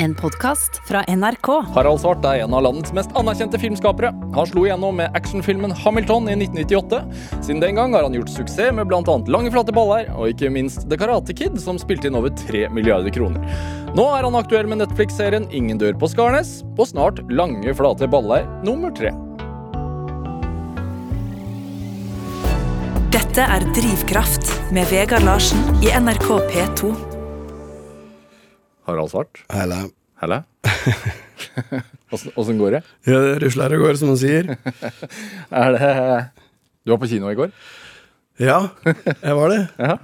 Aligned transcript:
En 0.00 0.14
podkast 0.14 0.88
fra 0.88 1.04
NRK. 1.08 1.48
Harald 1.74 2.00
Svart 2.00 2.22
er 2.24 2.44
en 2.44 2.52
av 2.54 2.62
landets 2.62 2.92
mest 2.94 3.10
anerkjente 3.18 3.58
filmskapere. 3.58 4.12
Han 4.36 4.46
slo 4.46 4.62
igjennom 4.62 4.94
med 5.00 5.16
actionfilmen 5.18 5.74
Hamilton 5.74 6.28
i 6.30 6.36
1998. 6.36 7.00
Siden 7.42 7.62
den 7.64 7.74
gang 7.74 7.96
har 7.96 8.06
han 8.06 8.14
gjort 8.14 8.30
suksess 8.30 8.70
med 8.78 8.86
bl.a. 8.86 9.16
Lange 9.26 9.50
flate 9.50 9.74
baller 9.74 10.06
og 10.14 10.30
ikke 10.30 10.52
minst 10.54 10.86
The 10.86 11.00
Karate 11.00 11.34
Kid, 11.34 11.58
som 11.58 11.82
spilte 11.82 12.06
inn 12.06 12.18
over 12.18 12.30
3 12.46 12.68
milliarder 12.70 13.10
kroner. 13.10 13.42
Nå 13.98 14.06
er 14.14 14.22
han 14.22 14.38
aktuell 14.38 14.70
med 14.70 14.84
Netflix-serien 14.84 15.50
Ingen 15.50 15.82
dør 15.82 15.98
på 15.98 16.12
Skarnes, 16.14 16.60
og 16.78 16.92
snart 16.92 17.24
Lange 17.34 17.74
flate 17.74 18.06
baller 18.06 18.46
nummer 18.62 18.94
tre. 18.94 19.10
Dette 23.10 23.50
er 23.50 23.70
Drivkraft 23.74 24.54
med 24.70 24.86
Vegard 24.94 25.26
Larsen 25.26 25.82
i 25.82 25.90
NRK 25.90 26.36
P2. 26.54 27.17
Harald 28.88 29.12
Svart, 29.12 29.42
Hele 29.52 29.82
Hele 30.22 30.42
Åssen 32.40 32.58
går 32.58 32.78
det? 32.78 32.82
Ja, 33.04 33.18
det 33.20 33.34
rusler 33.42 33.74
og 33.76 33.82
går, 33.84 33.98
som 34.00 34.08
man 34.14 34.18
sier. 34.18 34.54
Er 35.62 35.74
det 35.76 35.90
Du 36.82 36.94
var 36.94 37.00
på 37.02 37.10
kino 37.10 37.28
i 37.28 37.36
går? 37.36 37.52
Ja, 38.40 38.70
jeg 38.86 39.34
var 39.36 39.52
det. 39.52 39.60
Ja. 39.90 39.98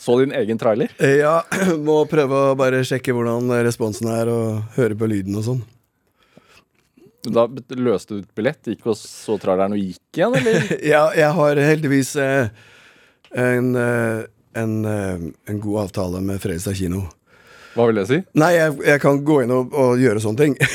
Så 0.00 0.16
din 0.16 0.32
egen 0.32 0.56
trailer? 0.56 0.88
Ja, 0.96 1.42
må 1.88 1.98
prøve 2.08 2.38
å 2.48 2.56
bare 2.56 2.80
sjekke 2.88 3.12
hvordan 3.12 3.52
responsen 3.66 4.08
er, 4.08 4.32
og 4.32 4.78
høre 4.78 4.96
på 4.96 5.10
lyden 5.10 5.36
og 5.36 5.44
sånn. 5.44 5.60
Da 7.28 7.44
løste 7.76 8.16
du 8.16 8.22
ut 8.24 8.34
billett, 8.34 8.64
gikk 8.64 8.88
og 8.88 8.96
så 8.96 9.36
traileren 9.42 9.76
og 9.76 9.82
gikk 9.82 10.22
igjen, 10.22 10.38
eller? 10.40 10.70
Ja, 10.80 11.02
jeg 11.12 11.36
har 11.36 11.60
heldigvis 11.68 12.14
eh, 12.16 12.48
en, 13.36 13.74
eh, 13.76 14.22
en, 14.56 14.76
eh, 14.88 15.26
en 15.52 15.60
god 15.60 15.82
avtale 15.84 16.24
med 16.24 16.40
Fredrikstad 16.40 16.80
kino. 16.80 17.04
Hva 17.74 17.86
vil 17.86 18.00
det 18.00 18.06
si? 18.08 18.18
Nei, 18.40 18.50
jeg, 18.56 18.74
jeg 18.82 19.00
kan 19.02 19.20
gå 19.26 19.36
inn 19.44 19.52
og, 19.54 19.74
og 19.78 20.00
gjøre 20.02 20.22
sånne 20.24 20.44
ting. 20.44 20.56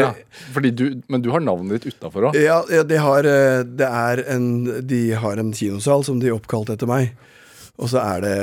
Ja, 0.00 0.12
fordi 0.54 0.70
du, 0.70 0.84
men 1.10 1.22
du 1.24 1.30
har 1.34 1.42
navnet 1.42 1.82
ditt 1.82 1.96
utafor 1.96 2.28
òg? 2.28 2.36
ja, 2.38 2.60
ja, 2.70 2.84
de 2.86 2.98
har, 3.02 3.26
eh, 3.26 3.62
det 3.66 3.88
er 3.88 4.22
en, 4.30 4.46
de 4.86 5.00
har 5.18 5.40
en 5.42 5.50
kinosal 5.56 6.04
som 6.06 6.20
de 6.22 6.30
oppkalte 6.32 6.76
etter 6.76 6.88
meg. 6.88 7.10
Og 7.80 7.90
så 7.90 7.98
er 8.04 8.22
det 8.24 8.36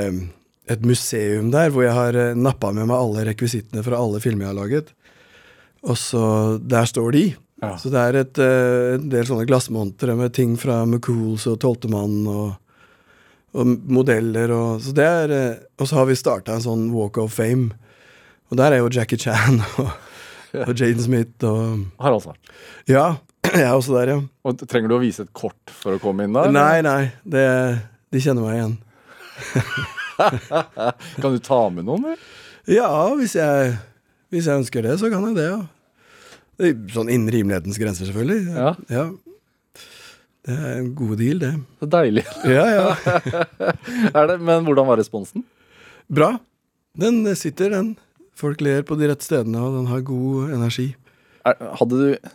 et 0.68 0.84
museum 0.84 1.48
der 1.54 1.72
hvor 1.72 1.86
jeg 1.86 1.96
har 1.96 2.18
eh, 2.18 2.36
nappa 2.36 2.70
med 2.76 2.90
meg 2.90 2.98
alle 3.00 3.24
rekvisittene 3.30 3.84
fra 3.86 3.98
alle 3.98 4.20
filmer 4.22 4.46
jeg 4.46 4.52
har 4.52 4.60
laget. 4.60 4.94
Og 5.88 5.96
så 5.98 6.22
Der 6.58 6.88
står 6.90 7.12
de. 7.16 7.24
Ja. 7.62 7.72
Så 7.80 7.90
det 7.90 7.98
er 8.02 8.20
et, 8.20 8.38
eh, 8.38 8.94
en 8.98 9.08
del 9.10 9.26
sånne 9.26 9.48
glassmontre 9.48 10.14
med 10.18 10.34
ting 10.36 10.54
fra 10.60 10.82
McCools 10.86 11.48
og 11.50 11.58
Tolvtemann 11.64 12.20
og, 12.30 12.48
og 13.58 13.70
modeller 13.90 14.52
og 14.54 14.82
Så 14.84 14.94
det 14.96 15.04
er 15.06 15.32
eh, 15.34 15.60
Og 15.80 15.88
så 15.90 15.98
har 16.00 16.08
vi 16.08 16.16
starta 16.18 16.54
en 16.54 16.64
sånn 16.64 16.88
Walk 16.94 17.18
of 17.20 17.34
Fame. 17.34 17.72
Og 18.48 18.60
der 18.60 18.76
er 18.76 18.82
jo 18.82 18.90
Jackie 18.92 19.20
Chan 19.20 19.60
og, 19.82 19.90
og 20.64 20.72
Jaden 20.72 21.02
Smith 21.04 21.44
og 21.46 21.86
Harald 22.00 22.24
Svart. 22.24 22.52
Ja, 22.88 23.18
jeg 23.52 23.66
er 23.66 23.74
også 23.74 23.96
der, 23.98 24.14
ja. 24.14 24.20
Og 24.48 24.64
trenger 24.64 24.92
du 24.92 24.98
å 24.98 25.02
vise 25.02 25.26
et 25.26 25.32
kort 25.36 25.72
for 25.82 25.96
å 25.96 26.02
komme 26.02 26.26
inn 26.26 26.36
der? 26.36 26.52
Nei, 26.54 26.80
nei. 26.86 27.10
Det, 27.28 27.46
de 28.14 28.22
kjenner 28.24 28.46
meg 28.46 28.58
igjen. 28.58 28.76
Kan 31.22 31.36
du 31.36 31.40
ta 31.44 31.60
med 31.70 31.86
noen? 31.86 32.10
eller? 32.10 32.28
Ja, 32.68 32.90
hvis 33.16 33.36
jeg, 33.38 33.76
hvis 34.32 34.48
jeg 34.48 34.60
ønsker 34.60 34.84
det, 34.84 34.98
så 35.00 35.08
kan 35.12 35.24
jeg 35.30 35.38
det, 35.38 35.46
ja. 35.48 36.74
Sånn 36.92 37.08
innen 37.08 37.30
rimelighetens 37.32 37.78
grenser, 37.80 38.08
selvfølgelig. 38.10 38.50
Ja. 38.52 38.72
Ja. 38.92 39.04
Det 40.48 40.56
er 40.56 40.78
en 40.80 40.92
god 40.96 41.18
deal, 41.20 41.40
det. 41.42 41.52
Så 41.80 41.88
deilig. 41.92 42.24
Ja, 42.56 42.64
ja. 42.72 42.86
er 44.18 44.30
det, 44.30 44.38
men 44.40 44.64
hvordan 44.64 44.88
var 44.88 45.00
responsen? 45.00 45.44
Bra. 46.08 46.38
Den 46.96 47.20
sitter, 47.36 47.74
den. 47.74 47.92
Folk 48.38 48.62
ler 48.64 48.86
på 48.86 48.96
de 48.96 49.10
rette 49.10 49.26
stedene, 49.26 49.60
og 49.60 49.76
den 49.76 49.90
har 49.90 50.04
god 50.06 50.54
energi. 50.56 50.92
Er, 51.46 51.58
hadde 51.80 51.98
du 51.98 52.30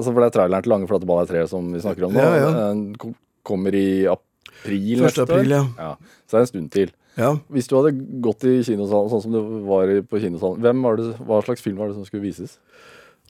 Altså 0.00 0.12
For 0.14 0.22
det 0.22 0.28
er 0.30 0.34
traileren 0.34 0.64
til 0.64 0.72
Lange 0.72 0.88
flate 0.88 1.08
baller 1.08 1.28
3 1.28 1.42
som 1.50 1.66
vi 1.74 1.80
snakker 1.82 2.06
om 2.06 2.14
nå. 2.14 2.22
Ja, 2.22 2.36
ja. 2.38 2.50
Den 2.70 3.12
kommer 3.44 3.74
i 3.76 4.06
april 4.08 4.94
1. 4.94 5.02
neste 5.04 5.26
april, 5.26 5.52
ja. 5.52 5.64
ja. 5.76 5.90
Så 6.24 6.36
det 6.36 6.38
er 6.38 6.46
en 6.46 6.50
stund 6.52 6.70
til. 6.72 6.92
Ja. 7.18 7.34
Hvis 7.52 7.68
du 7.68 7.74
hadde 7.76 7.92
gått 8.24 8.46
i 8.48 8.54
kinosalen 8.64 9.10
sånn 9.12 9.24
som 9.26 9.34
du 9.34 9.40
var 9.66 9.92
på 10.08 10.22
kinosalen, 10.22 10.62
hvem 10.64 10.86
var 10.86 10.96
det, 11.00 11.10
hva 11.26 11.42
slags 11.44 11.64
film 11.64 11.82
var 11.82 11.90
det 11.90 11.98
som 11.98 12.06
skulle 12.08 12.24
vises? 12.24 12.56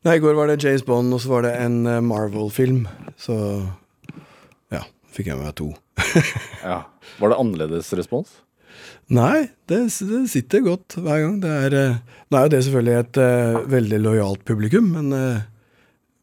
Nei, 0.00 0.16
I 0.16 0.20
går 0.22 0.36
var 0.38 0.48
det 0.48 0.62
James 0.64 0.84
Bond, 0.86 1.12
og 1.12 1.20
så 1.20 1.28
var 1.28 1.44
det 1.44 1.50
en 1.60 1.82
eh, 1.84 2.00
Marvel-film. 2.00 2.86
Så 3.20 3.34
ja, 4.72 4.86
fikk 5.12 5.28
jeg 5.28 5.36
med 5.36 5.50
meg 5.50 5.58
to. 5.60 5.74
Ja. 6.64 6.86
Var 7.20 7.32
det 7.32 7.36
annerledes 7.40 7.90
respons? 7.98 8.38
Nei, 9.12 9.50
det, 9.68 9.82
det 10.08 10.20
sitter 10.32 10.62
godt 10.64 10.96
hver 10.96 11.20
gang. 11.24 11.36
Det 11.42 11.52
er, 11.66 11.76
eh, 11.76 12.18
nå 12.30 12.38
er 12.38 12.46
jo 12.46 12.52
det 12.54 12.60
selvfølgelig 12.64 12.96
et 13.00 13.20
uh, 13.20 13.58
veldig 13.74 14.00
lojalt 14.00 14.44
publikum, 14.48 14.88
men 14.94 15.12
uh, 15.12 15.42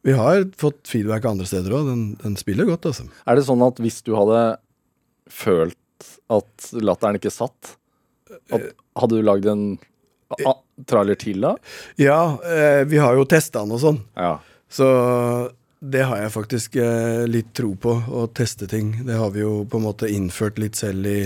vi 0.06 0.14
har 0.16 0.46
fått 0.58 0.88
feedback 0.90 1.28
andre 1.30 1.46
steder 1.46 1.76
òg. 1.78 1.90
Den, 1.92 2.02
den 2.22 2.38
spiller 2.40 2.66
godt, 2.66 2.88
altså. 2.90 3.06
Er 3.30 3.38
det 3.38 3.46
sånn 3.46 3.62
at 3.66 3.78
hvis 3.84 4.00
du 4.06 4.14
hadde 4.18 4.40
følt 5.30 6.08
at 6.34 6.70
latteren 6.82 7.18
ikke 7.20 7.34
satt, 7.34 7.76
at, 8.50 8.72
hadde 8.98 9.20
du 9.20 9.26
lagd 9.26 9.46
en 9.50 9.68
a, 10.28 10.54
trailer 10.88 11.18
til 11.18 11.40
da? 11.44 11.54
Ja, 12.00 12.38
eh, 12.44 12.82
vi 12.88 13.00
har 13.00 13.16
jo 13.16 13.26
testa 13.28 13.62
den 13.64 13.74
og 13.76 13.80
sånn, 13.82 14.00
Ja. 14.18 14.38
så 14.70 14.88
det 15.80 16.02
har 16.08 16.18
jeg 16.18 16.34
faktisk 16.34 16.76
eh, 16.82 17.26
litt 17.30 17.52
tro 17.54 17.74
på, 17.78 17.94
å 18.10 18.26
teste 18.34 18.66
ting. 18.66 19.04
Det 19.06 19.14
har 19.14 19.30
vi 19.30 19.44
jo 19.44 19.64
på 19.64 19.78
en 19.78 19.86
måte 19.86 20.10
innført 20.10 20.58
litt 20.58 20.74
selv 20.76 21.06
i 21.06 21.20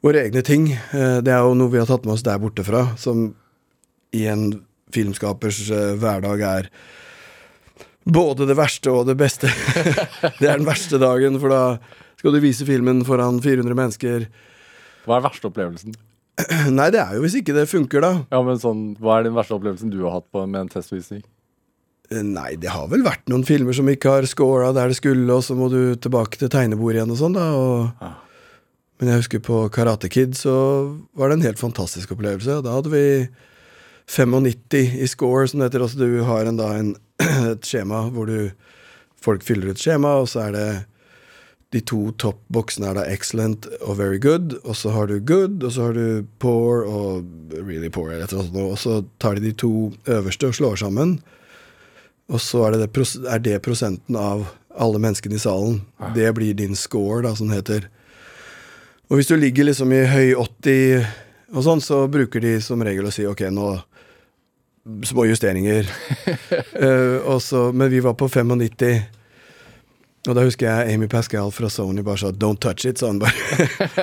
våre 0.00 0.22
egne 0.24 0.42
ting. 0.42 0.70
Eh, 0.72 1.20
det 1.20 1.32
er 1.34 1.44
jo 1.44 1.54
noe 1.54 1.70
vi 1.70 1.78
har 1.78 1.86
tatt 1.90 2.06
med 2.08 2.16
oss 2.16 2.24
der 2.24 2.40
borte 2.40 2.64
fra, 2.64 2.96
som 2.96 3.34
i 4.16 4.24
en 4.26 4.64
filmskapers 4.90 5.68
hverdag 6.00 6.40
er 6.42 6.70
både 8.10 8.46
det 8.48 8.56
verste 8.58 8.90
og 8.90 9.06
det 9.06 9.14
beste. 9.20 9.46
det 10.40 10.48
er 10.48 10.56
den 10.58 10.66
verste 10.66 10.98
dagen, 10.98 11.36
for 11.38 11.52
da 11.52 11.62
skal 12.18 12.34
du 12.34 12.40
vise 12.42 12.66
filmen 12.66 13.04
foran 13.06 13.38
400 13.44 13.76
mennesker. 13.76 14.26
Hva 15.06 15.20
er 15.20 15.28
verste 15.28 15.48
opplevelsen? 15.48 15.94
Nei, 16.78 16.88
det 16.94 17.02
er 17.02 17.16
jo 17.16 17.24
hvis 17.24 17.36
ikke 17.40 17.56
det 17.56 17.66
funker, 17.70 18.04
da. 18.04 18.12
Ja, 18.32 18.40
men 18.46 18.60
sånn, 18.62 18.94
Hva 19.00 19.18
er 19.18 19.28
den 19.28 19.36
verste 19.36 19.56
opplevelsen 19.56 19.92
du 19.92 20.00
har 20.06 20.18
hatt 20.20 20.30
på, 20.32 20.46
med 20.46 20.66
en 20.66 20.72
testvisning? 20.72 21.22
Eh, 22.10 22.24
Nei, 22.26 22.54
det 22.60 22.72
har 22.74 22.88
vel 22.90 23.04
vært 23.06 23.28
noen 23.30 23.46
filmer 23.48 23.76
som 23.76 23.88
ikke 23.90 24.16
har 24.16 24.28
scora 24.30 24.72
der 24.76 24.92
det 24.92 24.98
skulle, 25.00 25.28
og 25.32 25.44
så 25.46 25.56
må 25.58 25.70
du 25.72 25.94
tilbake 26.00 26.40
til 26.40 26.52
tegnebordet 26.52 27.00
igjen 27.00 27.14
og 27.14 27.22
sånn, 27.22 27.38
da. 27.38 27.46
Og... 27.58 28.02
Ja. 28.02 28.16
Men 29.00 29.08
jeg 29.08 29.22
husker 29.22 29.40
på 29.40 29.62
Karate 29.72 30.10
Kid 30.12 30.34
så 30.36 30.54
var 31.16 31.30
det 31.30 31.38
en 31.38 31.46
helt 31.46 31.60
fantastisk 31.60 32.10
opplevelse. 32.12 32.58
Da 32.66 32.74
hadde 32.74 32.90
vi 32.92 33.04
95 34.10 34.98
i 35.00 35.08
score, 35.08 35.46
som 35.48 35.62
det 35.62 35.70
heter. 35.70 35.86
Altså 35.86 36.02
du 36.02 36.20
har 36.28 36.44
en, 36.44 36.58
da 36.60 36.74
en, 36.76 36.90
et 37.54 37.64
skjema 37.64 38.08
hvor 38.12 38.28
du 38.28 38.50
Folk 39.20 39.42
fyller 39.44 39.74
ut 39.74 39.76
skjema, 39.76 40.14
og 40.22 40.30
så 40.32 40.46
er 40.46 40.54
det 40.54 40.68
de 41.70 41.80
to 41.86 42.10
toppboksene 42.18 42.88
er 42.90 42.96
da 42.98 43.04
excellent 43.06 43.68
og 43.78 43.98
very 44.00 44.18
good, 44.18 44.56
og 44.64 44.74
så 44.76 44.90
har 44.90 45.06
du 45.06 45.20
good, 45.22 45.62
og 45.62 45.72
så 45.72 45.86
har 45.86 45.94
du 45.94 46.26
poor 46.42 46.82
og 46.82 47.28
really 47.54 47.90
poor, 47.92 48.10
og 48.10 48.78
så 48.78 49.04
tar 49.22 49.38
de 49.38 49.44
de 49.44 49.52
to 49.54 49.92
øverste 50.10 50.50
og 50.50 50.56
slår 50.58 50.80
sammen. 50.82 51.20
Og 52.30 52.42
så 52.42 52.64
er 52.66 52.74
det, 52.74 52.90
det, 52.94 53.06
er 53.26 53.42
det 53.42 53.62
prosenten 53.62 54.18
av 54.18 54.48
alle 54.78 54.98
menneskene 55.02 55.38
i 55.38 55.42
salen. 55.42 55.80
Det 56.14 56.30
blir 56.34 56.58
din 56.58 56.76
score, 56.78 57.22
da, 57.26 57.34
som 57.38 57.50
det 57.50 57.62
heter. 57.62 57.88
Og 59.10 59.18
hvis 59.18 59.30
du 59.30 59.36
ligger 59.38 59.66
liksom 59.66 59.94
i 59.94 60.04
høy 60.06 60.34
80 60.38 61.06
og 61.50 61.64
sånn, 61.66 61.82
så 61.82 62.04
bruker 62.10 62.42
de 62.42 62.58
som 62.62 62.82
regel 62.86 63.06
å 63.06 63.14
si 63.14 63.26
ok, 63.26 63.46
nå 63.54 63.70
Små 65.04 65.26
justeringer. 65.28 65.84
uh, 66.80 67.20
og 67.30 67.42
så, 67.44 67.66
men 67.76 67.90
vi 67.92 68.00
var 68.00 68.14
på 68.18 68.26
95. 68.32 69.19
Og 70.28 70.36
da 70.36 70.44
husker 70.44 70.68
jeg 70.68 70.94
Amy 70.94 71.08
Pascal 71.08 71.48
fra 71.54 71.70
Sony 71.72 72.02
bare 72.04 72.20
sa 72.20 72.30
'don't 72.30 72.60
touch 72.60 72.84
it', 72.84 72.98
sa 72.98 73.06
han 73.08 73.18
bare. 73.18 73.32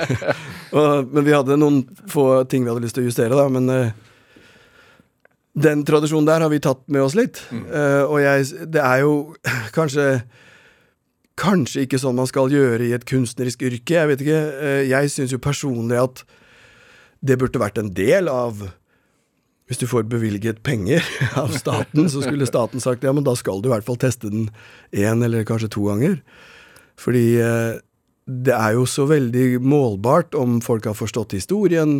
og, 0.78 1.13
men 1.13 1.25
vi 1.25 1.35
hadde 1.35 1.57
noen 1.57 1.83
få 2.09 2.44
ting 2.50 2.63
vi 2.66 2.72
hadde 2.72 2.81
lyst 2.81 2.97
til 2.97 3.05
å 3.05 3.09
justere, 3.11 3.38
da. 3.38 3.45
Men 3.53 3.69
uh, 3.69 3.91
den 5.58 5.84
tradisjonen 5.85 6.25
der 6.25 6.41
har 6.41 6.49
vi 6.49 6.59
tatt 6.61 6.81
med 6.87 7.02
oss 7.02 7.16
litt. 7.17 7.41
Eh, 7.52 8.03
og 8.05 8.19
jeg, 8.22 8.46
det 8.73 8.81
er 8.81 9.05
jo 9.05 9.14
kanskje 9.78 10.23
Kanskje 11.37 11.84
ikke 11.85 11.99
sånn 12.02 12.16
man 12.17 12.25
skal 12.25 12.49
gjøre 12.49 12.81
i 12.81 12.96
et 12.96 13.03
kunstnerisk 13.05 13.61
yrke. 13.61 13.93
Jeg 13.93 14.09
vet 14.09 14.22
ikke. 14.23 14.40
Uh, 14.58 14.81
Jeg 14.90 15.11
syns 15.14 15.29
jo 15.29 15.37
personlig 15.37 15.99
at 16.02 16.23
det 17.22 17.37
burde 17.37 17.61
vært 17.61 17.78
en 17.78 17.91
del 17.93 18.25
av 18.25 18.64
Hvis 19.67 19.81
du 19.81 19.87
får 19.90 20.08
bevilget 20.08 20.61
penger 20.64 21.03
av 21.41 21.52
staten, 21.55 22.08
så 22.11 22.23
skulle 22.23 22.47
staten 22.47 22.84
sagt 22.84 23.03
ja, 23.03 23.11
men 23.16 23.25
da 23.28 23.35
skal 23.35 23.59
du 23.61 23.67
i 23.69 23.73
hvert 23.75 23.87
fall 23.87 23.99
teste 23.99 24.31
den 24.31 24.47
én 24.96 25.23
eller 25.25 25.47
kanskje 25.47 25.72
to 25.75 25.84
ganger. 25.90 26.22
Fordi 26.97 27.25
eh, 27.43 27.75
det 28.28 28.55
er 28.55 28.78
jo 28.78 28.87
så 28.90 29.05
veldig 29.09 29.59
målbart 29.64 30.37
om 30.40 30.61
folk 30.64 30.87
har 30.87 30.96
forstått 30.97 31.35
historien. 31.35 31.99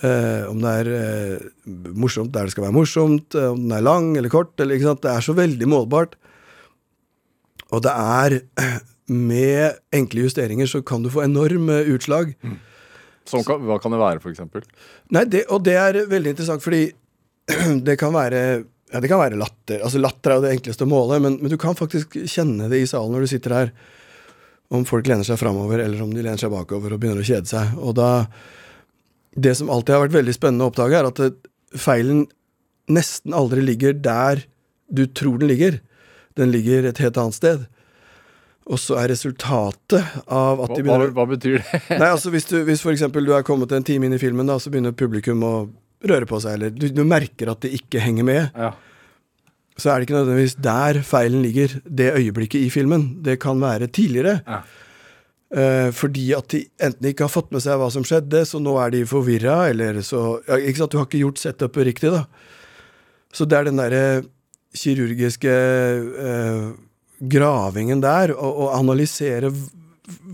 Eh, 0.00 0.48
om 0.48 0.64
det 0.64 0.72
er 0.80 0.90
eh, 0.96 1.44
morsomt 1.92 2.32
der 2.32 2.48
det 2.48 2.56
skal 2.56 2.66
være 2.66 2.78
morsomt, 2.80 3.36
om 3.36 3.60
den 3.66 3.76
er 3.76 3.84
lang 3.84 4.14
eller 4.16 4.32
kort. 4.32 4.56
Eller, 4.56 4.80
ikke 4.80 4.90
sant? 4.94 5.04
Det 5.04 5.12
er 5.12 5.28
så 5.28 5.36
veldig 5.36 5.68
målbart. 5.68 6.16
Og 7.72 7.84
det 7.84 7.92
er 7.92 8.40
Med 9.12 9.74
enkle 9.92 10.22
justeringer 10.24 10.68
så 10.70 10.78
kan 10.86 11.02
du 11.02 11.10
få 11.12 11.24
enorme 11.26 11.82
utslag. 11.90 12.30
Som 12.40 12.54
kan, 13.30 13.62
hva 13.68 13.78
kan 13.82 13.94
det 13.94 14.00
være, 14.02 14.22
eksempel? 14.32 14.64
Nei, 15.14 15.24
det, 15.30 15.46
og 15.52 15.62
det 15.66 15.76
er 15.78 16.02
veldig 16.10 16.34
interessant, 16.34 16.64
fordi 16.64 16.84
det 17.86 17.98
kan 18.00 18.14
være 18.14 18.42
ja, 18.92 19.00
det 19.00 19.08
kan 19.08 19.22
være 19.22 19.38
latter. 19.40 19.80
Altså 19.80 20.00
Latter 20.02 20.34
er 20.34 20.38
jo 20.38 20.44
det 20.44 20.52
enkleste 20.58 20.84
å 20.84 20.90
måle, 20.90 21.16
men, 21.24 21.38
men, 21.40 21.48
du 21.48 21.56
kan 21.60 21.76
faktisk 21.78 22.18
kjenne 22.28 22.68
det 22.68 22.82
i 22.82 22.88
salen 22.88 23.14
når 23.14 23.24
du 23.24 23.30
sitter 23.30 23.54
her. 23.56 23.70
Om 24.72 24.84
folk 24.88 25.08
lener 25.08 25.24
seg 25.24 25.40
framover, 25.40 25.80
eller 25.84 26.00
om 26.04 26.12
de 26.12 26.20
lener 26.20 26.40
seg 26.40 26.52
bakover 26.52 26.94
og 26.94 27.00
begynner 27.00 27.24
å 27.24 27.28
kjede 27.28 27.48
seg. 27.48 27.72
Og 27.80 27.96
da 27.96 28.26
Det 29.32 29.54
som 29.56 29.70
alltid 29.72 29.94
har 29.94 30.02
vært 30.04 30.18
veldig 30.18 30.34
spennende 30.36 30.66
å 30.66 30.72
oppdage, 30.72 30.98
er 30.98 31.08
at 31.08 31.20
det, 31.20 31.30
feilen 31.80 32.26
nesten 32.92 33.32
aldri 33.32 33.64
ligger 33.64 33.96
der 33.96 34.44
du 34.92 35.06
tror 35.08 35.38
den 35.40 35.48
ligger. 35.48 35.80
Den 36.36 36.52
ligger 36.52 36.84
et 36.84 37.00
helt 37.00 37.16
annet 37.16 37.38
sted. 37.38 37.64
Og 38.70 38.78
så 38.78 38.96
er 39.00 39.10
resultatet 39.10 40.20
av 40.30 40.60
at 40.62 40.74
de 40.76 40.84
begynner 40.84 41.10
Hva, 41.10 41.24
hva 41.24 41.28
betyr 41.32 41.58
det? 41.58 41.80
Nei, 42.02 42.10
altså 42.12 42.30
Hvis, 42.34 42.46
du, 42.50 42.60
hvis 42.68 42.84
for 42.84 42.94
eksempel 42.94 43.26
du 43.26 43.32
er 43.34 43.46
kommet 43.46 43.74
en 43.74 43.86
time 43.86 44.06
inn 44.06 44.14
i 44.14 44.20
filmen, 44.22 44.46
da, 44.48 44.58
så 44.62 44.70
begynner 44.70 44.94
publikum 44.94 45.42
å 45.46 45.54
røre 46.06 46.26
på 46.28 46.38
seg, 46.42 46.56
eller 46.56 46.72
du, 46.74 46.88
du 46.94 47.02
merker 47.06 47.52
at 47.52 47.62
de 47.62 47.72
ikke 47.76 48.02
henger 48.02 48.26
med, 48.26 48.58
ja. 48.58 48.72
så 49.78 49.92
er 49.92 49.98
det 50.00 50.08
ikke 50.08 50.16
nødvendigvis 50.18 50.56
der 50.62 50.98
feilen 51.06 51.44
ligger, 51.44 51.76
det 51.86 52.08
øyeblikket 52.18 52.64
i 52.66 52.70
filmen. 52.74 53.04
Det 53.22 53.36
kan 53.42 53.60
være 53.62 53.90
tidligere. 53.90 54.40
Ja. 54.46 54.62
Uh, 55.52 55.90
fordi 55.92 56.30
at 56.32 56.48
de 56.54 56.62
enten 56.80 57.10
ikke 57.10 57.26
har 57.26 57.30
fått 57.34 57.50
med 57.52 57.62
seg 57.62 57.76
hva 57.78 57.90
som 57.92 58.06
skjedde, 58.08 58.40
så 58.48 58.58
nå 58.62 58.72
er 58.80 58.94
de 58.94 59.02
forvirra, 59.06 59.66
eller 59.68 60.00
så 60.06 60.40
ja, 60.46 60.56
Ikke 60.56 60.80
sant, 60.80 60.94
du 60.94 60.98
har 60.98 61.06
ikke 61.06 61.20
gjort 61.26 61.42
setupet 61.42 61.90
riktig, 61.90 62.14
da. 62.14 62.24
Så 63.32 63.44
det 63.46 63.58
er 63.58 63.68
den 63.68 63.78
derre 63.78 64.04
kirurgiske 64.74 65.52
uh, 65.52 66.72
gravingen 67.22 68.02
der, 68.02 68.34
og, 68.34 68.64
og 68.64 68.74
analysere 68.78 69.52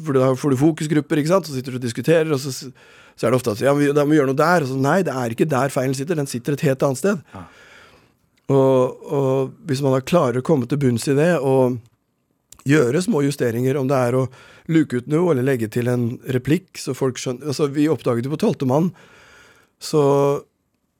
For 0.05 0.17
da 0.17 0.31
får 0.39 0.55
du 0.55 0.61
fokusgrupper, 0.63 1.21
ikke 1.21 1.31
sant, 1.35 1.49
så 1.49 1.57
sitter 1.57 1.75
du 1.75 1.81
og 1.81 1.85
diskuterer, 1.85 2.31
og 2.33 2.41
så, 2.41 2.53
så 2.53 3.27
er 3.27 3.31
det 3.31 3.39
ofte 3.39 3.53
at 3.53 3.63
ja, 3.67 3.75
da 3.93 4.05
må 4.05 4.15
vi 4.15 4.21
gjøre 4.21 4.33
noe 4.33 4.39
der. 4.39 4.65
Og 4.65 4.71
så, 4.71 4.79
nei, 4.81 5.01
det 5.07 5.15
er 5.15 5.35
ikke 5.35 5.49
der 5.49 5.75
feilen 5.75 5.97
sitter, 5.97 6.19
den 6.19 6.31
sitter 6.31 6.57
et 6.57 6.65
helt 6.65 6.85
annet 6.87 7.03
sted. 7.03 7.21
Ja. 7.35 7.45
Og, 8.49 9.05
og, 9.05 9.53
hvis 9.69 9.83
man 9.85 9.93
da 9.93 10.01
klarer 10.01 10.41
å 10.41 10.47
komme 10.47 10.69
til 10.69 10.81
bunns 10.81 11.05
i 11.11 11.17
det, 11.19 11.35
og 11.45 11.77
gjøre 12.69 13.05
små 13.05 13.23
justeringer, 13.27 13.77
om 13.81 13.89
det 13.89 13.99
er 14.09 14.17
å 14.17 14.27
luke 14.73 15.01
ut 15.01 15.09
noe, 15.13 15.33
eller 15.33 15.47
legge 15.47 15.69
til 15.73 15.89
en 15.93 16.11
replikk, 16.33 16.73
så 16.81 16.97
folk 16.97 17.21
skjønner 17.21 17.53
Altså, 17.53 17.69
vi 17.73 17.89
oppdaget 17.93 18.27
det 18.27 18.33
på 18.33 18.41
tolvte 18.41 18.69
mann, 18.69 18.93
så 19.81 20.03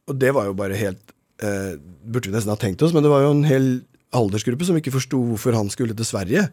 Og 0.09 0.17
det 0.17 0.31
var 0.33 0.47
jo 0.47 0.55
bare 0.57 0.77
helt 0.79 1.11
eh, 1.43 1.75
Burde 2.07 2.31
vi 2.31 2.37
nesten 2.37 2.53
ha 2.53 2.57
tenkt 2.57 2.83
oss, 2.85 2.95
men 2.95 3.03
det 3.03 3.11
var 3.11 3.25
jo 3.25 3.33
en 3.35 3.49
hel 3.49 3.67
aldersgruppe 4.17 4.67
som 4.69 4.79
ikke 4.79 4.95
forsto 4.95 5.21
hvorfor 5.33 5.57
han 5.59 5.71
skulle 5.73 5.97
til 5.97 6.09
Sverige. 6.09 6.47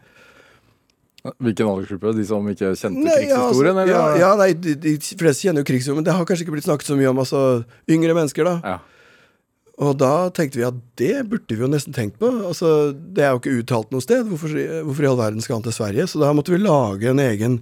Hvilken 1.42 1.70
aldersgruppe? 1.70 2.14
De 2.14 2.26
som 2.28 2.50
ikke 2.52 2.74
kjente 2.78 3.02
nei, 3.02 3.22
krigshistorien? 3.24 3.80
Ja, 3.80 3.86
altså, 3.86 3.94
ja, 3.96 4.02
ja, 4.22 4.34
nei, 4.38 4.52
de, 4.54 4.76
de, 4.78 4.98
fleste 5.18 5.48
kjenner 5.48 5.64
jo 5.64 5.70
krigshistorien, 5.72 6.02
men 6.04 6.08
det 6.08 6.14
har 6.14 6.28
kanskje 6.28 6.46
ikke 6.46 6.58
blitt 6.58 6.68
snakket 6.68 6.92
så 6.92 6.98
mye 7.00 7.10
om 7.10 7.22
altså, 7.24 7.40
yngre 7.90 8.18
mennesker. 8.18 8.46
da. 8.46 8.76
Ja. 8.76 8.78
Og 9.84 9.98
da 10.00 10.30
tenkte 10.32 10.60
vi 10.62 10.68
at 10.68 10.78
det 11.00 11.16
burde 11.28 11.58
vi 11.58 11.66
jo 11.66 11.72
nesten 11.72 11.96
tenkt 11.96 12.20
på. 12.22 12.30
Altså, 12.48 12.94
Det 12.94 13.26
er 13.26 13.34
jo 13.34 13.42
ikke 13.42 13.58
uttalt 13.60 13.92
noe 13.92 14.04
sted. 14.04 14.24
Hvorfor, 14.30 14.54
hvorfor 14.88 15.04
i 15.04 15.10
all 15.10 15.20
verden 15.20 15.44
skal 15.44 15.58
han 15.58 15.66
til 15.66 15.76
Sverige? 15.76 16.08
Så 16.08 16.22
da 16.22 16.32
måtte 16.36 16.54
vi 16.54 16.62
lage 16.62 17.12
en 17.12 17.20
egen 17.20 17.60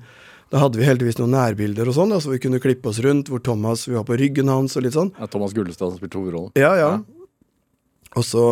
Da 0.53 0.59
hadde 0.61 0.77
vi 0.77 0.85
heldigvis 0.85 1.17
noen 1.17 1.33
nærbilder 1.33 1.89
og 1.89 1.95
sånn, 1.97 2.11
så 2.21 2.29
vi 2.29 2.37
kunne 2.37 2.59
klippe 2.61 2.91
oss 2.91 2.99
rundt 3.01 3.31
hvor 3.31 3.41
Thomas 3.41 3.87
Vi 3.87 3.95
var 3.95 4.05
på 4.05 4.19
ryggen 4.19 4.51
hans 4.51 4.77
og 4.77 4.85
litt 4.85 4.93
sånn. 4.93 5.09
Ja, 5.17 5.25
Thomas 5.25 5.55
Gullestad 5.55 5.89
som 5.89 5.97
spilte 5.97 6.19
hovedrollen. 6.19 6.51
Ja, 6.59 6.75
ja, 6.77 6.91
ja. 6.93 8.11
Og 8.13 8.27
så 8.27 8.43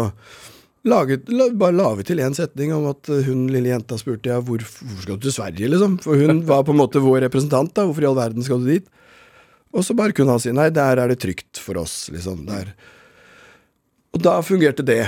laget, 0.87 1.29
la, 1.29 1.49
bare 1.53 1.75
la 1.77 1.89
vi 1.99 2.05
til 2.07 2.21
én 2.23 2.35
setning 2.37 2.73
om 2.75 2.87
at 2.89 3.09
hun 3.27 3.45
lille 3.51 3.71
jenta 3.73 3.99
spurte 3.99 4.31
ja, 4.31 4.39
hvor, 4.41 4.63
hvorfor 4.63 5.03
skal 5.05 5.19
du 5.19 5.27
til 5.27 5.35
Sverige, 5.35 5.69
liksom? 5.73 5.99
For 6.03 6.17
hun 6.19 6.43
var 6.49 6.65
på 6.67 6.75
en 6.75 6.81
måte 6.81 7.03
vår 7.03 7.21
representant, 7.27 7.73
da. 7.75 7.85
Hvorfor 7.87 8.07
i 8.07 8.09
all 8.09 8.17
verden 8.17 8.45
skal 8.45 8.63
du 8.63 8.71
dit? 8.71 8.89
Og 9.71 9.85
så 9.87 9.95
bare 9.95 10.15
kunne 10.15 10.35
han 10.35 10.41
si 10.43 10.51
nei, 10.55 10.69
der 10.73 10.99
er 10.99 11.11
det 11.11 11.21
trygt 11.23 11.61
for 11.61 11.79
oss, 11.79 12.09
liksom. 12.13 12.43
Der. 12.49 12.73
Og 14.11 14.23
da 14.25 14.39
fungerte 14.43 14.85
det. 14.85 15.05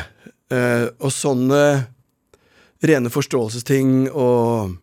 Eh, 0.54 0.86
og 1.02 1.12
sånne 1.12 1.64
rene 2.84 3.12
forståelsesting 3.12 4.10
og 4.12 4.80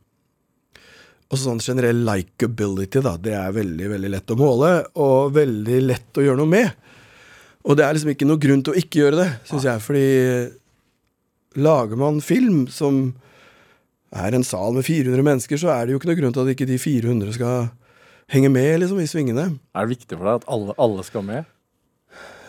og 1.30 1.38
sånn 1.38 1.60
generell 1.62 2.00
likeability, 2.02 2.98
da, 3.04 3.12
det 3.22 3.36
er 3.38 3.52
veldig 3.54 3.90
veldig 3.92 4.08
lett 4.10 4.32
å 4.34 4.36
måle, 4.38 4.70
og 4.98 5.28
veldig 5.36 5.76
lett 5.84 6.18
å 6.18 6.24
gjøre 6.24 6.40
noe 6.40 6.50
med. 6.50 6.88
Og 7.70 7.76
det 7.78 7.84
er 7.86 7.94
liksom 7.94 8.10
ikke 8.10 8.26
noe 8.26 8.40
grunn 8.42 8.64
til 8.66 8.74
å 8.74 8.80
ikke 8.80 8.98
gjøre 9.04 9.20
det, 9.20 9.28
syns 9.46 9.68
jeg, 9.68 9.84
fordi 9.84 10.08
lager 11.58 11.98
man 11.98 12.20
film 12.22 12.66
som 12.70 13.14
er 14.10 14.34
en 14.34 14.46
sal 14.46 14.74
med 14.74 14.86
400 14.86 15.22
mennesker, 15.26 15.58
så 15.60 15.70
er 15.74 15.86
det 15.86 15.94
jo 15.94 16.00
ikke 16.00 16.10
noe 16.10 16.18
grunn 16.18 16.34
til 16.34 16.44
at 16.44 16.52
ikke 16.54 16.68
de 16.68 16.78
400 16.82 17.36
skal 17.36 17.70
henge 18.30 18.50
med 18.52 18.82
liksom, 18.82 19.00
i 19.02 19.08
svingene. 19.10 19.46
Er 19.74 19.86
det 19.86 19.96
viktig 19.98 20.18
for 20.18 20.26
deg 20.26 20.40
at 20.40 20.48
alle, 20.50 20.74
alle 20.82 21.06
skal 21.06 21.26
med? 21.26 21.50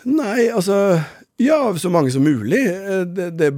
Nei, 0.08 0.50
altså 0.50 0.98
Ja, 1.42 1.58
så 1.78 1.90
mange 1.90 2.10
som 2.14 2.24
mulig. 2.26 2.60
Eh, 2.66 3.04
det, 3.06 3.30
det 3.38 3.52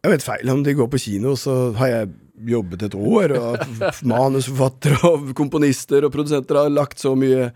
Jeg 0.00 0.12
vet 0.14 0.24
feil 0.24 0.52
om 0.52 0.62
de 0.64 0.74
går 0.76 0.88
på 0.92 1.00
kino, 1.00 1.34
så 1.36 1.72
har 1.76 1.92
jeg 1.92 2.10
jobbet 2.50 2.86
et 2.86 2.96
år, 2.96 3.34
og 3.36 3.82
manusforfattere 4.12 5.00
og 5.08 5.34
komponister 5.36 6.06
og 6.06 6.12
produsenter 6.14 6.56
har 6.56 6.72
lagt 6.72 7.00
så 7.00 7.12
mye 7.16 7.50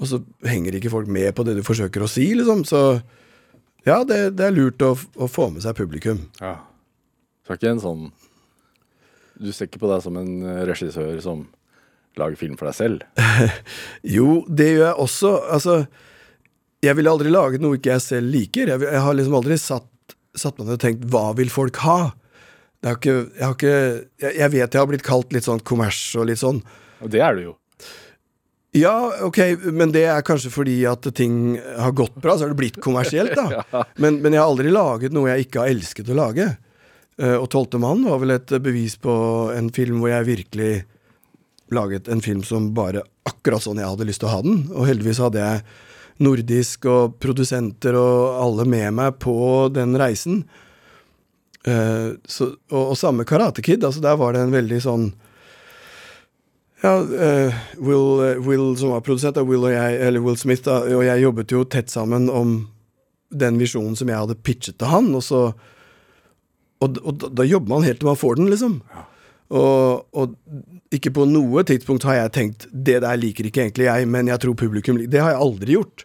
Og 0.00 0.08
så 0.08 0.22
henger 0.48 0.74
ikke 0.78 0.92
folk 0.92 1.08
med 1.08 1.34
på 1.36 1.44
det 1.46 1.58
du 1.58 1.62
forsøker 1.62 2.02
å 2.02 2.08
si, 2.10 2.30
liksom. 2.34 2.64
Så 2.66 3.00
ja, 3.84 3.98
det, 4.08 4.20
det 4.38 4.46
er 4.46 4.56
lurt 4.56 4.82
å, 4.84 4.94
å, 5.16 5.28
få 5.30 5.50
med 5.54 5.64
seg 5.64 5.76
publikum. 5.78 6.24
Ja. 6.40 6.56
Så 7.44 7.52
er 7.52 7.60
ikke 7.60 7.74
en 7.74 7.82
sånn 7.82 8.04
Du 9.36 9.50
ser 9.52 9.68
ikke 9.68 9.82
på 9.82 9.90
deg 9.90 10.00
som 10.00 10.16
en 10.16 10.32
regissør 10.64 11.18
som 11.20 11.44
lager 12.16 12.38
film 12.38 12.56
for 12.56 12.70
deg 12.70 12.76
selv? 12.78 13.04
jo, 14.16 14.44
det 14.48 14.70
gjør 14.70 14.86
jeg 14.86 15.04
også. 15.04 15.32
Altså 15.52 15.78
jeg 16.84 16.98
ville 16.98 17.12
aldri 17.12 17.32
laget 17.32 17.62
noe 17.64 17.78
ikke 17.78 17.94
jeg 17.94 18.04
selv 18.04 18.32
liker. 18.34 18.74
Jeg, 18.74 18.84
jeg 18.86 19.02
har 19.06 19.16
liksom 19.16 19.38
aldri 19.38 19.58
satt, 19.60 20.16
satt 20.36 20.58
meg 20.58 20.68
ned 20.68 20.76
og 20.76 20.84
tenkt 20.84 21.06
'hva 21.08 21.26
vil 21.38 21.52
folk 21.52 21.80
ha'? 21.84 22.12
Ikke, 22.84 23.12
jeg, 23.32 23.40
har 23.40 23.54
ikke, 23.54 23.76
jeg, 24.20 24.32
jeg, 24.36 24.50
vet 24.52 24.74
jeg 24.74 24.80
har 24.82 24.88
blitt 24.90 25.06
kalt 25.06 25.30
litt 25.32 25.46
sånn 25.46 25.62
kommers 25.64 26.00
og 26.20 26.26
litt 26.28 26.42
sånn. 26.42 26.58
Og 27.00 27.08
det 27.08 27.22
er 27.24 27.38
du 27.38 27.46
jo. 27.46 27.54
Ja, 28.76 29.12
ok, 29.22 29.38
men 29.70 29.92
det 29.94 30.02
er 30.10 30.24
kanskje 30.26 30.50
fordi 30.50 30.80
at 30.90 31.06
ting 31.14 31.60
har 31.78 31.92
gått 31.94 32.16
bra, 32.18 32.34
så 32.34 32.42
har 32.42 32.50
det 32.50 32.58
blitt 32.58 32.80
kommersielt, 32.82 33.36
da. 33.38 33.62
men, 34.02 34.18
men, 34.18 34.34
jeg 34.34 34.42
har 34.42 34.50
aldri 34.50 34.72
laget 34.74 35.14
noe 35.14 35.30
jeg 35.30 35.46
ikke 35.46 35.62
har 35.62 35.70
elsket 35.70 36.10
å 36.10 36.16
lage. 36.18 36.48
Uh, 37.14 37.36
og 37.36 37.46
'Tolvte 37.52 37.78
mann' 37.78 38.02
var 38.02 38.18
vel 38.18 38.34
et 38.34 38.50
bevis 38.58 38.96
på 38.98 39.14
en 39.54 39.70
film 39.70 40.00
hvor 40.02 40.10
jeg 40.10 40.26
virkelig 40.26 40.72
laget 41.70 42.10
en 42.10 42.22
film 42.24 42.42
som 42.42 42.72
bare 42.74 43.04
akkurat 43.30 43.62
sånn 43.62 43.78
jeg 43.78 43.92
hadde 43.92 44.08
lyst 44.08 44.24
til 44.24 44.30
å 44.32 44.34
ha 44.34 44.42
den. 44.42 44.64
Og 44.74 44.88
heldigvis 44.90 45.22
hadde 45.22 45.44
jeg 45.44 45.62
nordisk 46.26 46.90
og 46.90 47.14
produsenter 47.22 47.94
og 47.94 48.42
alle 48.42 48.66
med 48.66 48.90
meg 48.98 49.22
på 49.22 49.36
den 49.74 49.94
reisen. 50.02 50.42
Uh, 51.62 52.18
så, 52.26 52.56
og, 52.74 52.82
og, 52.90 52.98
samme 52.98 53.22
Karate 53.22 53.62
Kid. 53.62 53.86
Altså 53.86 54.02
der 54.02 54.18
var 54.18 54.34
det 54.34 54.42
en 54.42 54.58
veldig 54.58 54.82
sånn 54.82 55.12
Ja, 56.84 56.98
uh, 57.00 57.54
Will, 57.80 58.08
uh, 58.20 58.46
Will, 58.46 58.76
som 58.76 58.92
var 58.92 59.00
produsent, 59.00 59.38
Will, 59.48 59.64
og 59.64 59.72
jeg, 59.72 59.96
eller 60.04 60.20
Will 60.20 60.36
Smith 60.36 60.66
da, 60.66 60.82
og 60.84 61.04
jeg 61.06 61.22
jobbet 61.22 61.54
jo 61.54 61.64
tett 61.64 61.88
sammen 61.92 62.28
om 62.28 62.58
den 63.32 63.56
visjonen 63.58 63.96
som 63.96 64.10
jeg 64.12 64.20
hadde 64.20 64.36
pitchet 64.44 64.76
til 64.82 64.92
han. 64.92 65.08
Og, 65.16 65.24
så, 65.24 65.40
og, 66.84 67.00
og 67.00 67.22
da, 67.22 67.32
da 67.40 67.48
jobber 67.48 67.72
man 67.72 67.86
helt 67.88 68.02
til 68.02 68.10
man 68.10 68.20
får 68.20 68.36
den, 68.40 68.52
liksom. 68.52 68.78
Ja. 68.92 69.06
Og, 69.54 70.04
og, 70.16 70.36
ikke 70.94 71.12
på 71.14 71.26
noe 71.28 71.64
tidspunkt 71.66 72.06
har 72.08 72.16
jeg 72.16 72.32
tenkt 72.32 72.66
'det 72.70 73.00
der 73.02 73.16
liker 73.18 73.48
ikke 73.48 73.64
egentlig 73.64 73.88
jeg, 73.88 74.08
men 74.08 74.28
jeg 74.28 74.40
tror 74.40 74.54
publikum 74.54 74.96
liker 74.96 75.10
Det 75.10 75.20
har 75.20 75.30
jeg 75.34 75.40
aldri 75.40 75.72
gjort. 75.72 76.04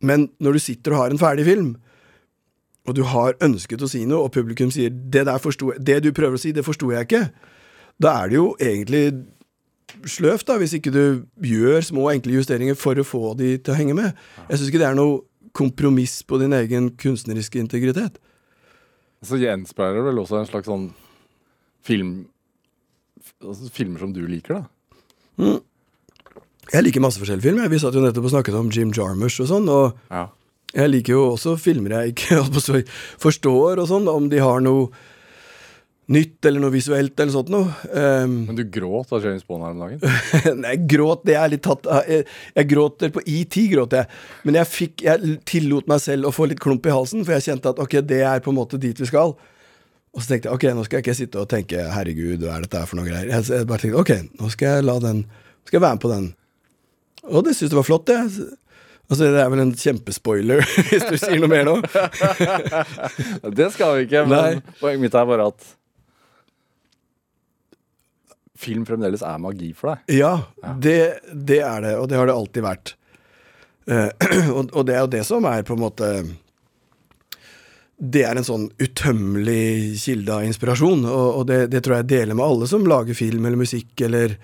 Men 0.00 0.30
når 0.40 0.52
du 0.52 0.58
sitter 0.58 0.92
og 0.92 0.98
har 0.98 1.10
en 1.10 1.18
ferdig 1.18 1.44
film, 1.44 1.76
og 2.86 2.96
du 2.96 3.02
har 3.02 3.34
ønsket 3.40 3.82
å 3.82 3.88
si 3.88 4.04
noe, 4.04 4.24
og 4.24 4.32
publikum 4.32 4.70
sier 4.70 4.90
'det 4.90 5.26
der 5.26 5.38
forsto 5.38 5.72
Det 5.78 6.02
du 6.02 6.12
prøver 6.12 6.34
å 6.34 6.40
si, 6.40 6.52
det 6.52 6.64
forsto 6.64 6.90
jeg 6.90 7.06
ikke', 7.06 7.30
da 8.02 8.22
er 8.22 8.28
det 8.28 8.36
jo 8.36 8.56
egentlig 8.60 9.26
sløvt, 10.08 10.46
da, 10.48 10.58
hvis 10.60 10.76
ikke 10.78 10.92
du 10.94 11.04
gjør 11.46 11.84
små, 11.86 12.08
enkle 12.12 12.38
justeringer 12.38 12.78
for 12.78 12.98
å 12.98 13.06
få 13.06 13.34
de 13.38 13.54
til 13.58 13.74
å 13.74 13.78
henge 13.78 13.96
med. 13.98 14.18
Jeg 14.48 14.58
syns 14.58 14.72
ikke 14.72 14.82
det 14.82 14.90
er 14.90 14.98
noe 14.98 15.22
kompromiss 15.56 16.20
på 16.24 16.38
din 16.40 16.54
egen 16.56 16.90
kunstneriske 17.00 17.60
integritet. 17.60 18.16
Så 19.22 19.38
gjenspeiler 19.38 20.00
det 20.00 20.06
vel 20.08 20.22
også 20.22 20.40
en 20.40 20.48
slags 20.48 20.70
sånn 20.70 20.88
film 21.86 22.22
altså 23.42 23.68
filmer 23.74 24.02
som 24.02 24.12
du 24.14 24.22
liker, 24.26 24.62
da? 24.62 25.02
Mm. 25.42 25.60
Jeg 26.72 26.86
liker 26.86 27.02
masse 27.04 27.20
forskjellige 27.20 27.50
filmer. 27.50 27.70
Vi 27.70 27.80
satt 27.82 27.96
jo 27.96 28.02
nettopp 28.04 28.28
og 28.28 28.32
snakket 28.36 28.56
om 28.56 28.70
Jim 28.72 28.92
Jarmusch 28.94 29.40
og 29.42 29.48
sånn. 29.50 29.66
Og 29.70 29.98
ja. 30.12 30.26
jeg 30.78 30.92
liker 30.92 31.16
jo 31.16 31.24
også 31.34 31.56
filmer 31.60 31.96
jeg 31.98 32.14
ikke 32.14 32.42
forstår, 33.24 33.82
og 33.82 33.88
sånn, 33.90 34.08
om 34.10 34.28
de 34.32 34.40
har 34.42 34.62
noe 34.64 34.90
nytt 36.10 36.44
eller 36.48 36.60
noe 36.64 36.72
visuelt 36.74 37.20
eller 37.22 37.32
sånt 37.32 37.50
noe. 37.52 37.68
Um, 37.94 38.32
Men 38.48 38.56
du 38.58 38.64
gråt 38.74 39.12
av 39.14 39.22
James 39.24 39.44
Bond 39.46 39.62
her 39.64 39.76
om 39.76 39.82
dagen? 39.84 40.00
Nei, 40.64 40.74
gråt 40.90 41.22
det 41.28 41.36
er 41.38 41.52
litt 41.52 41.62
tatt 41.62 41.86
Jeg, 42.10 42.24
jeg 42.56 42.68
gråter 42.72 43.12
på 43.14 43.22
ET, 43.22 43.56
gråt 43.70 43.94
jeg. 43.96 44.08
Men 44.42 44.58
jeg, 44.58 44.70
fikk, 44.72 45.04
jeg 45.06 45.36
tillot 45.48 45.86
meg 45.90 46.02
selv 46.02 46.28
å 46.28 46.34
få 46.34 46.48
litt 46.50 46.60
klump 46.62 46.86
i 46.90 46.92
halsen, 46.94 47.22
for 47.24 47.36
jeg 47.38 47.46
kjente 47.46 47.70
at 47.72 47.80
ok, 47.82 48.00
det 48.02 48.22
er 48.26 48.42
på 48.44 48.50
en 48.52 48.58
måte 48.58 48.80
dit 48.82 48.98
vi 48.98 49.08
skal. 49.08 49.36
Og 50.12 50.20
så 50.20 50.34
tenkte 50.34 50.50
jeg 50.50 50.58
ok, 50.58 50.66
nå 50.76 50.82
skal 50.84 50.98
jeg 50.98 51.06
ikke 51.06 51.16
sitte 51.22 51.40
og 51.40 51.48
tenke 51.48 51.84
herregud, 51.94 52.42
hva 52.42 52.58
er 52.58 52.66
dette 52.66 52.82
her 52.82 52.90
for 52.90 52.98
noe 53.00 53.06
greier. 53.08 53.30
Jeg, 53.32 53.46
jeg 53.48 53.68
bare 53.70 53.84
tenkte 53.84 54.02
ok, 54.02 54.12
nå 54.42 54.50
skal 54.52 54.74
jeg 54.76 54.88
la 54.90 54.96
den 55.06 55.22
Skal 55.64 55.78
jeg 55.78 55.84
være 55.86 55.96
med 55.96 56.02
på 56.02 56.10
den 56.10 56.26
Og 57.30 57.46
det 57.46 57.54
syntes 57.54 57.70
jeg 57.70 57.78
var 57.78 57.86
flott, 57.86 58.10
det. 58.10 58.18
Altså, 59.12 59.28
det 59.28 59.40
er 59.40 59.48
vel 59.52 59.62
en 59.62 59.72
kjempespoiler 59.76 60.60
hvis 60.90 61.06
du 61.06 61.16
sier 61.20 61.38
noe 61.40 61.50
mer 61.52 61.64
nå. 61.68 61.78
Det 63.58 63.70
skal 63.74 63.96
vi 63.98 64.06
ikke, 64.06 64.22
men 64.28 64.34
Nei. 64.36 64.76
poenget 64.80 65.02
mitt 65.06 65.16
er 65.18 65.26
bare 65.28 65.48
at 65.52 65.66
film 68.62 68.86
fremdeles 68.88 69.24
er 69.26 69.42
magi 69.42 69.72
for 69.76 69.92
deg. 69.92 70.16
Ja, 70.22 70.32
det, 70.78 70.98
det 71.32 71.60
er 71.66 71.84
det, 71.84 71.96
og 71.98 72.08
det 72.10 72.20
har 72.20 72.30
det 72.30 72.36
alltid 72.36 72.66
vært. 72.66 72.94
Eh, 73.90 74.08
og, 74.56 74.70
og 74.70 74.86
det 74.88 74.96
er 74.96 75.04
jo 75.04 75.12
det 75.16 75.26
som 75.28 75.46
er 75.50 75.64
på 75.66 75.74
en 75.74 75.82
måte 75.82 76.08
Det 77.98 78.22
er 78.22 78.38
en 78.38 78.46
sånn 78.46 78.68
utømmelig 78.78 79.98
kilde 80.02 80.36
av 80.36 80.46
inspirasjon, 80.46 81.06
og, 81.06 81.28
og 81.40 81.46
det, 81.50 81.64
det 81.74 81.82
tror 81.84 82.00
jeg 82.00 82.10
deler 82.14 82.38
med 82.38 82.46
alle 82.46 82.70
som 82.70 82.86
lager 82.86 83.18
film 83.18 83.46
eller 83.46 83.60
musikk, 83.60 83.94
eller 84.06 84.36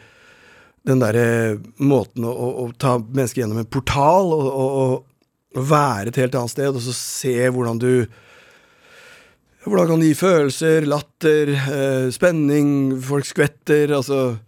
den 0.89 1.03
derre 1.03 1.59
måten 1.83 2.25
å, 2.25 2.33
å, 2.33 2.49
å 2.65 2.71
ta 2.79 2.97
mennesker 3.03 3.43
gjennom 3.43 3.61
en 3.61 3.71
portal 3.71 4.31
og, 4.33 4.49
og 4.55 5.65
være 5.69 6.13
et 6.13 6.21
helt 6.23 6.37
annet 6.39 6.55
sted, 6.55 6.71
og 6.71 6.83
så 6.85 6.95
se 6.95 7.35
hvordan 7.51 7.81
du 7.83 7.93
hvordan 9.71 9.89
kan 9.91 10.03
det 10.03 10.11
gi 10.11 10.19
følelser, 10.19 10.87
latter, 10.89 11.53
eh, 11.57 12.09
spenning, 12.15 12.71
folk 13.05 13.29
skvetter, 13.29 13.95
altså 13.97 14.39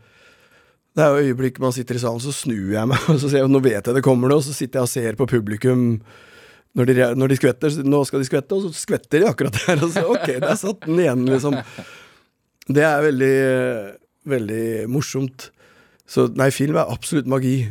Det 0.91 1.05
er 1.05 1.15
jo 1.15 1.29
øyeblikk 1.31 1.61
man 1.63 1.73
sitter 1.73 1.95
i 1.95 2.03
salen, 2.03 2.21
så 2.21 2.33
snur 2.35 2.73
jeg 2.75 2.89
meg, 2.91 3.05
og 3.13 3.21
så 3.23 3.31
ser 3.31 3.45
jeg, 3.45 3.53
nå 3.53 3.63
vet 3.63 3.87
jeg 3.87 3.97
det 3.97 4.05
kommer 4.05 4.31
noe, 4.31 4.41
og 4.43 4.47
så 4.47 4.57
sitter 4.57 4.81
jeg 4.81 4.89
og 4.89 4.93
ser 4.93 5.21
på 5.21 5.29
publikum 5.31 6.03
når 6.79 6.87
de, 6.87 6.95
når 7.19 7.33
de 7.33 7.39
skvetter, 7.39 7.79
nå 7.83 8.03
skal 8.07 8.23
de 8.23 8.29
skvette, 8.29 8.55
og 8.55 8.69
så 8.69 8.85
skvetter 8.85 9.23
de 9.23 9.31
akkurat 9.31 9.57
der, 9.59 9.81
og 9.83 9.91
så 9.95 10.05
ok, 10.07 10.29
der 10.39 10.59
satt 10.59 10.85
den 10.87 11.01
igjen, 11.03 11.25
liksom. 11.27 11.57
Det 12.71 12.85
er 12.87 13.03
veldig, 13.03 13.39
veldig 14.31 14.67
morsomt. 14.93 15.49
Så 16.11 16.29
nei, 16.39 16.51
film 16.55 16.79
er 16.79 16.93
absolutt 16.93 17.27
magi. 17.31 17.65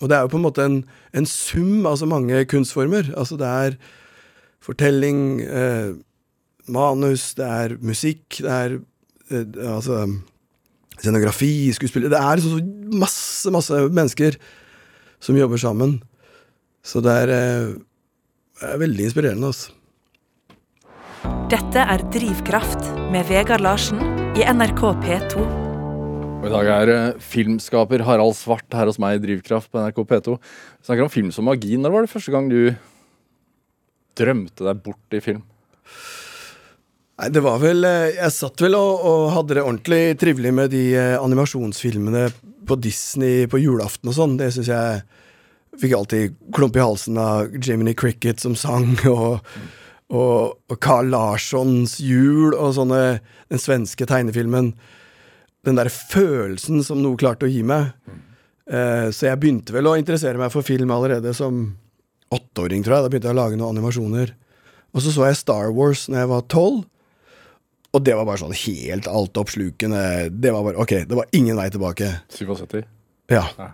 Og 0.00 0.08
det 0.08 0.16
er 0.16 0.24
jo 0.24 0.32
på 0.32 0.40
en 0.40 0.46
måte 0.46 0.64
en, 0.64 0.78
en 1.16 1.28
sum 1.28 1.84
av 1.88 1.98
så 2.00 2.08
mange 2.08 2.40
kunstformer. 2.48 3.12
Altså 3.20 3.36
det 3.40 3.50
er 3.50 3.76
fortelling, 4.64 5.20
eh, 5.44 5.92
manus, 6.68 7.34
det 7.38 7.46
er 7.46 7.76
musikk, 7.80 8.40
det 8.42 8.50
er 8.50 8.76
eh, 9.30 9.74
altså 9.74 10.04
scenografi, 11.00 11.70
skuespill 11.72 12.10
Det 12.10 12.20
er 12.20 12.42
så 12.44 12.60
masse, 12.92 13.52
masse 13.52 13.84
mennesker 13.88 14.36
som 15.20 15.36
jobber 15.36 15.60
sammen. 15.60 16.00
Så 16.84 17.02
det 17.04 17.12
er, 17.24 17.32
eh, 17.34 18.68
er 18.72 18.80
veldig 18.80 19.08
inspirerende, 19.08 19.52
altså. 19.52 19.72
Dette 21.50 21.82
er 21.82 22.04
Drivkraft 22.14 22.84
med 23.12 23.26
Vegard 23.28 23.60
Larsen 23.60 24.00
i 24.38 24.44
NRK 24.46 24.82
P2. 25.02 25.42
Og 26.40 26.46
I 26.48 26.52
dag 26.54 26.68
er 26.72 26.92
eh, 26.94 27.18
filmskaper 27.20 28.04
Harald 28.06 28.36
Svart 28.38 28.72
her 28.72 28.88
hos 28.88 29.00
meg 29.02 29.18
i 29.18 29.24
Drivkraft 29.26 29.68
på 29.68 29.82
NRK 29.82 29.98
P2. 30.08 30.36
Vi 30.40 30.88
snakker 30.88 31.04
om 31.04 31.12
film 31.12 31.32
som 31.34 31.44
magi. 31.44 31.76
Når 31.76 31.92
var 31.92 32.06
det 32.06 32.12
første 32.12 32.32
gang 32.32 32.48
du 32.48 32.70
drømte 34.16 34.64
deg 34.64 34.80
bort 34.84 35.16
i 35.16 35.20
film? 35.20 35.42
Nei, 37.20 37.28
det 37.28 37.42
var 37.44 37.58
vel 37.60 37.84
eh, 37.84 38.14
Jeg 38.16 38.32
satt 38.32 38.62
vel 38.64 38.76
og, 38.78 39.02
og 39.04 39.24
hadde 39.34 39.58
det 39.58 39.64
ordentlig 39.64 40.04
trivelig 40.20 40.52
med 40.56 40.70
de 40.72 40.84
eh, 40.96 41.16
animasjonsfilmene 41.20 42.30
på 42.68 42.76
Disney 42.80 43.44
på 43.50 43.60
julaften 43.60 44.08
og 44.08 44.16
sånn. 44.16 44.38
Det 44.40 44.52
syns 44.54 44.70
jeg 44.72 45.02
Fikk 45.80 45.92
alltid 45.94 46.32
klump 46.52 46.74
i 46.76 46.82
halsen 46.82 47.18
av 47.20 47.52
Jiminy 47.54 47.92
Cricket 47.94 48.40
som 48.42 48.56
sang, 48.58 48.88
og, 49.08 49.38
og, 50.10 50.56
og 50.66 50.80
Carl 50.82 51.12
Larssons 51.12 51.94
jul 52.02 52.56
og 52.56 52.74
sånne 52.76 53.20
Den 53.52 53.62
svenske 53.62 54.08
tegnefilmen. 54.08 54.72
Den 55.64 55.78
derre 55.78 55.92
følelsen 55.92 56.82
som 56.84 57.00
noe 57.04 57.20
klarte 57.20 57.46
å 57.46 57.52
gi 57.52 57.62
meg. 57.66 57.92
Eh, 58.66 59.08
så 59.14 59.28
jeg 59.28 59.40
begynte 59.40 59.76
vel 59.76 59.88
å 59.90 59.96
interessere 60.00 60.40
meg 60.40 60.52
for 60.52 60.66
film 60.66 60.90
allerede 60.94 61.32
som 61.38 61.62
åtteåring, 62.34 62.82
tror 62.82 62.96
jeg. 62.96 63.06
Da 63.06 63.12
begynte 63.12 63.30
jeg 63.30 63.38
å 63.38 63.40
lage 63.40 63.60
noen 63.60 63.78
animasjoner. 63.78 64.34
Og 64.90 65.04
så 65.04 65.14
så 65.14 65.28
jeg 65.28 65.38
Star 65.38 65.70
Wars 65.74 66.08
når 66.10 66.24
jeg 66.24 66.32
var 66.34 66.48
tolv. 66.50 66.82
Og 67.90 68.02
det 68.06 68.14
var 68.14 68.26
bare 68.28 68.38
sånn 68.38 68.54
helt 68.54 69.08
altoppslukende. 69.10 70.02
Det 70.30 70.52
var 70.54 70.66
bare 70.66 70.78
Ok, 70.82 70.92
det 71.10 71.16
var 71.18 71.30
ingen 71.34 71.58
vei 71.58 71.68
tilbake. 71.74 72.10
77? 72.30 72.82
Ja. 73.34 73.44
Ja. 73.58 73.70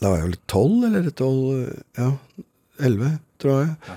Da 0.00 0.10
var 0.10 0.18
jeg 0.20 0.28
vel 0.28 0.38
tolv, 0.50 0.84
eller 0.88 1.12
tolv 1.14 1.64
Ja, 1.98 2.10
elleve, 2.82 3.12
tror 3.42 3.60
jeg. 3.62 3.96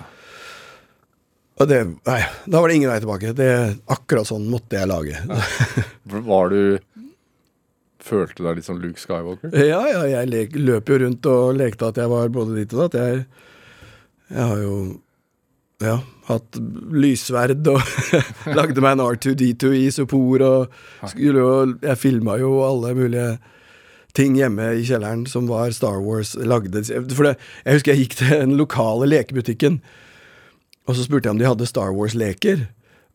Og 1.60 1.68
det 1.68 1.80
Nei, 2.08 2.20
da 2.48 2.62
var 2.62 2.72
det 2.72 2.78
ingen 2.80 2.92
vei 2.92 3.00
tilbake. 3.04 3.34
Det, 3.38 3.50
akkurat 3.92 4.30
sånn 4.30 4.48
måtte 4.50 4.80
jeg 4.80 4.90
lage. 4.90 5.22
Var 6.30 6.54
du 6.54 6.62
Følte 8.10 8.40
du 8.40 8.46
deg 8.48 8.58
litt 8.58 8.66
som 8.66 8.80
Luke 8.82 8.98
Skywalker? 9.02 9.52
Ja, 9.60 9.82
ja, 9.92 10.06
jeg 10.24 10.56
løp 10.56 10.88
jo 10.90 10.98
rundt 11.04 11.26
og 11.30 11.58
lekte 11.60 11.90
at 11.92 12.00
jeg 12.00 12.10
var 12.10 12.32
både 12.34 12.56
ditt 12.56 12.72
og 12.74 12.86
datt. 12.86 12.96
Jeg, 12.98 13.26
jeg 14.32 14.46
har 14.50 14.62
jo 14.64 14.78
ja, 15.80 16.00
hatt 16.28 16.58
lyssverd 16.92 17.68
og 17.72 17.80
lagde 18.58 18.84
meg 18.84 18.98
en 18.98 19.06
R2D2 19.06 19.72
i 19.78 19.86
isopor 19.88 20.44
og 20.44 20.82
skulle 21.08 21.40
jo 21.40 21.54
Jeg 21.86 22.02
filma 22.02 22.36
jo 22.42 22.58
alle 22.66 22.92
mulige 22.98 23.30
ting 24.18 24.36
hjemme 24.40 24.74
i 24.76 24.84
kjelleren 24.88 25.24
som 25.30 25.48
var 25.50 25.72
Star 25.72 26.02
Wars 26.04 26.34
lagde. 26.36 26.82
For 27.14 27.30
det, 27.30 27.38
jeg 27.64 27.78
husker 27.78 27.94
jeg 27.94 28.04
gikk 28.04 28.18
til 28.20 28.34
den 28.34 28.58
lokale 28.60 29.08
lekebutikken, 29.08 29.80
og 30.90 30.98
så 30.98 31.06
spurte 31.06 31.30
jeg 31.30 31.38
om 31.38 31.42
de 31.42 31.48
hadde 31.48 31.70
Star 31.70 31.94
Wars-leker. 31.96 32.66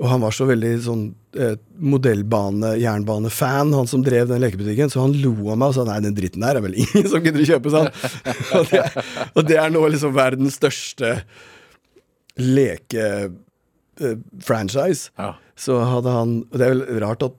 Og 0.02 0.08
han 0.10 0.22
var 0.24 0.34
så 0.34 0.46
veldig 0.48 0.70
sånn 0.82 1.02
eh, 1.38 1.54
modellbane, 1.78 2.72
jernbane-fan, 2.82 3.74
han 3.76 3.90
som 3.90 4.02
drev 4.06 4.26
den 4.30 4.42
lekebutikken, 4.42 4.90
så 4.90 5.04
han 5.04 5.14
lo 5.22 5.34
av 5.52 5.58
meg 5.60 5.70
og 5.70 5.76
sa 5.76 5.84
nei, 5.86 6.00
den 6.02 6.16
dritten 6.16 6.42
der 6.42 6.58
er 6.58 6.64
vel 6.64 6.74
ingen 6.82 7.06
som 7.10 7.22
gidder 7.22 7.44
å 7.44 7.50
kjøpe, 7.52 7.70
sa 7.70 7.84
han. 7.84 7.92
og, 8.58 8.72
det, 8.72 9.04
og 9.34 9.46
det 9.50 9.58
er 9.62 9.74
nå 9.74 9.84
liksom 9.94 10.16
verdens 10.16 10.58
største 10.58 11.12
leke-franchise. 12.40 15.10
Ja. 15.18 15.34
Så 15.56 15.78
hadde 15.86 16.10
han 16.10 16.44
Og 16.50 16.58
det 16.58 16.66
er 16.66 16.70
vel 16.74 17.00
rart 17.04 17.22
at 17.22 17.32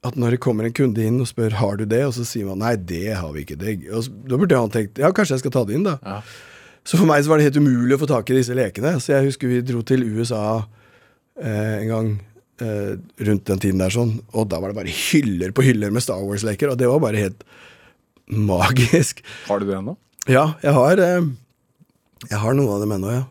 at 0.00 0.16
når 0.16 0.30
det 0.32 0.40
kommer 0.40 0.64
en 0.64 0.72
kunde 0.72 1.04
inn 1.04 1.20
og 1.20 1.28
spør 1.28 1.52
har 1.60 1.76
du 1.76 1.84
det, 1.84 2.00
og 2.08 2.14
så 2.16 2.24
sier 2.24 2.46
man 2.48 2.56
nei, 2.62 2.72
det 2.88 3.12
har 3.18 3.28
vi 3.34 3.42
ikke. 3.44 3.58
Det. 3.60 3.74
Og 3.92 4.00
så, 4.06 4.10
da 4.30 4.38
burde 4.40 4.56
han 4.56 4.72
tenkt 4.72 4.96
ja, 4.96 5.10
kanskje 5.12 5.34
jeg 5.36 5.42
skal 5.42 5.52
ta 5.52 5.60
det 5.68 5.74
inn, 5.76 5.84
da. 5.84 5.98
Ja. 6.00 6.24
Så 6.88 6.96
for 6.96 7.04
meg 7.10 7.20
så 7.20 7.28
var 7.28 7.36
det 7.40 7.50
helt 7.50 7.60
umulig 7.60 7.92
å 7.98 8.00
få 8.00 8.08
tak 8.08 8.24
i 8.32 8.38
disse 8.38 8.56
lekene. 8.56 8.94
Så 9.02 9.12
jeg 9.12 9.26
husker 9.28 9.44
vi 9.50 9.58
dro 9.68 9.80
til 9.84 10.00
USA 10.08 10.64
eh, 11.36 11.76
en 11.82 11.90
gang 11.90 12.08
eh, 12.64 12.96
rundt 13.28 13.44
den 13.50 13.60
tiden 13.60 13.82
der 13.84 13.92
sånn, 13.92 14.14
og 14.32 14.48
da 14.48 14.56
var 14.62 14.72
det 14.72 14.78
bare 14.80 14.96
hyller 15.10 15.52
på 15.52 15.66
hyller 15.68 15.92
med 15.92 16.00
Star 16.06 16.22
Wars-leker, 16.24 16.72
og 16.72 16.80
det 16.80 16.88
var 16.88 17.04
bare 17.04 17.20
helt 17.20 17.44
magisk. 18.30 19.20
Har 19.50 19.60
du 19.60 19.68
det 19.68 19.76
ennå? 19.82 19.98
Ja, 20.30 20.46
jeg 20.64 20.72
har 20.76 21.00
eh, 21.04 21.28
Jeg 22.30 22.38
har 22.40 22.52
noen 22.56 22.72
av 22.72 22.80
dem 22.86 22.96
ennå, 22.96 23.08
ja. 23.20 23.24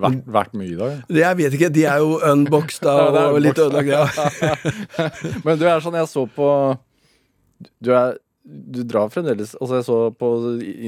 Vært, 0.00 0.20
vært 0.26 0.54
mye 0.58 0.72
i 0.72 0.76
dag? 0.78 1.00
Det 1.08 1.22
Jeg 1.22 1.38
vet 1.38 1.56
ikke, 1.58 1.70
de 1.74 1.84
er 1.86 2.02
jo 2.02 2.18
unboxed 2.26 2.82
da, 2.86 2.94
Ja, 3.14 3.24
og 3.30 3.40
litt 3.44 3.58
ødelagt. 3.62 3.90
Ja. 3.92 4.54
Men 5.46 5.60
du 5.60 5.66
er 5.68 5.82
sånn, 5.84 5.98
jeg 6.00 6.10
så 6.10 6.24
på 6.34 6.48
Du 7.84 7.92
er 7.94 8.16
Du 8.44 8.82
drar 8.82 9.12
fremdeles 9.14 9.54
Altså, 9.60 9.78
jeg 9.78 9.86
så 9.88 9.98
på 10.18 10.30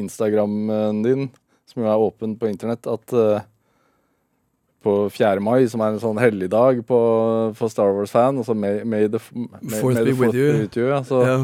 Instagrammen 0.02 1.04
din, 1.06 1.28
som 1.70 1.84
jo 1.84 1.90
er 1.92 2.06
åpen 2.08 2.34
på 2.40 2.50
internett, 2.50 2.86
at 2.90 3.14
eh, 3.16 3.46
på 4.86 4.96
4. 5.10 5.40
mai, 5.42 5.66
som 5.70 5.82
er 5.82 5.94
en 5.94 6.02
sånn 6.02 6.18
helligdag 6.22 6.84
på, 6.86 6.98
for 7.58 7.72
Star 7.72 7.90
Wars-fan, 7.96 8.38
altså 8.38 8.54
May, 8.54 8.84
may 8.86 9.08
the, 9.10 9.18
may, 9.34 9.80
may 9.82 9.96
the 9.96 10.04
be 10.06 10.14
with 10.14 10.36
you. 10.36 10.68
you 10.70 10.90
ja, 10.92 11.00
så, 11.04 11.22
Ja. 11.26 11.38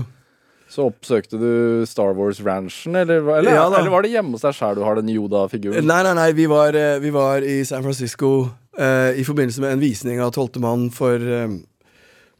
Så 0.72 0.86
oppsøkte 0.88 1.36
du 1.36 1.84
Star 1.88 2.14
Wars-ranchen, 2.16 2.96
eller, 2.96 3.20
eller, 3.20 3.52
Ja 3.52 3.66
eller 3.68 3.90
var 3.92 4.06
det 4.06 4.14
hjemme 4.14 4.38
hos 4.38 4.44
deg 4.46 4.56
sjæl 4.56 4.78
du 4.78 4.84
har 4.86 4.96
den 4.96 5.10
Yoda-figuren? 5.12 5.84
Nei, 5.84 6.00
nei, 6.06 6.14
nei, 6.16 6.30
vi 6.36 6.46
var, 6.48 6.76
eh, 6.78 6.96
vi 7.02 7.12
var 7.12 7.44
i 7.44 7.58
San 7.68 7.84
Francisco 7.84 8.30
eh, 8.78 9.20
i 9.20 9.24
forbindelse 9.28 9.60
med 9.60 9.76
en 9.76 9.82
visning 9.82 10.22
av 10.24 10.32
Tolvte 10.32 10.62
mann 10.64 10.88
for, 10.94 11.20
eh, 11.20 11.58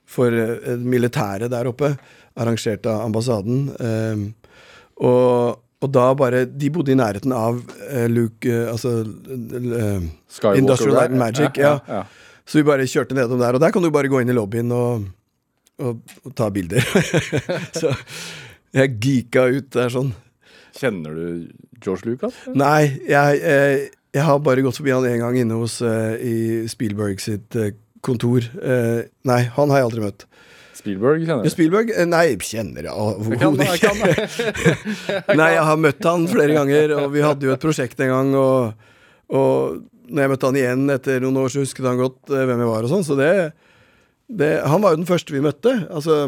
for 0.09 0.33
eh, 0.33 0.81
militæret 0.81 1.53
der 1.53 1.69
oppe, 1.69 1.93
arrangert 2.41 2.89
av 2.89 3.05
ambassaden. 3.05 3.67
Og, 5.03 5.59
og 5.83 5.91
da 5.93 6.05
bare 6.17 6.45
De 6.49 6.71
bodde 6.73 6.93
i 6.95 6.97
nærheten 6.97 7.33
av 7.35 7.59
Luke 8.09 8.49
Altså 8.71 9.03
Industrial 10.55 10.95
Light 10.95 11.11
and 11.11 11.21
Magic, 11.21 11.59
ja. 11.61 11.75
ja. 11.85 12.05
Så 12.49 12.61
vi 12.61 12.65
bare 12.65 12.89
kjørte 12.89 13.17
nedom 13.19 13.43
der, 13.43 13.59
og 13.59 13.61
der 13.61 13.75
kan 13.75 13.85
du 13.85 13.91
bare 13.93 14.09
gå 14.09 14.23
inn 14.23 14.33
i 14.33 14.37
lobbyen 14.37 14.73
og, 14.73 15.11
og, 15.81 16.03
og 16.27 16.35
ta 16.39 16.51
bilder. 16.53 16.85
så 17.81 17.95
jeg 18.73 18.97
geeka 19.03 19.47
ut 19.53 19.71
der 19.75 19.93
sånn. 19.93 20.13
Kjenner 20.77 21.17
du 21.17 21.25
George 21.83 22.09
Lucas? 22.09 22.37
Nei, 22.57 22.99
jeg, 23.09 23.41
eh, 23.45 23.89
jeg 24.15 24.25
har 24.25 24.41
bare 24.45 24.65
gått 24.65 24.79
forbi 24.81 24.95
han 24.95 25.09
en 25.09 25.21
gang 25.21 25.39
inne 25.43 25.59
hos 25.61 25.81
eh, 25.85 26.15
i 26.21 26.37
Spielberg 26.73 27.21
sitt 27.21 27.57
eh, 27.61 27.75
kontor. 28.05 28.47
Eh, 28.57 29.03
nei, 29.29 29.43
han 29.57 29.73
har 29.73 29.83
jeg 29.83 29.91
aldri 29.91 30.05
møtt. 30.07 30.27
Spielberg 30.83 31.21
kjenner 31.23 31.45
Ja, 31.45 31.51
du? 31.51 31.53
Spielberg? 31.53 31.93
Eh, 31.95 32.09
nei, 32.09 32.25
kjenner 32.43 32.89
jeg 32.89 32.91
Jeg 32.91 32.97
overhodet 32.97 33.69
jeg 33.69 33.83
ikke. 33.83 35.35
Nei, 35.41 35.51
jeg 35.55 35.67
har 35.69 35.83
møtt 35.85 36.09
han 36.09 36.25
flere 36.33 36.57
ganger, 36.57 36.95
og 36.97 37.13
vi 37.13 37.23
hadde 37.23 37.47
jo 37.47 37.53
et 37.55 37.63
prosjekt 37.63 38.01
en 38.03 38.11
gang, 38.11 38.33
og, 38.41 38.89
og 39.37 40.09
når 40.09 40.25
jeg 40.25 40.33
møtte 40.33 40.49
han 40.49 40.59
igjen 40.59 40.97
etter 40.97 41.23
noen 41.23 41.39
år, 41.45 41.53
så 41.53 41.63
husket 41.63 41.87
han 41.87 42.01
godt 42.01 42.33
hvem 42.33 42.65
jeg 42.65 42.73
var 42.73 42.89
og 42.89 42.91
sånn, 42.91 43.05
så 43.07 43.19
det, 43.21 43.31
det 44.39 44.51
Han 44.69 44.83
var 44.85 44.95
jo 44.95 45.03
den 45.03 45.09
første 45.09 45.35
vi 45.35 45.43
møtte. 45.45 45.75
Altså, 45.93 46.23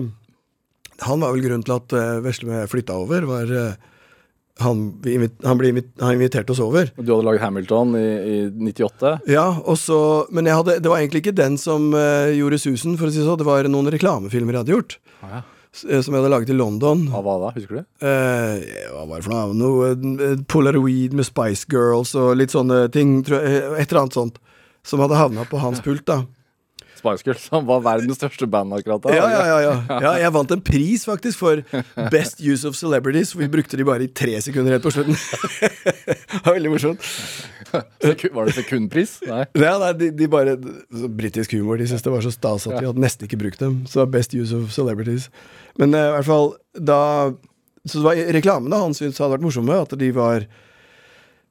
han 1.04 1.24
var 1.24 1.34
vel 1.34 1.44
grunnen 1.46 1.64
til 1.66 1.76
at 1.78 1.94
uh, 1.96 2.20
Veslemø 2.24 2.64
flytta 2.70 2.96
over, 3.00 3.26
var, 3.30 3.50
Uh, 3.50 3.90
han, 4.62 4.84
han, 5.42 5.58
ble 5.58 5.72
han 5.98 6.12
inviterte 6.14 6.52
oss 6.54 6.60
over. 6.62 6.86
Du 6.94 7.08
hadde 7.10 7.24
laget 7.26 7.42
Hamilton 7.42 7.96
i, 7.98 8.04
i 8.06 8.36
98. 8.70 9.16
Ja, 9.26 9.48
og 9.64 9.74
så, 9.82 9.96
Men 10.30 10.46
jeg 10.46 10.54
hadde, 10.60 10.76
det 10.84 10.92
var 10.92 11.00
egentlig 11.02 11.24
ikke 11.24 11.34
den 11.34 11.56
som 11.58 11.88
uh, 11.96 12.30
gjorde 12.30 12.60
susen, 12.62 12.94
for 13.00 13.08
å 13.08 13.10
si 13.10 13.18
det 13.18 13.26
sånn. 13.26 13.40
Det 13.40 13.48
var 13.48 13.66
noen 13.66 13.90
reklamefilmer 13.90 14.54
jeg 14.54 14.62
hadde 14.62 14.76
gjort. 14.76 14.96
Ah, 15.26 15.32
ja. 15.34 15.40
eh, 15.88 16.04
Som 16.06 16.14
jeg 16.14 16.20
hadde 16.22 16.30
laget 16.36 16.54
i 16.54 16.58
London. 16.60 17.02
Av 17.10 17.26
hva 17.26 17.34
da, 17.42 17.50
husker 17.56 17.80
du? 17.80 17.82
Eh, 18.06 18.62
hva 18.94 19.02
var 19.10 19.18
det 19.18 19.26
for 19.26 19.34
noe? 19.34 19.58
noe 19.58 19.90
eh, 20.30 20.38
Polaroid 20.54 21.18
med 21.18 21.26
Spice 21.26 21.66
Girls 21.74 22.14
og 22.14 22.36
litt 22.38 22.54
sånne 22.54 22.84
ting. 22.94 23.16
Jeg, 23.26 23.42
eh, 23.42 23.74
et 23.82 23.88
eller 23.90 24.04
annet 24.04 24.20
sånt. 24.20 24.38
Som 24.86 25.02
hadde 25.02 25.18
havna 25.18 25.48
på 25.50 25.58
hans 25.64 25.82
pult, 25.86 26.06
da. 26.06 26.22
Spice 27.04 27.26
Girls, 27.26 27.44
som 27.50 27.66
var 27.68 27.82
verdens 27.84 28.16
største 28.18 28.48
band 28.50 28.72
akkurat 28.76 29.04
da. 29.04 29.12
Ja, 29.12 29.26
ja, 29.28 29.42
ja, 29.50 29.58
ja. 29.64 29.98
ja 30.06 30.12
Jeg 30.24 30.34
vant 30.34 30.54
en 30.56 30.62
pris, 30.64 31.04
faktisk, 31.04 31.42
for 31.42 31.60
Best 32.12 32.40
Use 32.40 32.64
of 32.68 32.78
Celebrities. 32.78 33.34
Vi 33.36 33.48
brukte 33.52 33.76
de 33.76 33.86
bare 33.86 34.06
i 34.06 34.08
tre 34.08 34.38
sekunder 34.44 34.76
helt 34.76 34.86
på 34.86 34.94
slutten. 34.94 35.18
det 36.06 36.40
var 36.40 36.56
veldig 36.56 36.72
morsomt. 36.72 37.10
Var 37.74 38.48
det 38.48 38.54
sekundpris? 38.56 39.16
Nei. 39.28 39.44
Ja, 39.58 39.76
nei, 39.82 39.92
de, 39.98 40.10
de 40.14 40.28
bare 40.30 40.56
Britisk 41.18 41.56
humor. 41.56 41.80
De 41.80 41.88
syntes 41.90 42.04
det 42.06 42.12
var 42.14 42.24
så 42.24 42.32
stas 42.34 42.68
at 42.70 42.78
vi 42.78 42.86
hadde 42.86 43.02
nesten 43.02 43.28
ikke 43.28 43.40
brukt 43.40 43.62
dem. 43.62 43.82
Så 43.90 44.06
Best 44.10 44.36
Use 44.36 44.56
of 44.56 44.72
Celebrities. 44.74 45.28
Men 45.80 45.96
uh, 45.96 46.06
i 46.08 46.12
hvert 46.18 46.28
fall 46.28 46.52
da 46.74 47.00
Så 47.84 47.98
det 47.98 48.06
var 48.06 48.20
reklamene 48.38 48.78
han 48.80 48.94
syntes 48.96 49.20
hadde 49.20 49.36
vært 49.36 49.46
morsomme. 49.46 49.80
At 49.82 49.96
de 50.00 50.12
var 50.14 50.46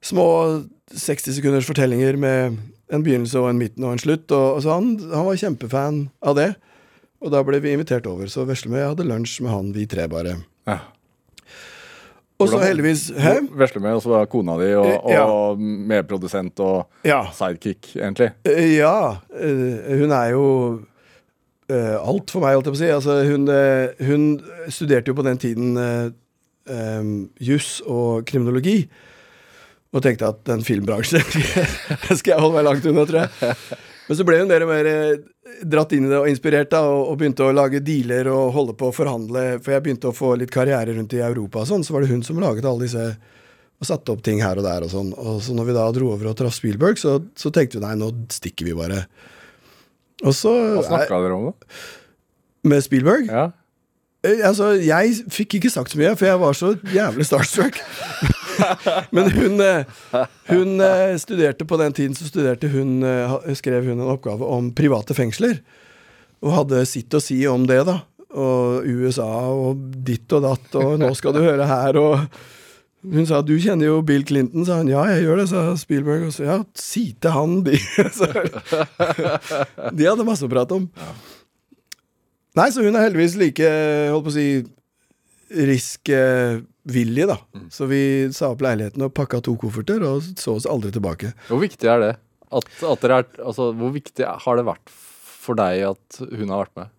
små 0.03 0.27
60 0.93 1.39
sekunders 1.39 1.67
fortellinger 1.67 2.17
med 2.19 2.57
en 2.93 3.03
begynnelse 3.05 3.39
og 3.41 3.49
en 3.49 3.59
midten 3.59 3.83
og 3.87 3.95
en 3.95 4.01
slutt. 4.01 4.31
Og, 4.31 4.61
så 4.63 4.75
han, 4.77 4.93
han 5.11 5.25
var 5.27 5.39
kjempefan 5.41 6.03
av 6.23 6.37
det. 6.39 6.49
Og 7.23 7.31
da 7.33 7.39
ble 7.47 7.59
vi 7.63 7.71
invitert 7.73 8.07
over. 8.09 8.27
Så 8.31 8.43
Veslemøy 8.47 8.81
hadde 8.83 9.05
lunsj 9.07 9.39
med 9.45 9.53
han, 9.53 9.71
vi 9.75 9.85
tre 9.89 10.07
bare. 10.11 10.37
Ja. 10.67 10.79
Og 12.41 12.49
så 12.49 12.57
heldigvis 12.59 13.05
Hæ? 13.15 13.35
Veslemøy, 13.55 13.93
og 13.95 14.01
så 14.03 14.09
var 14.11 14.25
kona 14.31 14.57
di 14.59 14.71
og, 14.75 14.89
Ja. 15.11 15.25
medprodusent 15.55 16.59
og 16.59 16.89
Ja. 17.07 17.21
sidekick, 17.31 17.93
egentlig. 17.95 18.31
Eh, 18.45 18.75
Ja, 18.77 19.17
eh, 19.39 19.97
hun 20.01 20.11
er 20.11 20.31
jo 20.33 20.81
alt 21.69 22.29
for 22.29 22.41
meg, 22.43 22.55
holdt 22.57 22.67
jeg 22.67 22.73
på 22.73 22.77
å 22.77 22.81
si. 22.81 22.91
Altså, 22.91 23.23
hun, 23.29 23.47
eh, 23.47 24.05
hun 24.05 24.41
studerte 24.69 25.07
jo 25.07 25.13
på 25.13 25.23
den 25.23 25.37
tiden 25.37 26.13
um, 26.69 27.29
juss 27.39 27.81
og 27.87 28.25
kriminologi. 28.25 28.89
Og 29.93 30.01
tenkte 30.01 30.29
at 30.31 30.39
den 30.49 30.63
filmbransjen 30.65 31.21
skal 32.17 32.31
jeg 32.33 32.39
holde 32.41 32.55
meg 32.57 32.65
langt 32.65 32.87
unna, 32.89 33.03
tror 33.05 33.19
jeg. 33.23 33.59
Men 34.07 34.17
så 34.19 34.25
ble 34.27 34.39
hun 34.41 34.49
mer 34.49 34.65
og 34.65 34.71
mer 34.71 34.89
eh, 34.89 35.11
dratt 35.69 35.93
inn 35.95 36.07
i 36.07 36.11
det 36.11 36.17
og 36.19 36.27
inspirert, 36.31 36.71
da, 36.73 36.81
og, 36.89 37.11
og 37.11 37.19
begynte 37.21 37.45
å 37.45 37.53
lage 37.55 37.83
dealer 37.85 38.27
og 38.33 38.49
holde 38.55 38.75
på 38.79 38.89
å 38.89 38.95
forhandle. 38.95 39.45
For 39.63 39.75
jeg 39.75 39.85
begynte 39.85 40.09
å 40.09 40.17
få 40.17 40.33
litt 40.41 40.51
karriere 40.53 40.97
rundt 40.97 41.13
i 41.15 41.21
Europa 41.23 41.61
og 41.61 41.69
sånn, 41.69 41.85
så 41.85 41.95
var 41.95 42.03
det 42.03 42.11
hun 42.11 42.25
som 42.25 42.41
laget 42.41 42.67
alle 42.67 42.87
disse 42.87 43.05
og 43.83 43.87
satte 43.89 44.13
opp 44.13 44.21
ting 44.23 44.39
her 44.39 44.59
og 44.59 44.63
der 44.65 44.85
og 44.85 44.91
sånn. 44.93 45.09
Og 45.19 45.41
så 45.43 45.55
når 45.55 45.69
vi 45.69 45.75
da 45.75 45.85
dro 45.95 46.11
over 46.13 46.29
og 46.31 46.37
traff 46.39 46.55
Spielberg, 46.55 46.99
så, 47.01 47.17
så 47.35 47.51
tenkte 47.53 47.79
vi 47.79 47.85
nei, 47.85 47.95
nå 47.99 48.11
stikker 48.31 48.69
vi 48.69 48.75
bare. 48.77 49.01
Og 50.23 50.35
så 50.37 50.53
Hva 50.77 50.85
snakka 50.87 51.19
dere 51.25 51.35
om, 51.35 51.49
da? 51.51 51.73
Med 52.71 52.85
Spielberg? 52.85 53.27
Ja. 53.27 53.49
Eh, 54.23 54.39
Altså, 54.47 54.73
jeg 54.79 55.17
fikk 55.35 55.57
ikke 55.59 55.71
sagt 55.73 55.91
så 55.91 55.99
mye, 55.99 56.13
for 56.15 56.29
jeg 56.29 56.39
var 56.39 56.55
så 56.55 56.73
jævlig 56.95 57.27
starstruck. 57.27 57.79
Men 59.15 59.29
hun, 59.31 59.61
eh, 59.61 59.85
hun 60.49 60.81
eh, 60.81 61.15
studerte 61.21 61.65
på 61.65 61.77
den 61.81 61.93
tiden 61.93 62.15
så 62.17 62.27
studerte 62.27 62.69
hun, 62.73 63.03
eh, 63.03 63.53
skrev 63.57 63.85
hun 63.87 63.99
en 63.99 64.13
oppgave 64.13 64.47
om 64.47 64.71
private 64.75 65.15
fengsler. 65.17 65.59
Og 66.43 66.55
hadde 66.57 66.83
sitt 66.89 67.13
å 67.15 67.21
si 67.23 67.39
om 67.47 67.67
det, 67.69 67.83
da. 67.87 68.01
Og 68.33 68.87
USA 68.89 69.29
og 69.53 69.77
ditt 70.05 70.31
og 70.33 70.43
datt, 70.47 70.75
og 70.81 70.97
nå 71.01 71.13
skal 71.15 71.35
du 71.35 71.43
høre 71.43 71.67
her, 71.69 71.99
og 72.01 72.25
hun 73.03 73.25
sa 73.27 73.41
'du 73.41 73.59
kjenner 73.59 73.85
jo 73.85 74.01
Bill 74.01 74.23
Clinton', 74.23 74.65
sa 74.65 74.77
han. 74.79 74.87
'Ja, 74.87 75.03
jeg 75.11 75.23
gjør 75.23 75.37
det', 75.37 75.49
sa 75.49 75.75
Spielberg. 75.75 76.27
Og 76.27 76.33
så 76.33 76.43
'ja, 76.43 76.63
si 76.73 77.15
til 77.21 77.31
han', 77.31 77.63
de. 77.67 77.77
De 79.91 80.07
hadde 80.07 80.23
masse 80.23 80.45
å 80.45 80.49
prate 80.49 80.71
om. 80.71 80.89
Nei, 82.55 82.69
så 82.71 82.83
hun 82.83 82.95
er 82.95 83.09
heldigvis 83.09 83.35
like, 83.35 83.67
holdt 84.13 84.23
på 84.23 84.31
å 84.31 84.37
si, 84.37 84.63
riskvillig, 86.85 87.27
da. 87.27 87.37
Så 87.69 87.85
vi 87.85 88.29
sa 88.33 88.51
opp 88.51 88.61
leiligheten 88.61 89.01
og 89.03 89.13
pakka 89.13 89.41
to 89.41 89.55
kofferter 89.57 90.03
og 90.03 90.23
så 90.37 90.55
oss 90.57 90.65
aldri 90.65 90.91
tilbake. 90.91 91.33
Hvor 91.47 91.61
viktig 91.61 91.87
er 91.87 91.99
det? 91.99 92.15
At, 92.51 92.67
at 92.83 93.03
er, 93.03 93.25
altså, 93.43 93.71
hvor 93.73 93.91
viktig 93.93 94.25
har 94.25 94.57
det 94.57 94.65
vært 94.65 94.89
for 94.93 95.55
deg 95.55 95.83
at 95.89 96.19
hun 96.19 96.49
har 96.49 96.65
vært 96.65 96.75
med? 96.77 96.89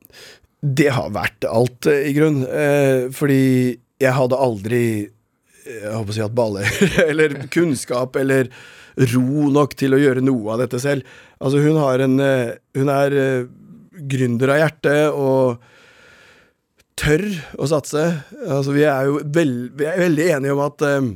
Det 0.64 0.90
har 0.96 1.10
vært 1.12 1.44
alt, 1.44 1.86
eh, 1.86 2.08
i 2.10 2.14
grunn. 2.16 2.42
Eh, 2.46 3.10
fordi 3.12 3.76
jeg 4.00 4.16
hadde 4.16 4.40
aldri 4.40 4.84
eh, 5.04 5.82
jeg 5.84 5.92
håper 5.92 6.10
å 6.10 6.16
si 6.16 6.24
at 6.24 6.34
baller, 6.34 6.70
eller 7.10 7.36
kunnskap, 7.52 8.16
eller 8.16 8.50
ro 9.12 9.50
nok 9.52 9.74
til 9.76 9.94
å 9.94 10.00
gjøre 10.00 10.24
noe 10.24 10.54
av 10.54 10.64
dette 10.64 10.80
selv. 10.82 11.04
Altså, 11.38 11.60
hun 11.60 11.78
har 11.82 12.02
en 12.04 12.18
eh, 12.22 12.56
Hun 12.74 12.90
er 12.90 13.46
gründer 13.94 14.50
av 14.50 14.58
hjerte 14.58 14.94
og 15.14 15.62
tør 17.00 17.24
å 17.58 17.68
satse. 17.70 18.02
Altså, 18.44 18.74
vi 18.76 18.86
er 18.88 19.10
jo 19.10 19.20
veld, 19.34 19.74
vi 19.78 19.88
er 19.88 20.02
veldig 20.04 20.26
enige 20.38 20.56
om 20.56 20.64
at 20.66 20.88
um, 20.88 21.12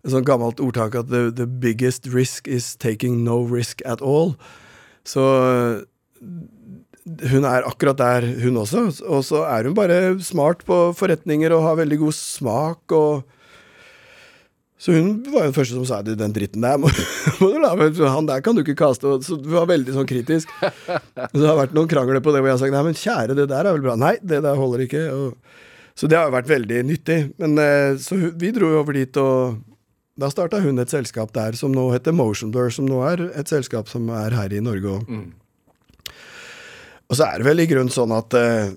Et 0.00 0.14
sånt 0.14 0.24
gammelt 0.24 0.62
ordtak 0.64 0.94
at 0.96 1.10
the, 1.10 1.26
the 1.28 1.44
biggest 1.44 2.06
risk 2.08 2.46
is 2.48 2.70
taking 2.80 3.18
no 3.20 3.42
risk 3.44 3.82
at 3.84 4.00
all. 4.00 4.30
Så 5.04 5.20
hun 7.28 7.44
er 7.44 7.66
akkurat 7.68 7.98
der, 7.98 8.24
hun 8.40 8.56
også. 8.62 8.86
Og 9.04 9.24
så 9.28 9.42
er 9.44 9.68
hun 9.68 9.76
bare 9.76 10.16
smart 10.24 10.64
på 10.64 10.78
forretninger 10.96 11.52
og 11.52 11.66
har 11.66 11.76
veldig 11.82 12.00
god 12.00 12.16
smak 12.16 12.96
og 12.96 13.28
Så 14.80 14.94
hun 14.96 15.08
var 15.28 15.44
jo 15.44 15.50
den 15.50 15.56
første 15.56 15.76
som 15.76 15.84
sa 15.88 15.98
det, 16.04 16.16
den 16.16 16.32
dritten 16.32 16.64
der 16.64 16.78
må, 16.80 16.88
må 17.40 17.50
du 17.52 17.58
la 17.60 17.74
meg 17.76 17.98
Han 18.00 18.28
der 18.30 18.40
kan 18.44 18.56
du 18.56 18.62
ikke 18.64 18.78
kaste. 18.80 19.12
Så 19.26 19.36
hun 19.36 19.52
var 19.52 19.68
veldig 19.68 19.96
sånn 19.96 20.08
kritisk. 20.08 20.52
Så 20.62 21.34
det 21.36 21.48
har 21.48 21.58
vært 21.58 21.74
noen 21.76 21.90
krangler 21.90 22.24
på 22.24 22.32
det 22.32 22.40
hvor 22.40 22.48
jeg 22.48 22.56
har 22.56 22.62
sagt 22.62 22.76
nei, 22.76 22.84
men 22.88 22.96
kjære, 22.96 23.36
det 23.36 23.50
der 23.52 23.66
er 23.66 23.76
vel 23.76 23.84
bra. 23.84 23.98
Nei, 24.00 24.14
det 24.24 24.40
der 24.46 24.56
holder 24.56 24.86
ikke. 24.86 25.02
Og, 25.12 25.58
så 26.00 26.08
det 26.08 26.16
har 26.16 26.30
jo 26.30 26.36
vært 26.38 26.48
veldig 26.48 26.84
nyttig. 26.88 27.18
Men 27.42 27.60
eh, 27.60 27.98
så 28.00 28.16
vi 28.16 28.54
dro 28.56 28.70
jo 28.72 28.80
over 28.80 28.96
dit, 28.96 29.20
og 29.20 29.60
da 30.20 30.30
starta 30.32 30.62
hun 30.64 30.80
et 30.80 30.92
selskap 30.92 31.32
der 31.36 31.56
som 31.60 31.74
nå 31.76 31.90
heter 31.92 32.16
Motionblur, 32.16 32.72
som 32.72 32.88
nå 32.88 33.02
er 33.08 33.26
et 33.36 33.52
selskap 33.52 33.90
som 33.92 34.08
er 34.16 34.36
her 34.36 34.52
i 34.56 34.62
Norge 34.64 34.96
òg. 34.96 35.12
Og 37.10 37.18
så 37.18 37.26
er 37.26 37.40
det 37.40 37.48
vel 37.50 37.64
i 37.64 37.68
grunnen 37.68 37.92
sånn 37.92 38.12
at 38.14 38.36
eh, 38.38 38.72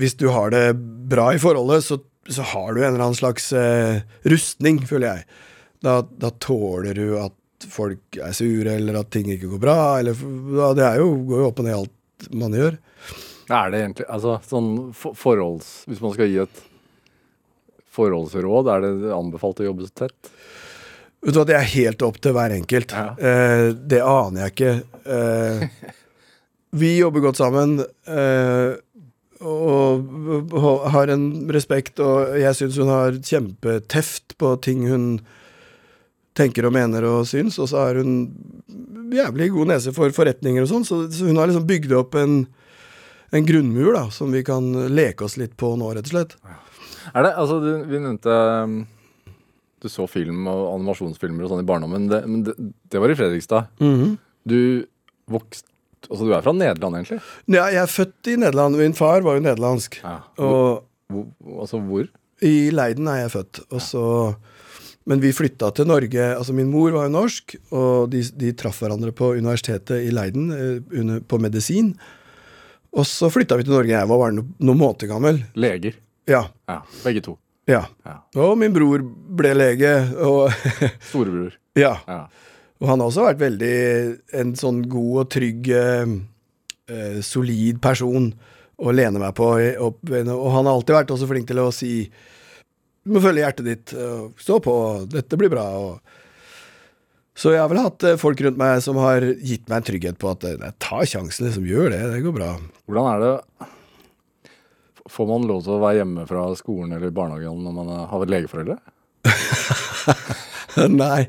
hvis 0.00 0.16
du 0.20 0.28
har 0.32 0.52
det 0.54 0.72
bra 1.10 1.30
i 1.34 1.40
forholdet, 1.42 1.84
så, 1.84 1.98
så 2.28 2.44
har 2.52 2.74
du 2.74 2.82
en 2.82 2.92
eller 2.92 3.04
annen 3.06 3.18
slags 3.18 3.52
eh, 3.56 4.02
rustning, 4.28 4.82
føler 4.86 5.06
jeg. 5.08 5.40
Da, 5.80 6.00
da 6.02 6.30
tåler 6.42 6.94
du 6.98 7.16
at 7.20 7.36
folk 7.70 8.18
er 8.20 8.34
sure, 8.36 8.76
eller 8.76 9.00
at 9.00 9.10
ting 9.12 9.30
ikke 9.32 9.50
går 9.54 9.62
bra. 9.62 9.78
Eller, 10.00 10.16
ja, 10.56 10.72
det 10.76 10.90
jo, 11.00 11.12
går 11.28 11.42
jo 11.42 11.50
opp 11.50 11.62
og 11.62 11.68
ned 11.68 11.78
alt 11.78 12.30
man 12.36 12.56
gjør. 12.56 12.76
Er 13.50 13.72
det 13.72 13.80
egentlig 13.82 14.06
altså, 14.12 14.36
sånn 14.46 14.72
for, 14.96 15.16
forholds... 15.18 15.70
Hvis 15.90 16.02
man 16.04 16.14
skal 16.14 16.30
gi 16.30 16.42
et 16.44 16.60
forholdsråd, 17.90 18.70
er 18.70 18.84
det 18.84 19.14
anbefalt 19.14 19.62
å 19.62 19.70
jobbe 19.70 19.88
så 19.88 20.04
tett? 20.04 20.30
Vet 21.20 21.34
du 21.34 21.40
hva, 21.40 21.48
Det 21.48 21.56
er 21.58 21.72
helt 21.74 22.04
opp 22.06 22.20
til 22.22 22.36
hver 22.36 22.54
enkelt. 22.54 22.94
Ja. 22.96 23.08
Eh, 23.16 23.66
det 23.74 24.04
aner 24.06 24.46
jeg 24.46 24.54
ikke. 24.54 24.74
Eh, 25.16 25.90
vi 26.82 26.94
jobber 27.00 27.26
godt 27.26 27.40
sammen. 27.40 27.80
Eh, 28.06 28.78
og 29.40 30.90
har 30.92 31.10
en 31.12 31.26
respekt, 31.52 32.00
og 32.04 32.36
jeg 32.40 32.56
syns 32.58 32.78
hun 32.80 32.90
har 32.92 33.16
kjempeteft 33.24 34.36
på 34.40 34.54
ting 34.64 34.84
hun 34.90 35.06
tenker 36.36 36.66
og 36.68 36.74
mener 36.76 37.04
og 37.08 37.24
syns, 37.28 37.58
og 37.60 37.70
så 37.70 37.86
har 37.86 38.00
hun 38.00 38.30
jævlig 39.14 39.50
god 39.54 39.72
nese 39.72 39.94
for 39.96 40.12
forretninger 40.14 40.64
og 40.64 40.70
sånn, 40.70 40.86
så, 40.86 41.02
hun 41.26 41.40
har 41.40 41.50
liksom 41.50 41.66
bygd 41.68 41.94
opp 41.98 42.14
en, 42.20 42.44
en 43.34 43.48
grunnmur 43.48 43.94
da, 43.96 44.04
som 44.14 44.32
vi 44.34 44.44
kan 44.46 44.70
leke 44.92 45.26
oss 45.26 45.38
litt 45.40 45.56
på 45.60 45.72
nå, 45.80 45.90
rett 45.96 46.10
og 46.10 46.14
slett. 46.14 46.36
Er 47.10 47.26
det, 47.26 47.32
altså, 47.40 47.58
du, 47.64 47.70
Vi 47.88 47.98
nevnte 47.98 48.34
um, 48.68 48.74
Du 49.80 49.88
så 49.88 50.04
film 50.06 50.44
og 50.52 50.66
animasjonsfilmer 50.76 51.46
og 51.46 51.54
sånn 51.54 51.64
i 51.64 51.66
barndommen, 51.66 52.10
det, 52.12 52.20
men 52.28 52.44
det, 52.46 52.54
det 52.92 53.00
var 53.00 53.10
i 53.10 53.16
Fredrikstad. 53.18 53.72
Du 54.44 54.60
vokste 55.30 55.69
Altså, 56.10 56.26
du 56.26 56.32
er 56.34 56.42
fra 56.42 56.52
Nederland, 56.56 56.96
egentlig? 56.98 57.20
Ja, 57.54 57.68
jeg 57.70 57.82
er 57.84 57.90
født 57.90 58.30
i 58.32 58.36
Nederland. 58.42 58.76
Min 58.80 58.96
far 58.98 59.22
var 59.22 59.36
jo 59.38 59.44
nederlandsk. 59.44 60.00
Ja. 60.02 60.16
Og 60.42 60.86
Hvor, 61.10 61.26
altså, 61.62 61.78
hvor? 61.86 62.08
I 62.42 62.70
Leiden 62.74 63.06
er 63.10 63.22
jeg 63.24 63.30
født. 63.34 63.60
Og 63.70 63.82
så, 63.84 64.02
men 65.10 65.20
vi 65.22 65.30
flytta 65.34 65.68
til 65.76 65.86
Norge 65.90 66.24
Altså, 66.36 66.54
min 66.56 66.70
mor 66.72 66.90
var 66.94 67.06
jo 67.08 67.12
norsk, 67.14 67.54
og 67.70 68.10
de, 68.12 68.22
de 68.42 68.52
traff 68.58 68.80
hverandre 68.82 69.12
på 69.16 69.32
universitetet 69.38 70.02
i 70.06 70.10
Leiden 70.14 70.50
eh, 70.54 70.98
under, 71.00 71.20
på 71.20 71.38
medisin. 71.42 71.92
Og 72.90 73.06
så 73.06 73.30
flytta 73.30 73.58
vi 73.60 73.66
til 73.68 73.76
Norge. 73.76 73.92
Jeg 73.94 74.08
var 74.10 74.18
bare 74.24 74.34
no, 74.34 74.46
noen 74.58 74.80
måneder 74.80 75.10
gammel. 75.12 75.42
Leger. 75.54 75.94
Ja. 76.30 76.44
Ja, 76.70 76.80
Begge 77.04 77.22
to. 77.26 77.36
ja. 77.70 77.84
Ja. 78.06 78.16
Og 78.42 78.56
min 78.58 78.74
bror 78.74 79.02
ble 79.38 79.52
lege, 79.54 79.92
og 80.26 80.50
Storebror. 81.10 81.54
ja. 81.84 81.94
Ja. 82.06 82.24
Og 82.80 82.88
han 82.88 83.02
har 83.02 83.10
også 83.10 83.26
vært 83.26 83.42
veldig 83.42 83.74
en 84.40 84.54
sånn 84.56 84.82
god 84.88 85.24
og 85.24 85.32
trygg, 85.34 85.68
eh, 85.76 86.14
eh, 86.88 87.18
solid 87.24 87.80
person 87.84 88.30
å 88.80 88.94
lene 88.96 89.20
meg 89.20 89.34
på. 89.36 89.50
Og 89.84 90.06
han 90.08 90.30
har 90.32 90.72
alltid 90.72 90.96
vært 90.96 91.12
også 91.12 91.28
flink 91.28 91.50
til 91.50 91.60
å 91.60 91.70
si 91.74 91.94
du 93.00 93.14
må 93.14 93.20
følge 93.24 93.44
hjertet 93.44 93.68
ditt. 93.68 93.92
Stå 94.40 94.58
på, 94.64 94.74
dette 95.08 95.36
blir 95.40 95.52
bra. 95.52 95.66
Og 95.76 96.18
så 97.40 97.54
jeg 97.54 97.62
har 97.62 97.70
vel 97.72 97.80
hatt 97.80 98.04
eh, 98.04 98.18
folk 98.20 98.40
rundt 98.44 98.58
meg 98.60 98.82
som 98.84 98.98
har 99.00 99.24
gitt 99.24 99.68
meg 99.70 99.78
en 99.78 99.86
trygghet 99.86 100.18
på 100.20 100.28
at 100.32 100.44
nei, 100.60 100.72
ta 100.82 101.00
sjansen, 101.08 101.46
liksom. 101.46 101.68
Gjør 101.68 101.92
det. 101.94 102.00
Det 102.12 102.24
går 102.26 102.34
bra. 102.36 102.54
Hvordan 102.88 103.12
er 103.14 103.22
det 103.24 103.68
Får 105.10 105.26
man 105.26 105.46
lov 105.48 105.64
til 105.64 105.74
å 105.74 105.80
være 105.82 106.02
hjemme 106.02 106.22
fra 106.28 106.42
skolen 106.54 106.92
eller 106.94 107.10
barnehagen 107.10 107.64
når 107.64 107.72
man 107.74 107.88
har 108.12 108.28
legeforeldre? 108.30 108.76
nei. 111.00 111.24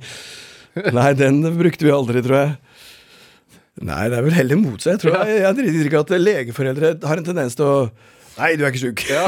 Nei, 0.97 1.10
den 1.19 1.41
brukte 1.57 1.86
vi 1.88 1.91
aldri, 1.93 2.21
tror 2.25 2.38
jeg. 2.38 2.55
Nei, 3.81 4.01
det 4.12 4.17
er 4.19 4.25
vel 4.27 4.36
heller 4.36 4.60
motsatt. 4.60 4.93
Jeg 4.97 5.01
tror 5.03 5.15
jeg, 5.17 5.38
jeg 5.39 5.45
har 5.47 5.62
inntrykk 5.63 5.95
at 6.01 6.12
legeforeldre 6.21 6.91
har 7.07 7.21
en 7.21 7.27
tendens 7.27 7.55
til 7.60 7.67
å 7.69 7.77
Nei, 8.38 8.53
du 8.55 8.63
er 8.63 8.71
ikke 8.71 8.79
sjuk. 8.79 9.01
Ja. 9.12 9.25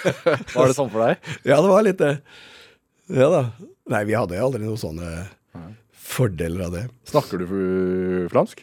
Var 0.54 0.68
det 0.70 0.76
sånn 0.76 0.90
for 0.92 1.02
deg? 1.02 1.24
Ja, 1.42 1.56
det 1.58 1.70
var 1.72 1.82
litt 1.84 1.98
det. 1.98 2.12
Ja 3.10 3.26
da. 3.32 3.40
Nei, 3.90 4.04
vi 4.08 4.14
hadde 4.16 4.38
aldri 4.40 4.62
noen 4.62 4.78
sånne 4.80 5.08
fordeler 6.14 6.68
av 6.68 6.76
det. 6.76 6.84
Snakker 7.10 7.42
du 7.42 7.48
flamsk? 8.30 8.62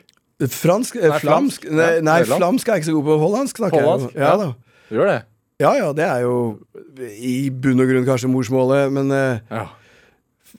Fransk? 0.56 0.96
eh, 0.98 1.12
Nei, 1.12 1.20
flamsk? 1.22 1.68
Nei, 1.70 1.90
nei, 2.08 2.16
flamsk 2.26 2.72
er 2.72 2.80
jeg 2.80 2.86
ikke 2.86 2.90
så 2.90 2.96
god 2.98 3.10
på. 3.10 3.18
Hollandsk 3.26 3.60
snakker 3.62 3.84
Hollandsk, 3.84 4.16
jeg. 4.16 4.24
Ja, 4.24 4.32
ja. 4.32 4.38
da. 4.48 4.80
Du 4.88 4.96
gjør 4.98 5.12
det? 5.12 5.20
ja 5.62 5.72
ja, 5.78 5.90
det 5.94 6.06
er 6.08 6.24
jo 6.24 6.38
i 7.22 7.36
bunn 7.54 7.84
og 7.84 7.92
grunn 7.92 8.08
kanskje 8.08 8.32
morsmålet, 8.32 8.88
men 8.96 9.12
eh, 9.14 9.44
Ja. 9.52 9.68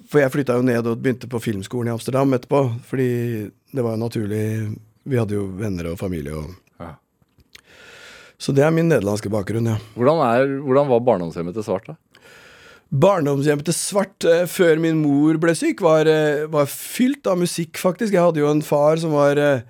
For 0.08 0.22
jeg 0.22 0.32
flytta 0.32 0.56
jo 0.58 0.64
ned 0.66 0.86
og 0.88 1.00
begynte 1.02 1.28
på 1.30 1.40
filmskolen 1.42 1.90
i 1.90 1.94
Amsterdam 1.94 2.32
etterpå, 2.36 2.62
fordi 2.88 3.10
det 3.72 3.84
var 3.84 3.96
jo 3.96 4.04
naturlig 4.04 4.44
Vi 5.08 5.18
hadde 5.18 5.36
jo 5.36 5.48
venner 5.58 5.92
og 5.92 5.98
familie 6.00 6.36
og 6.38 6.52
Ja. 6.80 6.94
Så 8.38 8.54
det 8.54 8.64
er 8.64 8.72
min 8.74 8.88
nederlandske 8.88 9.30
bakgrunn, 9.30 9.68
ja. 9.70 9.76
Hvordan, 9.94 10.22
er, 10.26 10.56
hvordan 10.62 10.88
var 10.88 11.04
barndomshjemmet 11.06 11.54
til 11.54 11.66
Svart, 11.66 11.86
da? 11.86 11.96
Barndomshjemmet 12.92 13.64
til 13.64 13.76
Svart 13.76 14.26
eh, 14.28 14.46
før 14.50 14.80
min 14.82 14.98
mor 15.00 15.38
ble 15.40 15.54
syk, 15.56 15.80
var, 15.80 16.08
eh, 16.10 16.44
var 16.52 16.66
fylt 16.68 17.28
av 17.30 17.38
musikk, 17.40 17.78
faktisk. 17.80 18.12
Jeg 18.12 18.20
hadde 18.20 18.42
jo 18.42 18.50
en 18.50 18.64
far 18.66 19.00
som 19.00 19.14
var 19.16 19.38
eh, 19.40 19.62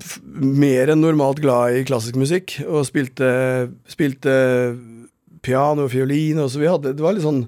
f 0.00 0.14
mer 0.24 0.90
enn 0.90 1.02
normalt 1.02 1.42
glad 1.44 1.76
i 1.76 1.84
klassisk 1.88 2.16
musikk, 2.18 2.56
og 2.64 2.86
spilte, 2.88 3.28
spilte 3.90 4.32
piano 5.44 5.84
og 5.84 5.92
fiolin, 5.92 6.40
og 6.40 6.48
så 6.50 6.62
vi 6.62 6.70
hadde 6.70 6.94
Det 6.96 7.04
var 7.04 7.14
litt 7.16 7.26
sånn 7.26 7.44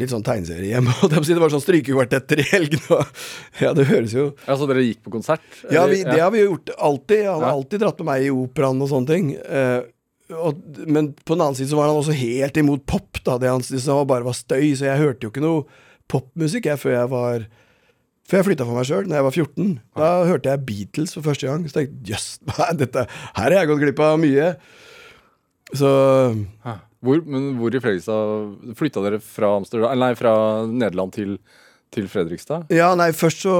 Litt 0.00 0.08
sånn 0.08 0.24
tegneserie 0.24 0.70
hjemme. 0.70 0.92
Og. 1.04 1.12
Det 1.12 1.36
var 1.36 1.52
sånn 1.52 1.64
strykekvartetter 1.64 2.40
i 2.40 2.48
helgene. 2.54 3.00
Ja, 3.62 3.74
det 3.76 3.84
høres 3.90 4.14
jo 4.16 4.30
Ja, 4.46 4.56
Så 4.56 4.68
dere 4.70 4.84
gikk 4.86 5.02
på 5.04 5.12
konsert? 5.12 5.44
Ja, 5.68 5.84
vi, 5.90 6.00
det 6.06 6.20
har 6.20 6.32
vi 6.32 6.40
jo 6.40 6.54
gjort 6.54 6.72
alltid. 6.78 7.26
Han 7.28 7.44
har 7.44 7.56
alltid 7.58 7.82
dratt 7.84 8.00
med 8.00 8.08
meg 8.08 8.28
i 8.28 8.30
operaen 8.32 8.80
og 8.80 8.88
sånne 8.92 9.10
ting. 9.10 9.32
Uh, 9.44 9.84
og, 10.32 10.62
men 10.88 11.10
på 11.20 11.34
den 11.34 11.44
annen 11.44 11.58
side 11.58 11.68
så 11.68 11.76
var 11.76 11.90
han 11.90 12.00
også 12.00 12.16
helt 12.16 12.56
imot 12.56 12.86
pop. 12.88 13.20
da 13.26 13.36
Det 13.42 13.50
han 13.52 13.64
syntes 13.64 13.90
var 13.90 14.08
bare 14.08 14.28
var 14.28 14.38
støy, 14.38 14.70
så 14.78 14.88
jeg 14.88 15.02
hørte 15.02 15.26
jo 15.26 15.32
ikke 15.32 15.44
noe 15.44 15.66
popmusikk 16.12 16.70
jeg 16.70 16.80
før 16.80 16.96
jeg 16.96 17.10
var 17.12 17.44
Før 18.28 18.38
jeg 18.38 18.46
flytta 18.48 18.66
for 18.68 18.78
meg 18.78 18.88
sjøl, 18.88 19.08
da 19.10 19.18
jeg 19.18 19.26
var 19.26 19.36
14. 19.36 19.70
Da 19.98 20.08
hørte 20.30 20.54
jeg 20.54 20.64
Beatles 20.68 21.12
for 21.18 21.26
første 21.26 21.50
gang. 21.50 21.66
Så 21.68 21.76
tenkte 21.76 21.92
jeg 21.92 22.14
jøss, 22.14 22.28
yes, 22.48 23.18
her 23.36 23.44
har 23.50 23.58
jeg 23.58 23.70
gått 23.72 23.82
glipp 23.84 24.02
av 24.06 24.16
mye. 24.22 24.48
Så. 25.76 25.92
Hvor, 27.02 27.22
men 27.26 27.48
hvor 27.58 27.74
i 27.74 27.80
Fredrikstad 27.82 28.74
Flytta 28.78 29.02
dere 29.02 29.18
fra, 29.24 29.56
nei, 29.98 30.12
fra 30.18 30.32
Nederland 30.70 31.12
til, 31.16 31.32
til 31.94 32.06
Fredrikstad? 32.10 32.68
Ja, 32.70 32.92
nei, 32.98 33.08
først 33.16 33.42
så 33.42 33.56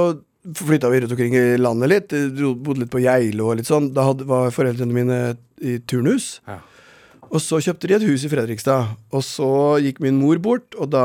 flytta 0.59 0.89
vi 0.91 1.01
rundt 1.03 1.15
omkring 1.15 1.35
i 1.39 1.57
landet 1.59 1.91
litt. 1.91 2.15
Dro- 2.37 2.55
Bodde 2.59 2.85
litt 2.85 2.91
på 2.95 3.03
Geilo 3.03 3.51
og 3.53 3.59
litt 3.61 3.69
sånn. 3.71 3.91
Da 3.95 4.09
hadde, 4.13 4.27
var 4.31 4.51
foreldrene 4.55 4.95
mine 4.95 5.19
i 5.63 5.77
turnhus. 5.91 6.37
Ja. 6.47 6.61
Og 7.33 7.41
så 7.41 7.59
kjøpte 7.65 7.89
de 7.91 7.97
et 7.99 8.07
hus 8.07 8.25
i 8.27 8.31
Fredrikstad. 8.31 8.95
Og 9.15 9.23
så 9.27 9.49
gikk 9.83 9.99
min 10.05 10.19
mor 10.21 10.39
bort, 10.43 10.75
og 10.79 10.91
da 10.95 11.05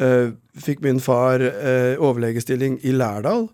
eh, 0.00 0.32
fikk 0.58 0.80
min 0.84 1.00
far 1.04 1.40
eh, 1.44 1.94
overlegestilling 2.00 2.80
i 2.88 2.92
Lærdal. 2.96 3.46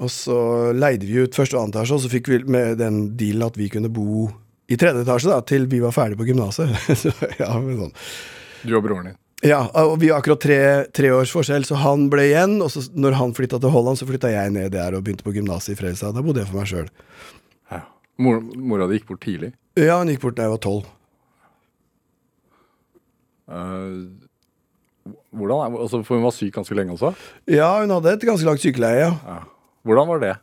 Og 0.00 0.08
så 0.08 0.36
leide 0.72 1.04
vi 1.04 1.20
ut 1.24 1.36
første 1.36 1.56
og 1.58 1.66
andre 1.66 1.82
etasje, 1.82 1.96
og 1.98 2.04
så 2.06 2.10
fikk 2.12 2.30
vi 2.32 2.38
med 2.48 2.78
den 2.80 3.02
dealen 3.20 3.44
at 3.50 3.58
vi 3.60 3.68
kunne 3.72 3.90
bo 3.92 4.30
i 4.70 4.76
tredje 4.78 5.02
etasje 5.02 5.30
da, 5.32 5.40
til 5.42 5.66
vi 5.70 5.80
var 5.82 5.94
ferdig 5.94 6.18
på 6.20 6.28
gymnaset. 6.28 6.70
Ja, 7.42 7.50
sånn. 7.56 7.92
Du 8.62 8.76
og 8.76 8.84
broren 8.84 9.10
din. 9.10 9.18
Ja, 9.42 9.62
og 9.80 9.94
vi 10.02 10.10
har 10.10 10.20
akkurat 10.20 10.42
tre, 10.42 10.60
tre 10.92 11.10
års 11.16 11.32
forskjell, 11.32 11.64
så 11.64 11.78
han 11.80 12.10
ble 12.12 12.26
igjen. 12.28 12.58
Og 12.60 12.68
så 12.74 12.84
når 12.92 13.16
han 13.16 13.32
flytta 13.36 13.58
til 13.62 13.72
Holland, 13.72 13.98
så 13.98 14.08
flytta 14.08 14.30
jeg 14.32 14.52
ned 14.54 14.74
der 14.76 14.96
og 14.96 15.06
begynte 15.06 15.24
på 15.26 15.32
gymnaset 15.34 15.72
i 15.72 15.78
Fredrikstad. 15.78 16.14
Da 16.14 16.22
bodde 16.24 16.44
jeg 16.44 16.50
for 16.50 16.60
meg 16.60 16.68
sjøl. 16.70 16.90
Ja. 17.72 17.82
Mor, 18.20 18.42
mora 18.44 18.88
di 18.90 18.98
gikk 19.00 19.08
bort 19.08 19.24
tidlig. 19.24 19.54
Ja, 19.80 19.96
hun 20.02 20.12
gikk 20.12 20.26
bort 20.26 20.36
da 20.36 20.46
jeg 20.46 20.54
var 20.54 20.62
tolv. 20.66 20.90
Eh, 23.50 23.94
hvordan 25.34 25.78
altså, 25.80 26.02
For 26.06 26.18
hun 26.18 26.26
var 26.28 26.36
syk 26.36 26.54
ganske 26.60 26.76
lenge 26.76 26.94
også? 26.94 27.14
Ja, 27.50 27.72
hun 27.80 27.96
hadde 27.96 28.12
et 28.14 28.28
ganske 28.28 28.46
langt 28.46 28.62
sykeleie, 28.62 29.08
ja. 29.08 29.14
Ja. 29.24 29.40
Hvordan 29.88 30.10
var 30.10 30.20
det? 30.20 30.34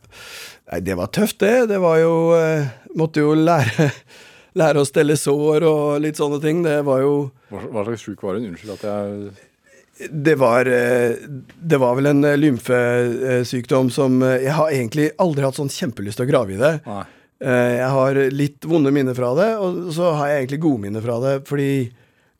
Nei, 0.68 0.80
det 0.84 0.96
var 0.98 1.10
tøft, 1.14 1.38
det. 1.40 1.68
Det 1.70 1.80
var 1.80 1.98
jo 2.02 2.14
eh, 2.36 2.68
Måtte 2.98 3.22
jo 3.24 3.34
lære, 3.36 3.88
lære 4.60 4.82
å 4.82 4.88
stelle 4.88 5.16
sår 5.18 5.64
og 5.68 6.00
litt 6.04 6.18
sånne 6.20 6.40
ting. 6.44 6.62
Det 6.66 6.80
var 6.86 7.04
jo 7.04 7.12
Hva, 7.52 7.84
slags 7.86 8.04
sjuk 8.04 8.24
var 8.24 8.38
hun? 8.38 8.50
Unnskyld 8.50 8.74
at 8.76 8.88
jeg 8.88 10.10
Det 10.24 10.34
var, 10.40 10.68
eh, 10.68 11.28
det 11.72 11.80
var 11.80 11.96
vel 11.98 12.10
en 12.12 12.24
eh, 12.28 12.38
lymfesykdom 12.40 13.92
som 13.94 14.20
Jeg 14.22 14.56
har 14.58 14.74
egentlig 14.74 15.10
aldri 15.18 15.46
hatt 15.46 15.58
sånn 15.58 15.72
kjempelyst 15.72 16.20
til 16.20 16.28
å 16.28 16.32
grave 16.32 16.56
i 16.56 16.60
det. 16.60 16.74
Nei. 16.88 17.04
Jeg 17.38 17.88
har 17.94 18.18
litt 18.34 18.66
vonde 18.66 18.90
minner 18.90 19.14
fra 19.14 19.28
det, 19.38 19.46
og 19.62 19.92
så 19.94 20.08
har 20.18 20.26
jeg 20.26 20.40
egentlig 20.40 20.58
gode 20.64 20.82
minner 20.82 21.04
fra 21.04 21.20
det. 21.22 21.34
Fordi 21.46 21.68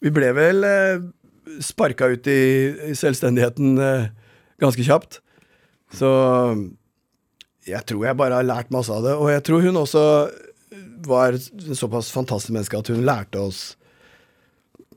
vi 0.03 0.11
ble 0.11 0.33
vel 0.35 0.67
sparka 1.63 2.09
ut 2.11 2.27
i 2.27 2.41
selvstendigheten 2.99 3.79
ganske 4.59 4.83
kjapt. 4.89 5.21
Så 5.95 6.11
jeg 7.69 7.85
tror 7.89 8.07
jeg 8.09 8.19
bare 8.19 8.41
har 8.41 8.47
lært 8.47 8.73
masse 8.75 8.93
av 8.93 9.05
det. 9.05 9.17
Og 9.19 9.31
jeg 9.33 9.45
tror 9.47 9.65
hun 9.65 9.83
også 9.83 10.05
var 11.09 11.37
såpass 11.77 12.11
fantastisk 12.15 12.55
menneske 12.55 12.81
at 12.81 12.91
hun 12.93 13.05
lærte 13.07 13.41
oss 13.41 13.63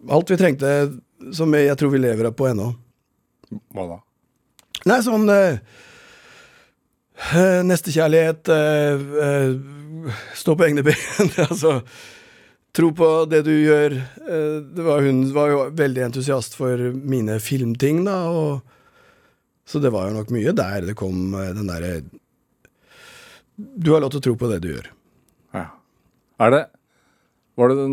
alt 0.09 0.31
vi 0.31 0.37
trengte, 0.37 0.69
som 1.33 1.53
jeg 1.53 1.77
tror 1.77 1.91
vi 1.93 2.01
lever 2.01 2.31
på 2.33 2.47
ennå. 2.49 2.71
Hva 3.75 3.87
da? 3.89 3.99
Nei, 4.89 4.97
sånn 5.05 5.29
eh, 5.29 5.59
eh, 7.35 7.59
Nestekjærlighet, 7.67 8.49
eh, 8.49 9.03
eh, 9.27 10.15
stå 10.37 10.55
på 10.57 10.65
egne 10.65 10.85
ben. 10.87 10.97
altså, 11.47 11.81
tro 12.73 12.89
på 12.97 13.11
det 13.29 13.43
du 13.45 13.53
gjør. 13.53 13.99
Eh, 13.99 14.57
det 14.73 14.87
var, 14.87 15.05
hun 15.05 15.27
var 15.35 15.53
jo 15.53 15.61
veldig 15.77 16.07
entusiast 16.07 16.57
for 16.57 16.89
mine 16.95 17.37
filmting, 17.43 18.05
da. 18.07 18.23
Og, 18.31 18.79
så 19.69 19.83
det 19.83 19.93
var 19.93 20.09
jo 20.09 20.17
nok 20.17 20.33
mye 20.33 20.55
der 20.57 20.89
det 20.89 20.97
kom 20.99 21.35
den 21.35 21.69
derre 21.69 22.01
Du 23.61 23.93
har 23.93 24.03
lov 24.03 24.13
til 24.13 24.21
å 24.21 24.25
tro 24.29 24.35
på 24.39 24.49
det 24.51 24.61
du 24.63 24.69
gjør. 24.73 24.91
Ja. 25.57 25.65
Er 26.41 26.53
det 26.55 26.61
Var 27.59 27.73
det 27.73 27.87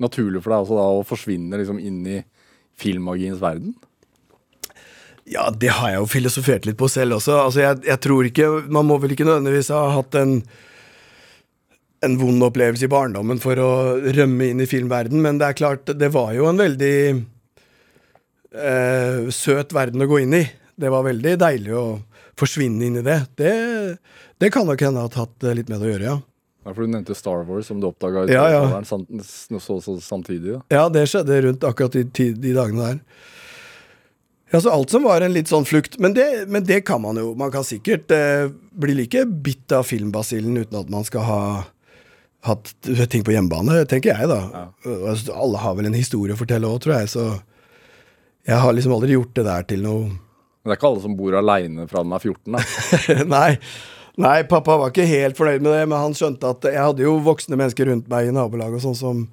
naturlig 0.00 0.42
for 0.42 0.52
deg 0.52 0.60
altså 0.62 0.78
da 0.78 0.84
å 0.98 1.06
forsvinne 1.06 1.58
liksom 1.60 1.80
inn 1.82 2.04
i 2.06 2.20
filmmagiens 2.78 3.42
verden? 3.42 3.74
Ja, 5.30 5.48
det 5.50 5.72
har 5.72 5.92
jeg 5.92 6.02
jo 6.02 6.10
filosofert 6.10 6.66
litt 6.68 6.78
på 6.80 6.88
selv 6.92 7.18
også. 7.18 7.38
Altså, 7.46 7.62
jeg, 7.62 7.80
jeg 7.88 8.00
tror 8.04 8.26
ikke 8.28 8.48
Man 8.68 8.88
må 8.90 8.98
vel 9.00 9.14
ikke 9.14 9.24
nødvendigvis 9.24 9.72
ha 9.72 9.86
hatt 9.96 10.16
en 10.20 10.38
en 12.04 12.16
vond 12.20 12.44
opplevelse 12.44 12.84
i 12.84 12.92
barndommen 12.92 13.38
for 13.42 13.56
å 13.60 13.70
rømme 13.96 14.50
inn 14.50 14.62
i 14.62 14.68
filmverden, 14.68 15.22
men 15.24 15.38
det 15.40 15.46
er 15.48 15.58
klart, 15.58 15.88
det 15.88 16.10
var 16.12 16.34
jo 16.36 16.48
en 16.50 16.60
veldig 16.60 16.96
eh, 18.52 19.30
søt 19.32 19.72
verden 19.72 20.04
å 20.04 20.08
gå 20.10 20.20
inn 20.24 20.36
i. 20.36 20.44
Det 20.76 20.90
var 20.92 21.06
veldig 21.06 21.36
deilig 21.40 21.74
å 21.78 21.84
forsvinne 22.40 22.86
inn 22.86 23.00
i 23.00 23.04
det. 23.06 23.18
Det, 23.40 23.52
det 24.42 24.50
kan 24.54 24.66
nok 24.68 24.80
hende 24.84 25.04
ha 25.04 25.10
hatt 25.10 25.46
eh, 25.46 25.56
litt 25.58 25.70
med 25.70 25.80
det 25.80 25.88
å 25.88 25.92
gjøre, 25.94 26.08
ja. 26.12 26.16
Ja, 26.64 26.72
for 26.72 26.86
Du 26.86 26.88
nevnte 26.88 27.14
Star 27.16 27.44
Wars, 27.44 27.68
som 27.68 27.80
du 27.80 27.90
oppdaga 27.90 28.24
Ja, 28.32 28.46
ja. 28.48 28.82
så, 28.88 29.80
så, 29.84 29.98
samtidig. 30.00 30.54
Ja. 30.56 30.60
Ja, 30.72 30.84
det 30.88 31.06
skjedde 31.12 31.42
rundt 31.44 31.66
akkurat 31.68 31.92
de, 31.92 32.04
de 32.32 32.54
dagene 32.56 32.86
der. 32.86 33.00
Ja, 34.54 34.60
så 34.62 34.70
alt 34.70 34.92
som 34.94 35.04
var 35.04 35.24
en 35.24 35.34
litt 35.34 35.50
sånn 35.50 35.66
flukt. 35.68 35.98
Men 36.00 36.14
det, 36.16 36.46
men 36.48 36.64
det 36.64 36.80
kan 36.88 37.02
man 37.02 37.18
jo. 37.20 37.32
Man 37.36 37.52
kan 37.52 37.66
sikkert 37.66 38.12
eh, 38.14 38.48
bli 38.72 38.96
like 38.96 39.26
bitt 39.44 39.72
av 39.74 39.84
filmbasillen 39.88 40.56
uten 40.62 40.78
at 40.78 40.92
man 40.92 41.04
skal 41.04 41.26
ha 41.28 41.40
hatt 42.44 42.74
ting 43.10 43.24
på 43.24 43.32
hjemmebane, 43.32 43.82
tenker 43.88 44.12
jeg, 44.12 44.28
da. 44.28 44.40
Ja. 44.84 45.16
Alle 45.32 45.60
har 45.62 45.76
vel 45.78 45.88
en 45.88 45.96
historie 45.96 46.36
å 46.36 46.38
fortelle 46.38 46.68
òg, 46.68 46.82
tror 46.84 46.98
jeg, 46.98 47.10
så 47.12 47.24
jeg 48.44 48.60
har 48.60 48.76
liksom 48.76 48.92
aldri 48.92 49.16
gjort 49.16 49.32
det 49.38 49.46
der 49.46 49.64
til 49.68 49.84
noe 49.84 50.10
Men 50.64 50.70
det 50.70 50.74
er 50.74 50.80
ikke 50.80 50.88
alle 50.88 51.04
som 51.04 51.16
bor 51.18 51.34
aleine 51.36 51.84
fra 51.90 52.00
de 52.00 52.16
er 52.16 52.22
14. 52.24 52.54
da. 52.56 53.24
Nei. 53.36 53.50
Nei, 54.24 54.36
pappa 54.48 54.78
var 54.80 54.92
ikke 54.92 55.04
helt 55.10 55.36
fornøyd 55.36 55.60
med 55.60 55.74
det, 55.74 55.82
men 55.90 55.98
han 55.98 56.14
skjønte 56.16 56.52
at 56.54 56.64
jeg 56.70 56.80
hadde 56.80 57.02
jo 57.04 57.18
voksne 57.26 57.58
mennesker 57.58 57.90
rundt 57.90 58.06
meg 58.08 58.30
i 58.30 58.32
nabolaget 58.32 58.78
og 58.78 58.84
sånn 58.86 58.96
som 58.96 59.24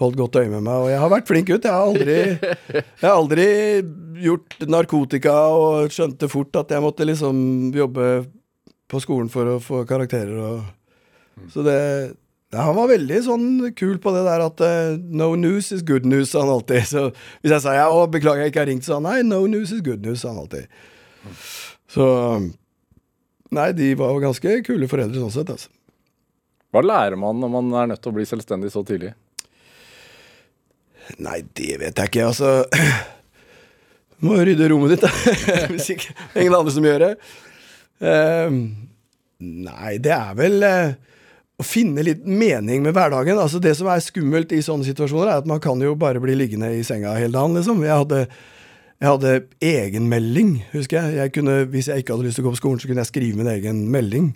holdt 0.00 0.16
godt 0.16 0.38
øye 0.40 0.48
med 0.48 0.62
meg, 0.64 0.78
og 0.78 0.88
jeg 0.88 1.00
har 1.02 1.10
vært 1.12 1.28
flink 1.28 1.50
gutt. 1.50 1.66
Jeg 1.68 1.74
har 1.74 1.90
aldri, 1.90 2.16
jeg 2.72 3.04
har 3.04 3.16
aldri 3.18 3.46
gjort 4.22 4.56
narkotika 4.70 5.34
og 5.52 5.92
skjønte 5.92 6.30
fort 6.32 6.56
at 6.62 6.72
jeg 6.72 6.84
måtte 6.84 7.06
liksom 7.06 7.36
jobbe 7.76 8.06
på 8.88 9.02
skolen 9.02 9.28
for 9.32 9.56
å 9.56 9.60
få 9.62 9.82
karakterer 9.88 10.38
og 10.38 11.50
Så 11.52 11.64
det 11.66 11.76
Ja, 12.52 12.66
han 12.68 12.76
var 12.76 12.90
veldig 12.90 13.18
sånn 13.24 13.44
kul 13.78 13.96
på 14.02 14.12
det 14.12 14.26
der 14.26 14.42
at 14.44 14.58
uh, 14.60 14.96
no 15.00 15.30
news 15.40 15.70
is 15.72 15.84
good 15.88 16.04
news, 16.04 16.34
sa 16.34 16.42
han 16.42 16.52
alltid. 16.52 16.84
Så 16.90 17.04
hvis 17.40 17.54
jeg 17.54 17.64
sa 17.64 17.76
ja, 17.78 17.86
å, 17.88 18.04
beklager 18.12 18.44
jeg 18.44 18.52
ikke 18.52 18.60
har 18.66 18.68
ringt, 18.68 18.84
sa 18.84 18.98
han 18.98 19.06
nei, 19.08 19.22
no 19.24 19.46
news 19.48 19.72
is 19.72 19.80
good 19.84 20.04
news, 20.04 20.20
sa 20.20 20.34
han 20.34 20.42
alltid. 20.44 20.68
Så 21.92 22.08
Nei, 23.52 23.68
de 23.76 23.90
var 24.00 24.14
jo 24.14 24.22
ganske 24.22 24.52
kule 24.64 24.86
foreldre 24.88 25.20
sånn 25.20 25.32
sett, 25.34 25.50
altså. 25.52 25.68
Hva 26.72 26.80
lærer 26.80 27.18
man 27.20 27.36
når 27.36 27.50
man 27.52 27.66
er 27.76 27.90
nødt 27.90 28.00
til 28.00 28.12
å 28.12 28.16
bli 28.16 28.24
selvstendig 28.24 28.70
så 28.72 28.80
tidlig? 28.88 29.10
Nei, 31.20 31.42
det 31.52 31.76
vet 31.82 32.00
jeg 32.00 32.08
ikke, 32.08 32.30
altså. 32.30 32.62
Du 34.16 34.30
må 34.30 34.38
rydde 34.40 34.70
rommet 34.72 34.94
ditt, 34.94 35.04
da. 35.04 35.10
Hvis 35.72 35.90
ikke 35.92 36.14
ingen 36.40 36.56
andre 36.56 36.72
som 36.72 36.88
gjør 36.88 37.04
det. 37.04 37.10
Uh, 38.00 38.56
nei, 39.68 39.92
det 40.00 40.14
er 40.16 40.32
vel 40.38 40.64
eh, 40.64 40.94
å 41.60 41.64
finne 41.66 42.02
litt 42.06 42.24
mening 42.26 42.82
med 42.82 42.94
hverdagen. 42.96 43.38
Altså 43.38 43.60
Det 43.62 43.74
som 43.78 43.86
er 43.92 44.00
skummelt 44.02 44.52
i 44.56 44.62
sånne 44.64 44.86
situasjoner, 44.88 45.28
er 45.28 45.42
at 45.42 45.46
man 45.46 45.60
kan 45.62 45.80
jo 45.84 45.94
bare 45.98 46.20
bli 46.22 46.34
liggende 46.38 46.70
i 46.74 46.82
senga 46.86 47.12
hele 47.18 47.32
dagen, 47.36 47.54
liksom. 47.58 47.82
Jeg 47.84 47.92
hadde, 48.04 48.22
jeg 49.02 49.10
hadde 49.12 49.34
egenmelding, 49.60 50.52
husker 50.72 51.02
jeg. 51.02 51.16
jeg 51.20 51.32
kunne, 51.36 51.56
hvis 51.70 51.88
jeg 51.92 52.02
ikke 52.02 52.16
hadde 52.16 52.26
lyst 52.28 52.38
til 52.40 52.44
å 52.46 52.48
gå 52.48 52.54
på 52.56 52.60
skolen, 52.62 52.80
så 52.82 52.88
kunne 52.90 53.04
jeg 53.04 53.10
skrive 53.12 53.36
min 53.42 53.50
egen 53.52 53.84
melding. 53.92 54.30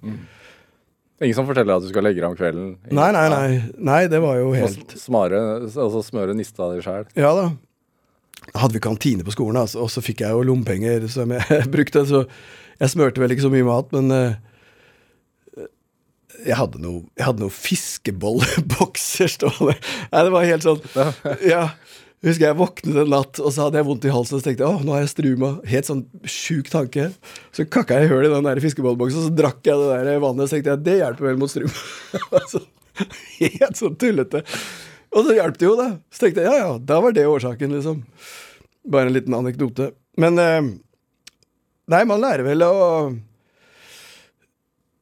Ingen 1.23 1.35
som 1.39 1.47
forteller 1.49 1.79
at 1.79 1.87
du 1.87 1.89
skal 1.89 2.05
legge 2.05 2.21
deg 2.21 2.29
om 2.29 2.37
kvelden? 2.37 2.67
Ingen- 2.91 2.99
Nei, 3.01 3.11
nei, 3.17 3.29
nei. 3.33 3.71
Nei, 3.79 4.01
det 4.13 4.21
var 4.21 4.37
jo 4.37 4.51
helt 4.53 4.93
Smare, 5.01 5.39
altså 5.65 6.03
smøre 6.05 6.35
nista 6.37 6.69
di 6.75 6.83
sjæl. 6.85 7.07
Ja 7.17 7.33
da. 7.35 7.47
Da 8.53 8.61
hadde 8.61 8.77
vi 8.77 8.81
kantine 8.85 9.25
på 9.25 9.33
skolen, 9.33 9.57
altså, 9.57 9.81
og 9.83 9.89
så 9.91 10.03
fikk 10.05 10.21
jeg 10.21 10.31
jo 10.37 10.43
lommepenger 10.45 11.09
som 11.11 11.33
jeg 11.33 11.65
brukte. 11.75 12.05
Så 12.07 12.27
jeg 12.79 12.93
smørte 12.93 13.19
vel 13.25 13.33
ikke 13.33 13.47
så 13.49 13.51
mye 13.51 13.65
mat, 13.67 13.89
men 13.97 14.13
eh, 14.13 14.37
jeg 16.47 16.57
hadde 16.59 16.81
noe, 16.83 17.05
jeg 17.19 17.27
hadde 17.27 17.43
noe 17.45 17.55
fiskebollebokser 17.55 19.31
stående. 19.37 19.77
Nei, 20.13 20.25
det 20.27 20.35
var 20.35 20.51
helt 20.51 20.67
sånn 20.67 20.83
Ja. 21.47 21.69
Husker 22.25 22.47
jeg 22.49 22.57
våknet 22.59 22.97
en 23.03 23.11
natt, 23.13 23.39
og 23.39 23.53
så 23.53 23.67
hadde 23.67 23.79
jeg 23.79 23.87
vondt 23.87 24.07
i 24.09 24.11
halsen. 24.11 24.39
Og 24.39 24.41
så 24.41 24.47
tenkte 24.49 24.65
jeg, 24.65 24.79
å, 24.79 24.81
nå 24.83 24.95
har 24.97 25.03
jeg 25.05 25.11
struma. 25.13 25.51
Helt 25.69 25.87
sånn 25.87 26.01
sjuk 26.27 26.71
tanke. 26.73 27.11
Så 27.55 27.67
kakka 27.71 28.01
jeg 28.01 28.09
hull 28.11 28.25
i 28.27 28.31
den 28.33 28.49
der 28.49 28.61
fiskebollboksen, 28.65 29.21
og 29.21 29.29
så 29.29 29.35
drakk 29.37 29.61
jeg 29.69 29.79
det 29.79 29.91
der 30.09 30.23
vannet. 30.25 30.47
Og 30.47 30.49
så 30.49 30.57
tenkte 30.57 30.73
jeg, 30.73 30.83
det 30.89 30.97
hjelper 31.03 31.29
vel 31.29 31.39
mot 31.43 31.53
struma. 31.53 31.85
Altså, 32.41 32.63
helt 33.37 33.77
sånn 33.79 33.99
tullete. 34.01 34.41
Og 35.13 35.29
så 35.29 35.37
hjalp 35.37 35.61
det 35.61 35.69
jo, 35.69 35.77
da. 35.79 35.91
Så 36.11 36.25
tenkte 36.25 36.43
jeg, 36.43 36.51
ja 36.51 36.65
ja, 36.65 36.73
da 36.89 36.99
var 37.05 37.15
det 37.15 37.29
årsaken, 37.29 37.77
liksom. 37.77 38.03
Bare 38.91 39.13
en 39.13 39.17
liten 39.19 39.37
anekdote. 39.37 39.93
Men 40.19 40.41
eh, 40.43 40.73
Nei, 41.93 42.03
man 42.09 42.25
lærer 42.25 42.43
vel 42.49 42.65
å 42.67 42.75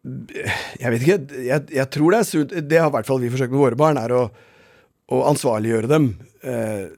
Jeg 0.05 0.90
vet 0.93 1.05
ikke. 1.05 1.21
Jeg, 1.47 1.64
jeg 1.73 1.87
tror 1.95 2.12
det 2.12 2.19
er 2.19 2.27
sunt 2.29 2.51
Det 2.69 2.81
har 2.81 2.90
i 2.90 2.95
hvert 2.99 3.09
fall 3.09 3.23
vi 3.23 3.31
forsøkt 3.33 3.55
med 3.55 3.62
våre 3.62 3.79
barn, 3.81 4.01
er 4.01 4.12
å, 4.12 4.25
å 5.09 5.21
ansvarliggjøre 5.31 5.90
dem 5.90 6.11
eh, 6.45 6.90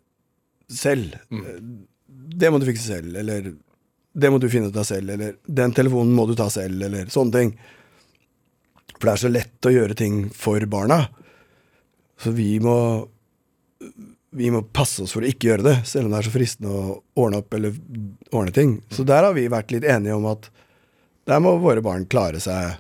selv. 0.73 1.14
Mm. 1.31 1.85
Det 2.37 2.51
må 2.51 2.59
du 2.61 2.66
fikse 2.66 2.88
selv, 2.88 3.14
eller 3.23 3.53
det 4.16 4.33
må 4.33 4.40
du 4.40 4.49
finne 4.51 4.73
ut 4.73 4.81
av 4.81 4.88
selv, 4.88 5.12
eller 5.12 5.37
den 5.45 5.75
telefonen 5.77 6.14
må 6.16 6.25
du 6.27 6.35
ta 6.38 6.49
selv, 6.51 6.81
eller 6.88 7.12
sånne 7.12 7.37
ting. 7.37 7.53
For 8.97 9.05
det 9.05 9.12
er 9.12 9.23
så 9.23 9.31
lett 9.33 9.69
å 9.69 9.75
gjøre 9.75 9.97
ting 9.99 10.25
for 10.35 10.64
barna. 10.73 11.05
Så 12.19 12.33
vi 12.35 12.57
må 12.64 12.77
vi 14.37 14.51
må 14.53 14.61
passe 14.75 15.05
oss 15.05 15.14
for 15.16 15.25
å 15.25 15.29
ikke 15.31 15.49
gjøre 15.49 15.64
det, 15.64 15.77
selv 15.88 16.09
om 16.09 16.12
det 16.12 16.19
er 16.19 16.27
så 16.27 16.33
fristende 16.35 16.73
å 16.73 16.97
ordne 17.23 17.40
opp 17.40 17.55
eller 17.57 17.77
ordne 18.33 18.53
ting. 18.53 18.75
Så 18.92 19.05
der 19.09 19.25
har 19.25 19.37
vi 19.37 19.47
vært 19.53 19.73
litt 19.73 19.87
enige 19.88 20.16
om 20.16 20.27
at 20.29 20.51
der 21.27 21.40
må 21.42 21.55
våre 21.62 21.83
barn 21.85 22.05
klare 22.11 22.40
seg. 22.42 22.77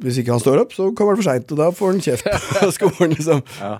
Hvis 0.00 0.20
ikke 0.20 0.32
han 0.32 0.40
står 0.40 0.62
opp, 0.62 0.72
så 0.72 0.88
kommer 0.96 1.14
han 1.14 1.20
for 1.20 1.28
seint, 1.28 1.52
og 1.52 1.60
da 1.60 1.68
får 1.76 1.92
han 1.92 2.02
kjeft 2.04 2.28
på 2.62 2.70
skolen, 2.72 3.14
liksom. 3.16 3.42
Ja. 3.60 3.76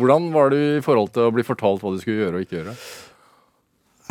Hvordan 0.00 0.30
var 0.32 0.52
du 0.54 0.58
i 0.58 0.82
forhold 0.84 1.12
til 1.14 1.26
å 1.26 1.32
bli 1.34 1.44
fortalt 1.44 1.84
hva 1.84 1.92
du 1.92 2.00
skulle 2.00 2.24
gjøre 2.24 2.40
og 2.40 2.46
ikke 2.46 2.60
gjøre? 2.60 2.76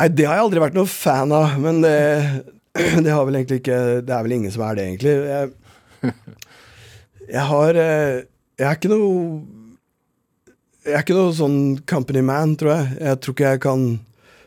Nei, 0.00 0.08
det 0.16 0.26
har 0.28 0.38
jeg 0.38 0.46
aldri 0.46 0.62
vært 0.62 0.78
noe 0.78 0.88
fan 0.88 1.34
av, 1.34 1.56
men 1.60 1.82
det, 1.84 1.96
det 3.04 3.12
har 3.12 3.26
vel 3.26 3.40
egentlig 3.40 3.60
ikke 3.60 3.78
Det 4.06 4.14
er 4.14 4.26
vel 4.26 4.36
ingen 4.38 4.54
som 4.54 4.64
er 4.64 4.78
det, 4.78 4.86
egentlig. 4.88 5.16
Jeg, 5.28 6.14
jeg 7.36 7.46
har 7.50 7.80
eh, 7.82 8.20
Jeg 8.60 8.68
er 8.68 8.78
ikke 8.78 8.92
noe 8.92 9.10
Jeg 10.86 10.94
er 10.94 11.04
ikke 11.04 11.18
noe 11.18 11.34
sånn 11.36 11.58
company 11.90 12.22
man, 12.24 12.54
tror 12.56 12.72
jeg. 12.76 12.94
Jeg 13.02 13.20
tror 13.20 13.36
ikke 13.36 13.52
jeg 13.56 13.64
kan 13.66 13.86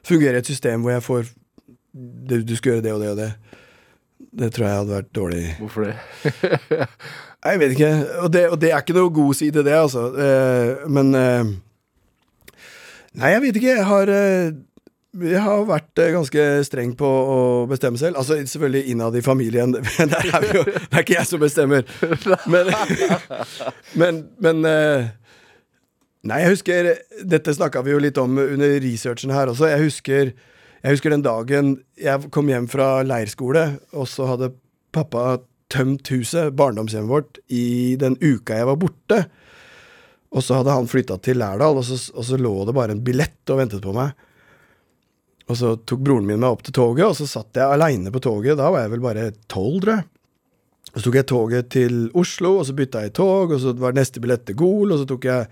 fungere 0.04 0.40
i 0.40 0.44
et 0.44 0.50
system 0.50 0.84
hvor 0.84 0.96
jeg 0.96 1.06
får 1.06 1.28
du, 1.94 2.40
du 2.42 2.56
skal 2.58 2.74
gjøre 2.74 2.84
det 2.88 2.94
og 2.96 3.04
det 3.04 3.12
og 3.12 3.20
det. 3.20 3.30
Det 4.34 4.50
tror 4.54 4.66
jeg 4.68 4.80
hadde 4.82 4.96
vært 4.98 5.12
dårlig. 5.14 5.44
Hvorfor 5.62 5.88
det? 5.88 5.96
Jeg 7.44 7.60
vet 7.60 7.74
ikke. 7.76 7.92
Og 8.24 8.30
det, 8.32 8.42
og 8.50 8.60
det 8.62 8.70
er 8.72 8.80
ikke 8.80 8.96
noe 8.96 9.12
god 9.12 9.34
side, 9.36 9.64
det, 9.68 9.74
altså. 9.76 10.06
Eh, 10.16 10.86
men 10.88 11.10
eh, 11.20 11.50
Nei, 13.20 13.34
jeg 13.36 13.42
vet 13.44 13.58
ikke. 13.60 13.74
Jeg 13.76 13.86
har 13.86 14.10
eh, 14.10 14.54
jeg 15.22 15.42
har 15.46 15.66
vært 15.70 16.00
eh, 16.02 16.14
ganske 16.16 16.44
streng 16.66 16.96
på 16.98 17.06
å 17.06 17.42
bestemme 17.70 18.00
selv. 18.02 18.18
Altså 18.18 18.40
Selvfølgelig 18.42 18.94
innad 18.96 19.18
i 19.20 19.22
familien. 19.22 19.76
Men 20.00 20.10
der 20.10 20.30
er 20.32 20.42
vi 20.42 20.56
jo, 20.58 20.64
det 20.66 20.88
er 20.90 21.04
ikke 21.04 21.20
jeg 21.20 21.30
som 21.30 21.44
bestemmer. 21.44 21.86
Men, 22.50 22.72
men, 24.02 24.24
men 24.42 24.66
eh, 24.70 25.12
Nei, 26.24 26.40
jeg 26.40 26.54
husker 26.56 26.90
Dette 27.28 27.52
snakka 27.54 27.82
vi 27.84 27.92
jo 27.92 28.00
litt 28.02 28.18
om 28.18 28.40
under 28.40 28.78
researchen 28.82 29.34
her 29.36 29.52
også. 29.52 29.68
Jeg 29.70 29.84
husker, 29.84 30.34
jeg 30.84 30.98
husker 30.98 31.14
den 31.14 31.24
dagen 31.24 31.78
jeg 32.00 32.30
kom 32.36 32.50
hjem 32.52 32.68
fra 32.72 32.98
leirskole, 33.08 33.64
og 33.96 34.08
så 34.12 34.28
hadde 34.34 34.52
pappa 34.94 35.40
tømt 35.74 36.10
huset, 36.14 36.52
barndomshjemmet 36.60 37.10
vårt, 37.10 37.40
i 37.48 37.96
den 38.00 38.18
uka 38.20 38.60
jeg 38.60 38.68
var 38.70 38.80
borte. 38.82 39.24
Og 40.34 40.44
så 40.44 40.60
hadde 40.60 40.76
han 40.76 40.90
flytta 40.90 41.18
til 41.24 41.40
Lærdal, 41.40 41.80
og 41.80 41.86
så, 41.88 41.98
og 42.14 42.28
så 42.28 42.38
lå 42.42 42.54
det 42.68 42.76
bare 42.76 42.96
en 42.96 43.04
billett 43.06 43.54
og 43.54 43.62
ventet 43.62 43.86
på 43.86 43.94
meg. 43.96 44.12
Og 45.52 45.60
så 45.60 45.74
tok 45.88 46.02
broren 46.04 46.28
min 46.28 46.42
meg 46.42 46.56
opp 46.56 46.64
til 46.66 46.76
toget, 46.76 47.06
og 47.08 47.16
så 47.18 47.28
satt 47.30 47.60
jeg 47.60 47.68
aleine 47.68 48.12
på 48.14 48.22
toget. 48.24 48.58
Da 48.60 48.70
var 48.74 48.86
jeg 48.86 48.94
vel 48.96 49.04
bare 49.04 49.30
tolv, 49.52 49.80
tror 49.84 49.96
jeg. 49.98 50.08
Og 50.94 51.00
så 51.00 51.06
tok 51.08 51.18
jeg 51.18 51.30
toget 51.30 51.72
til 51.74 52.02
Oslo, 52.20 52.58
og 52.60 52.68
så 52.68 52.76
bytta 52.78 53.06
jeg 53.06 53.16
tog, 53.18 53.56
og 53.56 53.62
så 53.62 53.74
var 53.80 53.96
neste 53.98 54.22
billett 54.24 54.46
til 54.50 54.58
Gol, 54.60 54.94
og 54.94 55.02
så 55.02 55.08
tok 55.10 55.30
jeg 55.30 55.48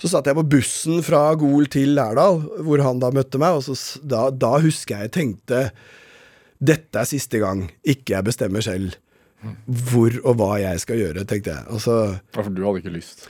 Så 0.00 0.10
satt 0.10 0.26
jeg 0.26 0.36
på 0.38 0.44
bussen 0.56 1.02
fra 1.06 1.20
Gol 1.38 1.66
til 1.72 1.94
Lærdal, 1.96 2.40
hvor 2.66 2.82
han 2.82 2.98
da 3.02 3.12
møtte 3.14 3.38
meg, 3.40 3.58
og 3.60 3.62
så, 3.66 3.76
da, 4.02 4.26
da 4.30 4.56
husker 4.64 5.04
jeg 5.04 5.12
tenkte 5.14 5.68
Dette 6.64 7.00
er 7.02 7.08
siste 7.08 7.40
gang 7.42 7.66
ikke 7.84 8.14
jeg 8.16 8.26
bestemmer 8.30 8.64
selv 8.64 8.94
hvor 9.68 10.14
og 10.24 10.38
hva 10.40 10.54
jeg 10.56 10.80
skal 10.80 10.96
gjøre, 10.96 11.26
tenkte 11.28 11.52
jeg. 11.52 11.64
Altså 11.68 11.94
Ja, 12.14 12.38
For 12.38 12.46
du 12.48 12.62
hadde 12.64 12.80
ikke 12.80 12.94
lyst? 12.94 13.26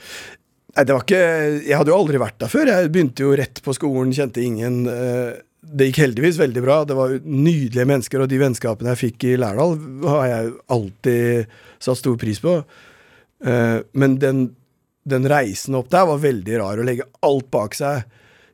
Nei, 0.75 0.85
det 0.87 0.95
var 0.95 1.03
ikke 1.03 1.19
Jeg 1.65 1.75
hadde 1.75 1.91
jo 1.91 1.97
aldri 1.97 2.21
vært 2.21 2.37
der 2.39 2.51
før. 2.53 2.69
Jeg 2.71 2.91
begynte 2.93 3.25
jo 3.25 3.33
rett 3.35 3.59
på 3.65 3.73
skolen, 3.75 4.13
kjente 4.15 4.39
ingen. 4.43 4.85
eh, 4.87 5.33
Det 5.65 5.89
gikk 5.89 5.99
heldigvis 6.05 6.39
veldig 6.39 6.63
bra. 6.63 6.77
Det 6.87 6.95
var 6.95 7.17
nydelige 7.19 7.87
mennesker, 7.89 8.21
og 8.23 8.29
de 8.31 8.39
vennskapene 8.39 8.93
jeg 8.93 9.01
fikk 9.01 9.25
i 9.27 9.35
Lærdal, 9.41 9.75
har 10.07 10.25
jeg 10.31 10.53
alltid 10.77 11.57
satt 11.83 11.99
stor 11.99 12.15
pris 12.21 12.39
på. 12.39 12.55
Eh, 13.43 13.81
Men 13.93 14.15
den, 14.23 14.55
den 15.09 15.27
reisen 15.29 15.77
opp 15.77 15.91
der 15.93 16.07
var 16.09 16.21
veldig 16.23 16.59
rar. 16.61 16.79
Å 16.81 16.85
legge 16.85 17.07
alt 17.25 17.49
bak 17.53 17.77
seg, 17.77 18.05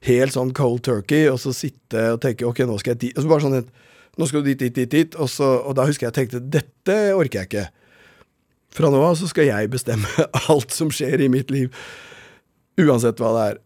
helt 0.08 0.36
sånn 0.36 0.54
cold 0.58 0.84
turkey, 0.88 1.28
og 1.32 1.40
så 1.42 1.54
sitte 1.56 2.10
og 2.16 2.22
tenke 2.24 2.48
ok, 2.48 2.64
nå 2.68 2.78
skal 2.82 2.96
jeg 2.96 3.02
dit. 3.06 3.16
Og 3.16 3.26
så 3.26 3.32
bare 3.32 3.48
sånn 3.48 3.72
Nå 4.20 4.26
skal 4.28 4.42
du 4.44 4.50
dit, 4.50 4.60
dit, 4.60 4.74
dit, 4.76 4.90
dit. 4.92 5.14
Og, 5.24 5.30
så, 5.32 5.46
og 5.64 5.72
da 5.78 5.86
husker 5.88 6.04
jeg 6.04 6.12
jeg 6.12 6.16
tenkte 6.18 6.42
dette 6.52 6.96
orker 7.16 7.40
jeg 7.40 7.48
ikke. 7.48 7.62
Fra 8.76 8.90
nå 8.92 9.00
av 9.08 9.16
så 9.16 9.30
skal 9.32 9.48
jeg 9.48 9.70
bestemme 9.72 10.26
alt 10.52 10.76
som 10.76 10.92
skjer 10.92 11.24
i 11.24 11.30
mitt 11.32 11.48
liv. 11.54 11.72
Uansett 12.76 13.24
hva 13.24 13.32
det 13.38 13.46
er. 13.46 13.62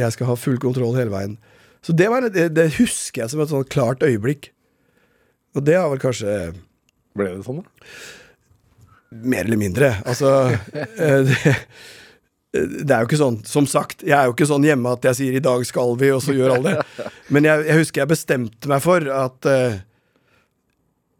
Jeg 0.00 0.14
skal 0.16 0.30
ha 0.30 0.38
full 0.40 0.56
kontroll 0.62 0.96
hele 0.96 1.12
veien. 1.12 1.36
Så 1.84 1.92
det, 1.92 2.08
var, 2.08 2.24
det, 2.24 2.48
det 2.56 2.70
husker 2.78 3.20
jeg 3.20 3.34
som 3.34 3.44
et 3.44 3.52
sånn 3.52 3.68
klart 3.68 4.00
øyeblikk. 4.06 4.48
Og 5.52 5.68
det 5.68 5.76
har 5.76 5.92
vel 5.92 6.00
kanskje 6.00 6.54
Ble 7.12 7.28
det 7.28 7.44
sånn, 7.44 7.60
da? 7.60 7.92
mer 9.12 9.44
eller 9.44 9.60
mindre. 9.60 9.94
Altså 10.08 10.30
eh, 10.96 11.18
det, 11.28 11.56
det 12.52 12.90
er 12.92 13.00
jo 13.00 13.08
ikke 13.08 13.16
sånn, 13.20 13.38
som 13.48 13.64
sagt, 13.70 14.02
jeg 14.04 14.12
er 14.12 14.26
jo 14.28 14.34
ikke 14.34 14.48
sånn 14.50 14.64
hjemme 14.66 14.90
at 14.92 15.06
jeg 15.08 15.16
sier 15.16 15.36
'i 15.38 15.40
dag 15.44 15.62
skal 15.64 15.94
vi', 15.96 16.12
og 16.12 16.20
så 16.20 16.34
gjør 16.36 16.58
alle 16.58 16.74
det. 16.76 17.06
Men 17.32 17.44
jeg, 17.48 17.64
jeg 17.70 17.78
husker 17.80 18.02
jeg 18.02 18.10
bestemte 18.12 18.68
meg 18.68 18.82
for 18.84 19.00
at 19.08 19.48
uh, 19.48 19.80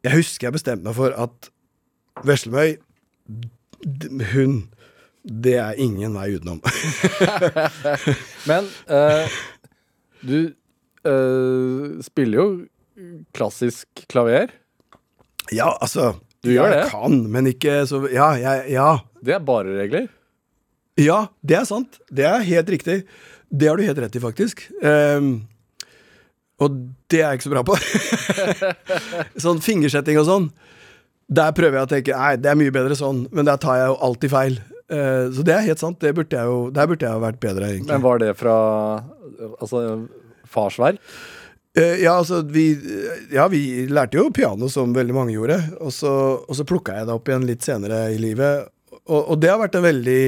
Jeg 0.04 0.12
husker 0.18 0.48
jeg 0.48 0.52
bestemte 0.58 0.84
meg 0.84 0.96
for 0.98 1.14
at 1.16 1.48
Veslemøy, 2.26 2.76
hun 4.34 4.68
Det 5.24 5.54
er 5.56 5.78
ingen 5.78 6.14
vei 6.18 6.34
utenom. 6.34 6.60
Men 8.50 8.66
uh, 8.90 9.30
du 10.20 10.52
uh, 11.06 12.02
spiller 12.02 12.36
jo 12.38 12.46
klassisk 13.32 13.86
klaver. 14.10 14.50
ja, 15.52 15.72
altså 15.80 16.18
Du 16.44 16.50
gjør 16.52 16.68
jeg 16.74 16.82
det? 16.82 16.90
kan, 16.90 17.30
men 17.30 17.46
ikke 17.46 17.86
så 17.86 18.02
Ja, 18.12 18.32
jeg, 18.36 18.72
ja. 18.74 18.98
Det 19.24 19.34
er 19.34 19.38
bare 19.46 19.78
regler. 19.80 20.08
Ja, 21.00 21.26
det 21.40 21.56
er 21.56 21.68
sant. 21.68 21.96
Det 22.12 22.26
er 22.28 22.44
helt 22.44 22.68
riktig. 22.72 23.02
Det 23.48 23.68
har 23.68 23.80
du 23.80 23.84
helt 23.86 24.00
rett 24.00 24.16
i, 24.16 24.20
faktisk. 24.20 24.66
Um, 24.84 25.48
og 26.62 26.76
det 27.10 27.22
er 27.22 27.32
jeg 27.32 27.40
ikke 27.40 27.48
så 27.48 27.54
bra 27.54 27.64
på. 27.66 27.76
sånn 29.44 29.62
fingersetting 29.64 30.20
og 30.20 30.28
sånn. 30.28 30.50
Der 31.32 31.54
prøver 31.56 31.80
jeg 31.80 31.88
å 31.88 31.90
tenke 31.90 32.18
nei, 32.18 32.34
det 32.40 32.50
er 32.52 32.58
mye 32.60 32.74
bedre 32.74 32.96
sånn, 32.98 33.24
men 33.32 33.48
der 33.48 33.60
tar 33.60 33.78
jeg 33.80 33.88
jo 33.88 33.98
alltid 34.08 34.34
feil. 34.34 34.58
Uh, 34.92 35.32
så 35.32 35.44
det 35.48 35.56
er 35.56 35.68
helt 35.70 35.82
sant. 35.82 36.00
Det 36.02 36.12
burde 36.16 36.36
jeg 36.36 36.52
jo, 36.52 36.64
der 36.76 36.90
burde 36.90 37.08
jeg 37.08 37.16
jo 37.16 37.24
vært 37.24 37.40
bedre, 37.40 37.72
egentlig. 37.72 37.92
Men 37.94 38.04
var 38.04 38.20
det 38.20 38.34
fra 38.40 38.56
altså, 39.56 39.84
farsverk? 40.52 41.00
Uh, 41.72 41.96
ja, 42.02 42.18
altså, 42.18 42.42
vi, 42.44 42.66
ja, 43.32 43.48
vi 43.48 43.88
lærte 43.88 44.20
jo 44.20 44.28
piano 44.34 44.68
som 44.68 44.92
veldig 44.92 45.16
mange 45.16 45.38
gjorde, 45.38 45.56
og 45.80 45.92
så, 45.96 46.14
og 46.44 46.56
så 46.58 46.68
plukka 46.68 47.00
jeg 47.00 47.08
det 47.08 47.16
opp 47.16 47.32
igjen 47.32 47.48
litt 47.48 47.64
senere 47.64 48.10
i 48.12 48.20
livet. 48.20 48.68
Og, 49.06 49.20
og 49.22 49.38
det 49.40 49.48
har 49.48 49.62
vært 49.64 49.80
en 49.80 49.88
veldig 49.88 50.24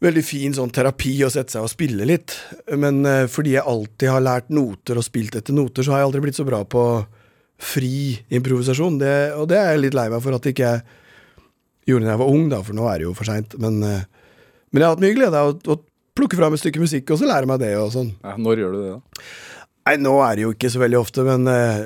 Veldig 0.00 0.22
fin 0.24 0.54
sånn 0.56 0.70
terapi 0.72 1.12
å 1.26 1.28
sette 1.32 1.52
seg 1.52 1.64
og 1.66 1.72
spille 1.72 2.06
litt. 2.08 2.32
Men 2.80 3.02
uh, 3.04 3.26
fordi 3.28 3.56
jeg 3.58 3.66
alltid 3.68 4.08
har 4.08 4.24
lært 4.24 4.48
noter 4.54 4.96
og 4.96 5.04
spilt 5.04 5.36
etter 5.36 5.56
noter, 5.56 5.84
så 5.84 5.92
har 5.92 6.00
jeg 6.00 6.08
aldri 6.08 6.22
blitt 6.24 6.38
så 6.40 6.46
bra 6.48 6.62
på 6.64 6.84
fri 7.60 8.16
improvisasjon. 8.32 8.96
Det, 9.02 9.12
og 9.36 9.50
det 9.50 9.58
er 9.60 9.74
jeg 9.74 9.84
litt 9.84 9.98
lei 9.98 10.06
meg 10.08 10.24
for 10.24 10.38
at 10.38 10.48
ikke 10.48 10.70
jeg 10.70 11.92
gjorde 11.92 12.08
da 12.08 12.14
jeg 12.14 12.22
var 12.22 12.32
ung, 12.32 12.48
da, 12.52 12.62
for 12.64 12.78
nå 12.78 12.88
er 12.88 13.02
det 13.02 13.08
jo 13.10 13.14
for 13.18 13.28
seint. 13.28 13.56
Men, 13.60 13.76
uh, 13.84 14.32
men 14.70 14.80
jeg 14.80 14.88
har 14.88 14.96
hatt 14.96 15.04
mye 15.04 15.18
glede 15.18 15.44
av 15.44 15.52
å, 15.52 15.76
å 15.76 16.16
plukke 16.16 16.40
fram 16.40 16.56
et 16.56 16.64
stykke 16.64 16.80
musikk, 16.80 17.12
og 17.12 17.20
så 17.20 17.28
lære 17.28 17.50
meg 17.50 17.60
det 17.60 17.74
og 17.76 17.92
sånn. 17.92 18.10
Ja, 18.24 18.38
når 18.40 18.64
gjør 18.64 18.72
du 18.72 18.80
det, 18.80 18.96
da? 18.96 19.28
Nei, 19.90 19.96
nå 20.00 20.16
er 20.24 20.36
det 20.36 20.44
jo 20.46 20.54
ikke 20.54 20.72
så 20.72 20.80
veldig 20.80 21.00
ofte, 21.00 21.28
men 21.28 21.44
uh, 21.50 21.84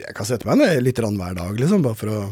jeg 0.00 0.16
kan 0.16 0.32
sette 0.32 0.48
meg 0.48 0.60
ned 0.62 0.80
litt 0.84 1.04
hver 1.04 1.36
dag, 1.36 1.54
liksom, 1.60 1.84
bare 1.84 1.98
for 1.98 2.12
å 2.14 2.24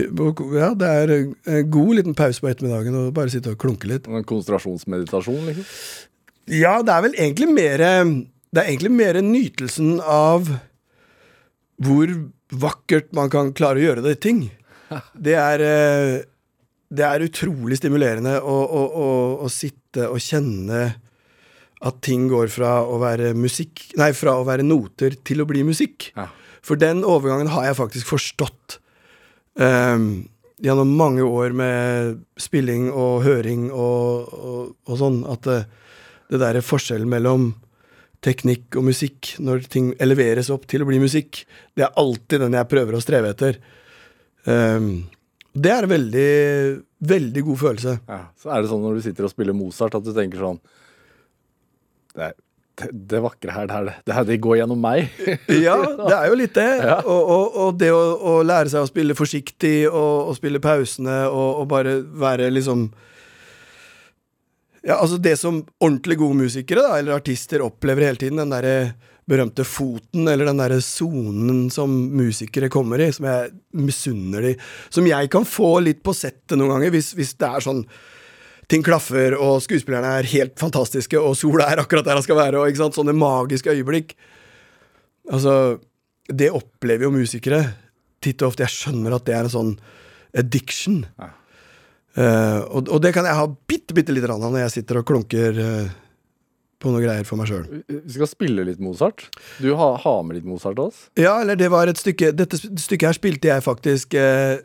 Ja, 0.00 0.72
det 0.78 0.88
er 0.88 1.12
en 1.12 1.70
god 1.72 1.94
liten 1.98 2.16
pause 2.16 2.40
på 2.40 2.48
ettermiddagen 2.48 2.96
og 2.96 3.12
bare 3.16 3.32
sitte 3.32 3.52
og 3.52 3.60
klunke 3.60 3.90
litt. 3.90 4.08
En 4.08 4.24
konsentrasjonsmeditasjon, 4.24 5.42
liksom? 5.50 5.66
Ja, 6.52 6.78
det 6.82 6.94
er 6.94 7.04
vel 7.04 7.12
egentlig 7.22 7.46
mer 7.52 7.78
Det 7.78 8.58
er 8.60 8.66
egentlig 8.66 8.90
mer 8.90 9.20
nytelsen 9.22 10.00
av 10.02 10.48
hvor 11.82 12.10
vakkert 12.52 13.12
man 13.16 13.30
kan 13.32 13.52
klare 13.56 13.80
å 13.80 13.84
gjøre 13.86 14.04
det 14.04 14.18
ting. 14.24 14.44
Det 15.26 15.36
er 15.38 15.62
eh, 15.64 16.16
Det 16.92 17.06
er 17.06 17.24
utrolig 17.24 17.78
stimulerende 17.80 18.36
å, 18.42 18.58
å, 18.60 18.82
å, 18.84 19.08
å 19.46 19.48
sitte 19.52 20.10
og 20.10 20.20
kjenne 20.20 20.82
at 21.82 21.98
ting 22.04 22.28
går 22.30 22.50
fra 22.52 22.76
å 22.84 22.98
være 23.02 23.32
musikk 23.34 23.88
Nei, 23.98 24.12
fra 24.14 24.36
å 24.38 24.44
være 24.46 24.66
noter 24.66 25.16
til 25.24 25.42
å 25.42 25.48
bli 25.48 25.64
musikk. 25.66 26.12
Ja. 26.14 26.28
For 26.62 26.78
den 26.78 27.02
overgangen 27.02 27.50
har 27.50 27.66
jeg 27.66 27.78
faktisk 27.80 28.12
forstått. 28.12 28.78
Um, 29.58 30.28
gjennom 30.62 30.94
mange 30.96 31.24
år 31.26 31.52
med 31.56 32.20
spilling 32.40 32.86
og 32.90 33.24
høring 33.26 33.66
og, 33.68 34.32
og, 34.32 34.60
og 34.88 35.00
sånn, 35.00 35.18
at 35.28 35.44
det, 35.48 35.58
det 36.32 36.40
der 36.40 36.58
er 36.60 36.64
forskjellen 36.64 37.10
mellom 37.10 37.50
teknikk 38.22 38.78
og 38.78 38.86
musikk, 38.86 39.32
når 39.42 39.66
ting 39.70 39.90
eleveres 40.02 40.52
opp 40.54 40.68
til 40.70 40.84
å 40.84 40.88
bli 40.88 41.00
musikk, 41.02 41.42
det 41.74 41.88
er 41.88 41.98
alltid 41.98 42.44
den 42.44 42.54
jeg 42.54 42.70
prøver 42.70 42.94
å 42.96 43.02
streve 43.02 43.32
etter. 43.34 43.58
Um, 44.46 45.08
det 45.52 45.72
er 45.72 45.84
en 45.84 45.92
veldig, 45.92 46.30
veldig 47.12 47.42
god 47.48 47.58
følelse. 47.60 47.96
Ja. 48.08 48.20
Så 48.38 48.52
er 48.52 48.62
det 48.62 48.70
sånn 48.70 48.86
når 48.86 48.96
du 48.96 49.04
sitter 49.04 49.26
og 49.26 49.34
spiller 49.34 49.56
Mozart, 49.56 49.98
at 49.98 50.06
du 50.06 50.14
tenker 50.16 50.40
sånn 50.40 50.62
Det, 52.14 52.30
er, 52.30 52.36
det, 52.92 53.20
vakre 53.20 53.52
her, 53.52 53.66
det, 53.68 53.74
her, 53.74 53.88
det 54.06 54.16
her, 54.16 54.26
det 54.28 54.40
går 54.42 54.58
gjennom 54.62 54.80
meg. 54.80 55.12
Ja, 55.66 55.76
det 55.98 56.16
er 56.16 56.26
jo 56.30 56.38
litt 56.38 56.54
det. 56.56 56.68
Ja. 56.80 56.98
Og, 57.04 57.22
og, 57.36 57.56
og 57.64 57.78
det 57.80 57.92
å, 57.94 58.02
å 58.16 58.34
lære 58.46 58.72
seg 58.72 58.84
å 58.84 58.90
spille 58.90 59.16
forsiktig 59.18 59.76
og, 59.90 60.32
og 60.32 60.36
spille 60.38 60.62
pausene 60.62 61.22
og, 61.28 61.62
og 61.62 61.70
bare 61.72 61.98
være 62.02 62.50
liksom 62.54 62.88
Ja, 64.82 64.98
altså 64.98 65.20
det 65.22 65.36
som 65.38 65.62
ordentlig 65.78 66.18
gode 66.18 66.40
musikere, 66.40 66.82
da, 66.82 66.98
eller 66.98 67.20
artister, 67.20 67.62
opplever 67.62 68.08
hele 68.08 68.18
tiden, 68.18 68.40
den 68.42 68.54
derre 68.54 68.76
berømte 69.30 69.62
foten, 69.68 70.26
eller 70.26 70.48
den 70.48 70.58
derre 70.58 70.80
sonen 70.82 71.68
som 71.70 71.92
musikere 72.16 72.70
kommer 72.72 73.00
i, 73.04 73.12
som 73.14 73.28
jeg 73.28 73.52
misunner 73.78 74.48
de. 74.48 74.56
Som 74.90 75.06
jeg 75.06 75.30
kan 75.30 75.46
få 75.46 75.76
litt 75.84 76.02
på 76.02 76.14
settet 76.16 76.58
noen 76.58 76.74
ganger, 76.74 76.90
hvis, 76.96 77.12
hvis 77.14 77.36
det 77.38 77.46
er 77.46 77.62
sånn 77.62 77.84
ting 78.72 78.84
klaffer, 78.84 79.36
og 79.36 79.60
skuespillerne 79.64 80.16
er 80.18 80.30
helt 80.32 80.56
fantastiske, 80.60 81.20
og 81.20 81.36
sola 81.38 81.68
er 81.68 81.82
akkurat 81.82 82.06
der 82.08 82.18
han 82.18 82.24
skal 82.24 82.40
være, 82.40 82.60
og 82.60 82.70
ikke 82.70 82.82
sant, 82.82 82.96
sånne 82.96 83.14
magiske 83.16 83.72
øyeblikk. 83.72 84.16
Altså, 85.32 85.76
det 86.32 86.50
opplever 86.54 87.06
jo 87.06 87.14
musikere 87.14 87.62
titt 88.22 88.42
og 88.42 88.52
ofte. 88.52 88.64
Jeg 88.64 88.74
skjønner 88.74 89.16
at 89.16 89.26
det 89.28 89.36
er 89.36 89.46
en 89.46 89.54
sånn 89.54 89.72
addiction. 90.38 91.02
Ja. 91.20 91.32
Uh, 92.12 92.60
og, 92.68 92.90
og 92.92 93.00
det 93.00 93.14
kan 93.16 93.24
jeg 93.24 93.38
ha 93.38 93.46
bitte, 93.48 93.94
bitte 93.96 94.12
lite 94.12 94.28
grann 94.28 94.42
av 94.44 94.52
når 94.52 94.66
jeg 94.66 94.74
sitter 94.74 94.98
og 95.00 95.06
klunker 95.08 95.56
uh, 95.56 95.92
på 96.82 96.90
noe 96.92 97.00
greier 97.00 97.24
for 97.24 97.40
meg 97.40 97.48
sjøl. 97.48 97.64
Vi 97.88 98.16
skal 98.16 98.28
spille 98.28 98.66
litt 98.68 98.82
Mozart. 98.82 99.28
Du 99.62 99.70
har, 99.78 99.96
har 100.02 100.20
med 100.26 100.36
litt 100.36 100.48
Mozart 100.48 100.76
til 100.76 100.90
oss? 100.90 101.06
Ja, 101.20 101.38
eller 101.40 101.56
det 101.56 101.70
var 101.72 101.88
et 101.88 102.00
stykke 102.00 102.32
Dette 102.36 102.58
stykket 102.58 103.08
her 103.08 103.16
spilte 103.16 103.52
jeg 103.52 103.64
faktisk 103.64 104.16
eh, 104.18 104.58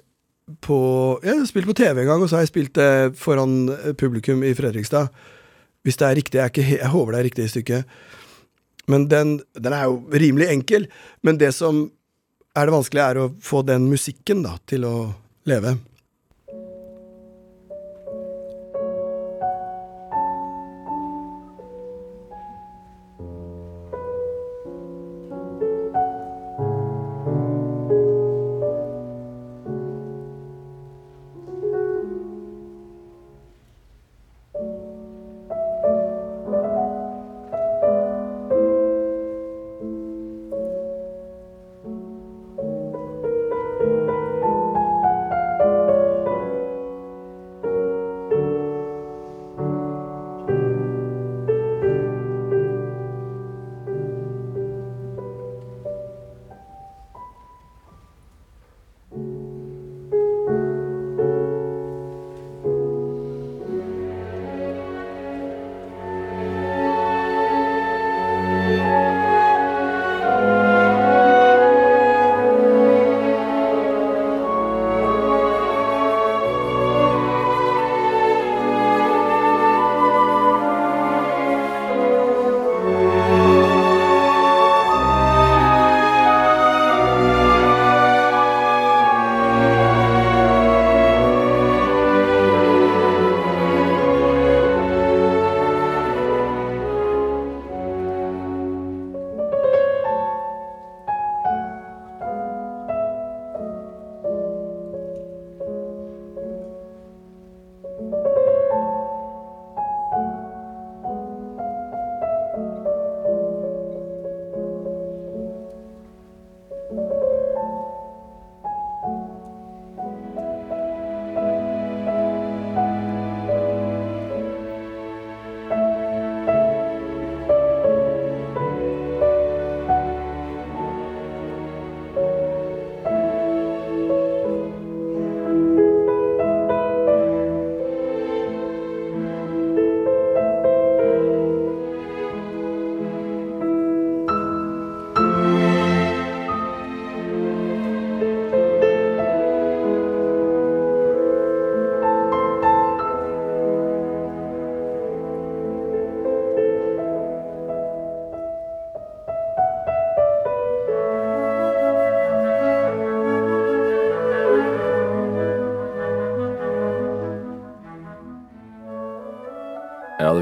på 0.63 0.77
Jeg 1.23 1.47
spilt 1.49 1.67
på 1.67 1.75
TV 1.75 2.01
en 2.01 2.07
gang, 2.07 2.21
og 2.23 2.29
så 2.29 2.37
har 2.37 2.45
jeg 2.45 2.53
spilt 2.53 2.75
det 2.77 3.17
foran 3.19 3.67
publikum 3.99 4.43
i 4.47 4.53
Fredrikstad. 4.55 5.11
Hvis 5.83 5.99
det 5.99 6.07
er 6.07 6.15
riktig. 6.15 6.37
Jeg, 6.39 6.43
er 6.43 6.53
ikke, 6.53 6.77
jeg 6.77 6.93
håper 6.93 7.13
det 7.13 7.19
er 7.19 7.27
riktig 7.27 7.49
stykke. 7.51 7.83
Men 8.87 9.09
den, 9.11 9.37
den 9.55 9.75
er 9.75 9.83
jo 9.87 10.01
rimelig 10.11 10.49
enkel. 10.51 10.87
Men 11.23 11.39
det 11.39 11.53
som 11.55 11.85
er 12.55 12.67
det 12.67 12.73
vanskelige, 12.73 13.05
er 13.05 13.21
å 13.21 13.29
få 13.43 13.61
den 13.67 13.89
musikken 13.91 14.41
da, 14.45 14.55
til 14.69 14.87
å 14.87 14.95
leve. 15.47 15.75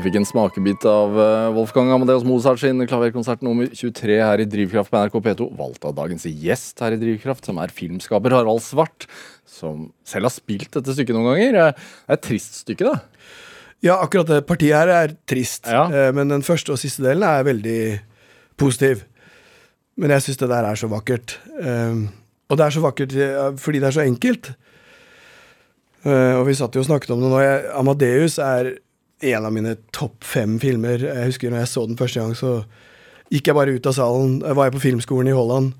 Fikk 0.05 0.17
en 0.19 0.27
smakebit 0.27 0.85
av 0.89 1.15
eh, 1.19 1.47
Wolfgang 1.55 1.89
Amadeus 1.93 2.23
Mozart 2.27 2.59
sin 2.61 2.81
klaverkonsert 2.89 3.41
nummer 3.45 3.67
23 3.73 4.17
her 4.21 4.41
i 4.43 4.47
Drivkraft 4.49 4.91
på 4.93 4.99
NRK 5.01 5.15
P2. 5.25 5.47
Valgt 5.57 5.85
av 5.87 5.95
dagens 5.97 6.25
gjest 6.29 6.81
her 6.83 6.95
i 6.95 6.99
Drivkraft, 7.01 7.45
som 7.49 7.57
er 7.61 7.73
filmskaper 7.73 8.35
Harald 8.35 8.61
Svart. 8.65 9.07
Som 9.49 9.87
selv 10.07 10.27
har 10.29 10.33
spilt 10.35 10.69
dette 10.75 10.93
stykket 10.95 11.15
noen 11.17 11.31
ganger. 11.33 11.57
Eh, 11.59 11.71
Det 11.73 12.13
er 12.13 12.19
et 12.19 12.25
trist 12.27 12.59
stykke, 12.63 12.91
da. 12.91 12.99
Ja, 13.85 13.97
akkurat 14.01 14.29
det 14.29 14.43
partiet 14.49 14.77
her 14.77 14.89
er 14.93 15.15
trist, 15.29 15.65
Ja. 15.69 15.85
eh, 15.91 16.11
men 16.15 16.29
den 16.33 16.41
første 16.45 16.71
og 16.73 16.79
siste 16.81 17.03
delen 17.05 17.23
er 17.27 17.43
veldig 17.43 17.99
positiv. 18.57 19.03
Men 19.97 20.09
jeg 20.11 20.21
syns 20.25 20.37
det 20.41 20.49
der 20.49 20.65
er 20.69 20.75
så 20.75 20.89
vakkert. 20.91 21.37
Eh, 21.61 22.05
og 22.49 22.57
det 22.57 22.65
er 22.65 22.75
så 22.77 22.81
vakkert 22.83 23.13
fordi 23.59 23.79
det 23.81 23.87
er 23.89 23.95
så 23.99 24.05
enkelt. 24.05 24.53
Og 26.05 26.43
vi 26.45 26.53
satt 26.53 26.75
jo 26.77 26.83
og 26.83 26.85
snakket 26.85 27.09
om 27.15 27.21
det 27.23 27.29
nå. 27.31 27.39
Amadeus 27.79 28.35
er 28.37 28.75
en 29.23 29.45
av 29.47 29.53
mine 29.55 29.75
topp 29.95 30.23
fem 30.27 30.57
filmer. 30.59 30.99
Jeg 31.05 31.29
husker 31.31 31.51
når 31.53 31.63
jeg 31.63 31.71
så 31.71 31.85
den 31.87 31.97
første 31.99 32.19
gang, 32.19 32.35
så 32.35 32.51
gikk 33.31 33.47
jeg 33.49 33.55
bare 33.57 33.75
ut 33.77 33.87
av 33.89 33.95
salen. 33.97 34.35
Jeg 34.43 34.57
var 34.59 34.73
på 34.75 34.81
filmskolen 34.83 35.31
i 35.31 35.35
Holland, 35.37 35.71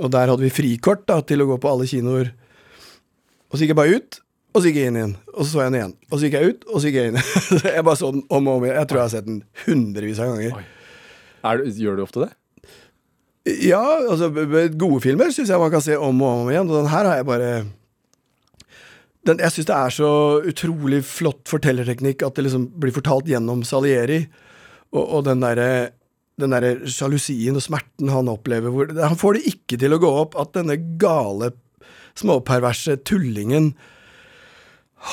og 0.00 0.10
der 0.14 0.30
hadde 0.32 0.42
vi 0.46 0.50
frikort 0.54 1.04
da, 1.10 1.20
til 1.22 1.44
å 1.44 1.48
gå 1.52 1.58
på 1.60 1.70
alle 1.70 1.86
kinoer. 1.90 2.32
Og 3.50 3.56
så 3.58 3.64
gikk 3.64 3.74
jeg 3.74 3.80
bare 3.82 4.00
ut, 4.00 4.20
og 4.54 4.62
så 4.62 4.66
gikk 4.70 4.80
jeg 4.80 4.90
inn 4.90 4.98
igjen. 4.98 5.14
Og 5.34 5.44
så 5.44 5.48
så 5.52 5.62
jeg 5.64 5.70
den 5.72 5.78
igjen. 5.80 5.94
Og 6.10 6.16
så 6.18 6.24
gikk 6.26 6.36
jeg 6.40 6.50
ut, 6.54 6.64
og 6.70 6.76
så 6.80 6.88
gikk 6.90 6.98
jeg 7.00 7.12
inn. 7.12 7.20
Jeg 7.76 7.84
bare 7.86 7.98
så 8.00 8.10
den 8.14 8.24
om 8.32 8.48
og 8.50 8.56
om 8.60 8.64
igjen. 8.66 8.78
Jeg 8.80 8.88
tror 8.90 8.98
jeg 9.00 9.04
har 9.06 9.12
sett 9.14 9.26
den 9.28 9.42
hundrevis 9.66 10.18
av 10.22 10.30
ganger. 10.32 10.64
Er, 11.46 11.60
du- 11.60 11.82
gjør 11.84 11.98
du 12.00 12.02
ofte 12.06 12.24
det? 12.24 12.30
Ja, 13.64 13.80
altså 14.10 14.28
gode 14.78 14.98
filmer 15.02 15.30
syns 15.32 15.48
jeg 15.48 15.58
man 15.62 15.70
kan 15.72 15.80
se 15.82 15.94
om 15.96 16.18
og 16.22 16.42
om 16.42 16.50
igjen. 16.52 16.68
Og 16.68 16.76
den 16.82 16.90
her 16.92 17.06
har 17.08 17.20
jeg 17.20 17.28
bare 17.30 17.50
den, 19.30 19.40
Jeg 19.42 19.54
syns 19.54 19.70
det 19.70 19.78
er 19.78 19.94
så 19.94 20.10
utrolig 20.50 21.00
flott 21.06 21.46
fortellerteknikk 21.50 22.26
at 22.26 22.36
det 22.36 22.46
liksom 22.48 22.68
blir 22.82 22.94
fortalt 22.94 23.30
gjennom 23.30 23.64
Salieri. 23.66 24.24
Og, 24.90 25.02
og 25.04 25.24
den 25.28 25.42
derre 25.44 25.70
den 26.40 26.54
der 26.54 26.84
sjalusien 26.88 27.58
og 27.58 27.64
smerten 27.64 28.10
han 28.12 28.30
opplever 28.32 28.72
hvor, 28.72 28.90
Han 28.96 29.18
får 29.18 29.36
det 29.36 29.54
ikke 29.54 29.76
til 29.80 29.92
å 29.92 30.00
gå 30.02 30.10
opp 30.22 30.36
at 30.40 30.54
denne 30.56 30.78
gale, 31.00 31.52
småperverse 32.18 32.98
tullingen 33.06 33.74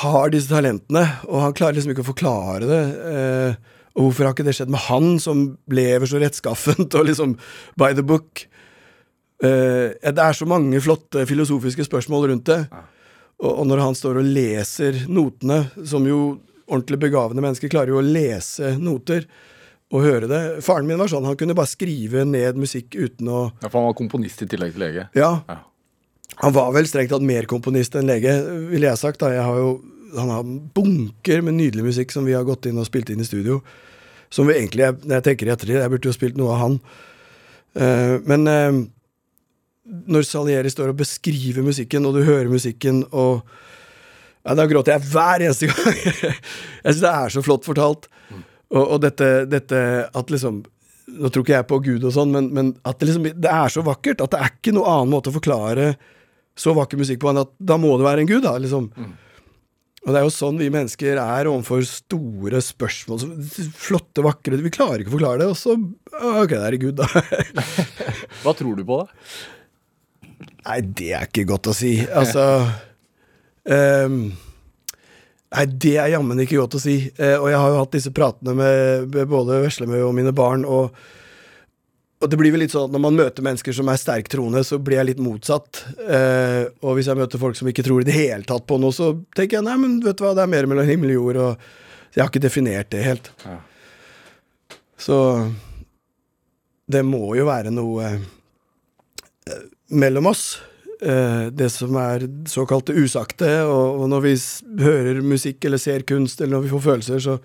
har 0.01 0.32
disse 0.34 0.51
talentene, 0.51 1.05
og 1.30 1.43
han 1.45 1.55
klarer 1.55 1.78
liksom 1.78 1.93
ikke 1.93 2.03
å 2.03 2.09
forklare 2.09 2.68
det. 2.68 2.82
Eh, 3.07 3.76
og 3.95 4.09
hvorfor 4.09 4.28
har 4.28 4.36
ikke 4.36 4.45
det 4.47 4.55
skjedd 4.57 4.74
med 4.74 4.84
han, 4.89 5.13
som 5.24 5.45
lever 5.72 6.09
så 6.09 6.20
rettskaffent 6.22 6.97
og 6.99 7.07
liksom 7.07 7.38
by 7.80 7.93
the 7.95 8.03
book? 8.05 8.43
Eh, 9.39 9.95
det 9.95 10.24
er 10.24 10.36
så 10.36 10.47
mange 10.49 10.82
flotte 10.84 11.24
filosofiske 11.30 11.88
spørsmål 11.88 12.28
rundt 12.34 12.49
det. 12.51 12.59
Og, 12.68 12.97
og 13.44 13.68
når 13.70 13.78
han 13.84 13.96
står 13.98 14.18
og 14.22 14.26
leser 14.34 15.04
notene, 15.08 15.60
som 15.86 16.06
jo 16.10 16.40
ordentlig 16.68 16.98
begavende 17.00 17.44
mennesker 17.46 17.70
klarer 17.72 17.94
jo 17.94 18.00
å 18.02 18.06
lese 18.06 18.74
noter 18.82 19.28
og 19.94 20.02
høre 20.04 20.28
det 20.28 20.40
Faren 20.66 20.88
min 20.90 20.98
var 21.00 21.08
sånn, 21.08 21.24
han 21.24 21.38
kunne 21.40 21.56
bare 21.56 21.70
skrive 21.72 22.26
ned 22.28 22.58
musikk 22.60 22.98
uten 22.98 23.30
å 23.32 23.44
Ja, 23.62 23.70
for 23.70 23.78
han 23.80 23.86
var 23.88 23.96
komponist 23.96 24.42
i 24.44 24.48
tillegg 24.52 24.74
til 24.76 24.84
lege. 24.84 25.06
Ja, 25.16 25.30
Ja. 25.48 25.60
han 26.44 26.54
var 26.54 26.74
vel 26.76 26.90
strengt 26.90 27.10
tatt 27.14 27.22
mer 27.24 27.46
komponist 27.48 27.96
enn 27.96 28.10
lege, 28.10 28.34
ville 28.70 28.90
jeg 28.90 28.98
sagt. 29.00 29.20
da. 29.20 29.30
Jeg 29.32 29.44
har 29.48 29.56
jo, 29.62 29.82
han 30.18 30.30
har 30.30 30.44
bunker 30.44 31.42
med 31.42 31.54
nydelig 31.56 31.86
musikk 31.86 32.12
som 32.12 32.26
vi 32.26 32.34
har 32.36 32.44
gått 32.44 32.66
inn 32.68 32.78
og 32.78 32.86
spilt 32.90 33.10
inn 33.10 33.22
i 33.24 33.30
studio. 33.30 33.62
Som 34.30 34.48
vi 34.48 34.56
egentlig, 34.60 34.90
når 35.06 35.22
jeg 35.22 35.24
tenker 35.24 35.48
i 35.48 35.54
ettertid, 35.56 35.80
jeg 35.80 35.90
burde 35.90 36.10
jo 36.10 36.12
spilt 36.18 36.36
noe 36.36 36.52
av 36.52 36.60
han. 36.66 36.80
Eh, 37.78 38.20
men 38.28 38.48
eh, 38.48 38.84
når 39.88 40.26
Salieri 40.28 40.72
står 40.72 40.92
og 40.92 41.00
beskriver 41.00 41.66
musikken, 41.66 42.08
og 42.08 42.18
du 42.18 42.26
hører 42.28 42.52
musikken, 42.52 43.06
og 43.12 43.48
ja, 44.48 44.56
Da 44.56 44.64
gråter 44.64 44.96
jeg 44.96 45.04
hver 45.12 45.44
eneste 45.44 45.68
gang. 45.68 45.96
jeg 46.86 46.94
syns 46.94 47.04
det 47.04 47.12
er 47.12 47.34
så 47.34 47.42
flott 47.44 47.66
fortalt. 47.68 48.06
Og, 48.72 48.84
og 48.84 49.00
dette, 49.04 49.46
dette 49.48 49.80
at 50.08 50.34
liksom 50.34 50.64
Nå 51.08 51.30
tror 51.32 51.46
ikke 51.46 51.54
jeg 51.54 51.68
på 51.70 51.78
Gud 51.86 52.04
og 52.04 52.12
sånn, 52.12 52.34
men, 52.36 52.50
men 52.52 52.70
at 52.88 52.98
det 53.00 53.08
liksom 53.08 53.28
Det 53.40 53.52
er 53.52 53.72
så 53.72 53.80
vakkert 53.84 54.20
at 54.26 54.34
det 54.34 54.40
er 54.44 54.50
ikke 54.52 54.74
noen 54.76 54.90
annen 54.92 55.14
måte 55.14 55.32
å 55.32 55.36
forklare 55.38 55.94
så 56.58 56.74
vakker 56.76 57.00
musikk 57.00 57.22
på 57.22 57.30
enn 57.32 57.44
at 57.44 57.54
da 57.62 57.78
må 57.80 57.94
det 58.00 58.08
være 58.08 58.24
en 58.24 58.30
gud, 58.30 58.42
da. 58.44 58.56
liksom. 58.58 58.90
Og 60.08 60.14
det 60.14 60.20
er 60.20 60.26
jo 60.26 60.34
sånn 60.34 60.58
vi 60.60 60.70
mennesker 60.74 61.20
er 61.22 61.50
overfor 61.52 61.84
store 61.86 62.62
spørsmål. 62.64 63.28
Flotte, 63.76 64.24
vakre 64.26 64.60
Vi 64.64 64.72
klarer 64.74 65.04
ikke 65.04 65.12
å 65.12 65.18
forklare 65.18 65.44
det, 65.44 65.50
og 65.52 65.60
så 65.60 65.76
Ok, 65.76 66.56
det 66.56 66.64
er 66.64 66.80
Gud, 66.82 67.02
da. 67.02 67.08
Hva 68.44 68.56
tror 68.58 68.80
du 68.80 68.86
på, 68.88 69.02
da? 69.04 69.34
Nei, 70.38 70.82
det 70.82 71.14
er 71.16 71.30
ikke 71.30 71.48
godt 71.50 71.72
å 71.72 71.76
si. 71.76 71.94
Altså 72.06 72.44
um, 73.64 74.18
Nei, 75.48 75.64
det 75.80 75.94
er 75.96 76.12
jammen 76.12 76.42
ikke 76.44 76.60
godt 76.60 76.76
å 76.78 76.82
si. 76.84 76.98
Uh, 77.20 77.38
og 77.40 77.48
jeg 77.52 77.62
har 77.62 77.72
jo 77.72 77.80
hatt 77.80 77.96
disse 77.96 78.12
pratene 78.16 78.56
med, 78.58 79.08
med 79.14 79.32
både 79.32 79.62
Veslemøy 79.64 80.02
og 80.04 80.12
mine 80.18 80.34
barn, 80.36 80.66
og, 80.68 80.98
og 82.20 82.30
det 82.30 82.40
blir 82.40 82.52
vel 82.54 82.66
litt 82.66 82.74
sånn 82.76 82.90
at 82.90 82.96
når 82.98 83.04
man 83.06 83.20
møter 83.22 83.46
mennesker 83.48 83.78
som 83.78 83.90
er 83.90 84.02
sterkt 84.02 84.34
troende, 84.34 84.66
så 84.68 84.82
blir 84.84 85.00
jeg 85.00 85.14
litt 85.14 85.24
motsatt. 85.24 85.86
Uh, 86.02 86.68
og 86.84 86.98
hvis 86.98 87.10
jeg 87.10 87.22
møter 87.22 87.42
folk 87.42 87.58
som 87.60 87.72
ikke 87.72 87.86
tror 87.88 88.04
i 88.04 88.10
det 88.10 88.18
hele 88.18 88.44
tatt 88.48 88.68
på 88.68 88.80
noe, 88.82 88.96
så 88.96 89.14
tenker 89.38 89.62
jeg 89.62 89.68
nei, 89.70 89.78
men 89.82 89.98
vet 90.04 90.20
du 90.20 90.28
hva, 90.28 90.36
det 90.38 90.44
er 90.44 90.52
mer 90.52 90.70
mellom 90.70 90.90
himmel 90.90 91.16
og 91.16 91.22
jord, 91.22 91.42
og 91.46 92.14
jeg 92.18 92.24
har 92.26 92.34
ikke 92.34 92.44
definert 92.44 92.92
det 92.92 93.08
helt. 93.08 93.32
Ja. 93.46 93.58
Så 94.98 95.18
det 96.88 97.04
må 97.06 97.36
jo 97.38 97.46
være 97.48 97.72
noe 97.74 98.08
eh, 98.10 99.64
mellom 99.90 100.28
oss. 100.32 100.60
Eh, 101.02 101.48
det 101.54 101.70
som 101.70 101.94
er 102.02 102.26
såkalte 102.50 102.96
usagte, 102.98 103.50
og, 103.70 104.08
når 104.10 104.24
vi 104.26 104.34
hører 104.84 105.22
musikk 105.22 105.66
eller 105.70 105.78
ser 105.82 106.06
kunst, 106.10 106.42
eller 106.42 106.58
når 106.58 106.66
vi 106.66 106.72
får 106.74 106.86
følelser, 106.88 107.20
så, 107.22 107.36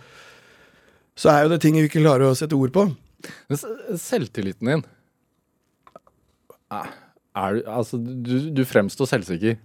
så 1.18 1.32
er 1.34 1.44
jo 1.44 1.52
det 1.52 1.60
ting 1.64 1.76
vi 1.76 1.84
ikke 1.90 2.00
klarer 2.04 2.30
å 2.30 2.36
sette 2.38 2.56
ord 2.56 2.72
på. 2.74 2.86
Men 3.50 3.60
Selvtilliten 4.00 4.70
din 4.72 4.84
er, 6.72 6.88
du- 7.54 7.68
Altså, 7.68 7.96
du, 8.00 8.50
du 8.50 8.64
fremstår 8.68 9.06
selvsikker. 9.08 9.58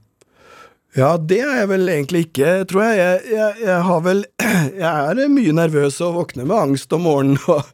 Ja, 0.95 1.17
det 1.19 1.39
er 1.43 1.57
jeg 1.61 1.69
vel 1.69 1.89
egentlig 1.91 2.21
ikke, 2.27 2.51
tror 2.69 2.83
jeg. 2.87 2.97
Jeg, 2.99 3.31
jeg, 3.35 3.55
jeg 3.67 3.81
har 3.89 4.01
vel 4.05 4.21
Jeg 4.83 5.21
er 5.23 5.27
mye 5.31 5.55
nervøs 5.55 5.97
og 6.05 6.15
våkner 6.15 6.47
med 6.47 6.57
angst 6.57 6.93
om 6.95 7.03
morgenen 7.05 7.39
og, 7.51 7.67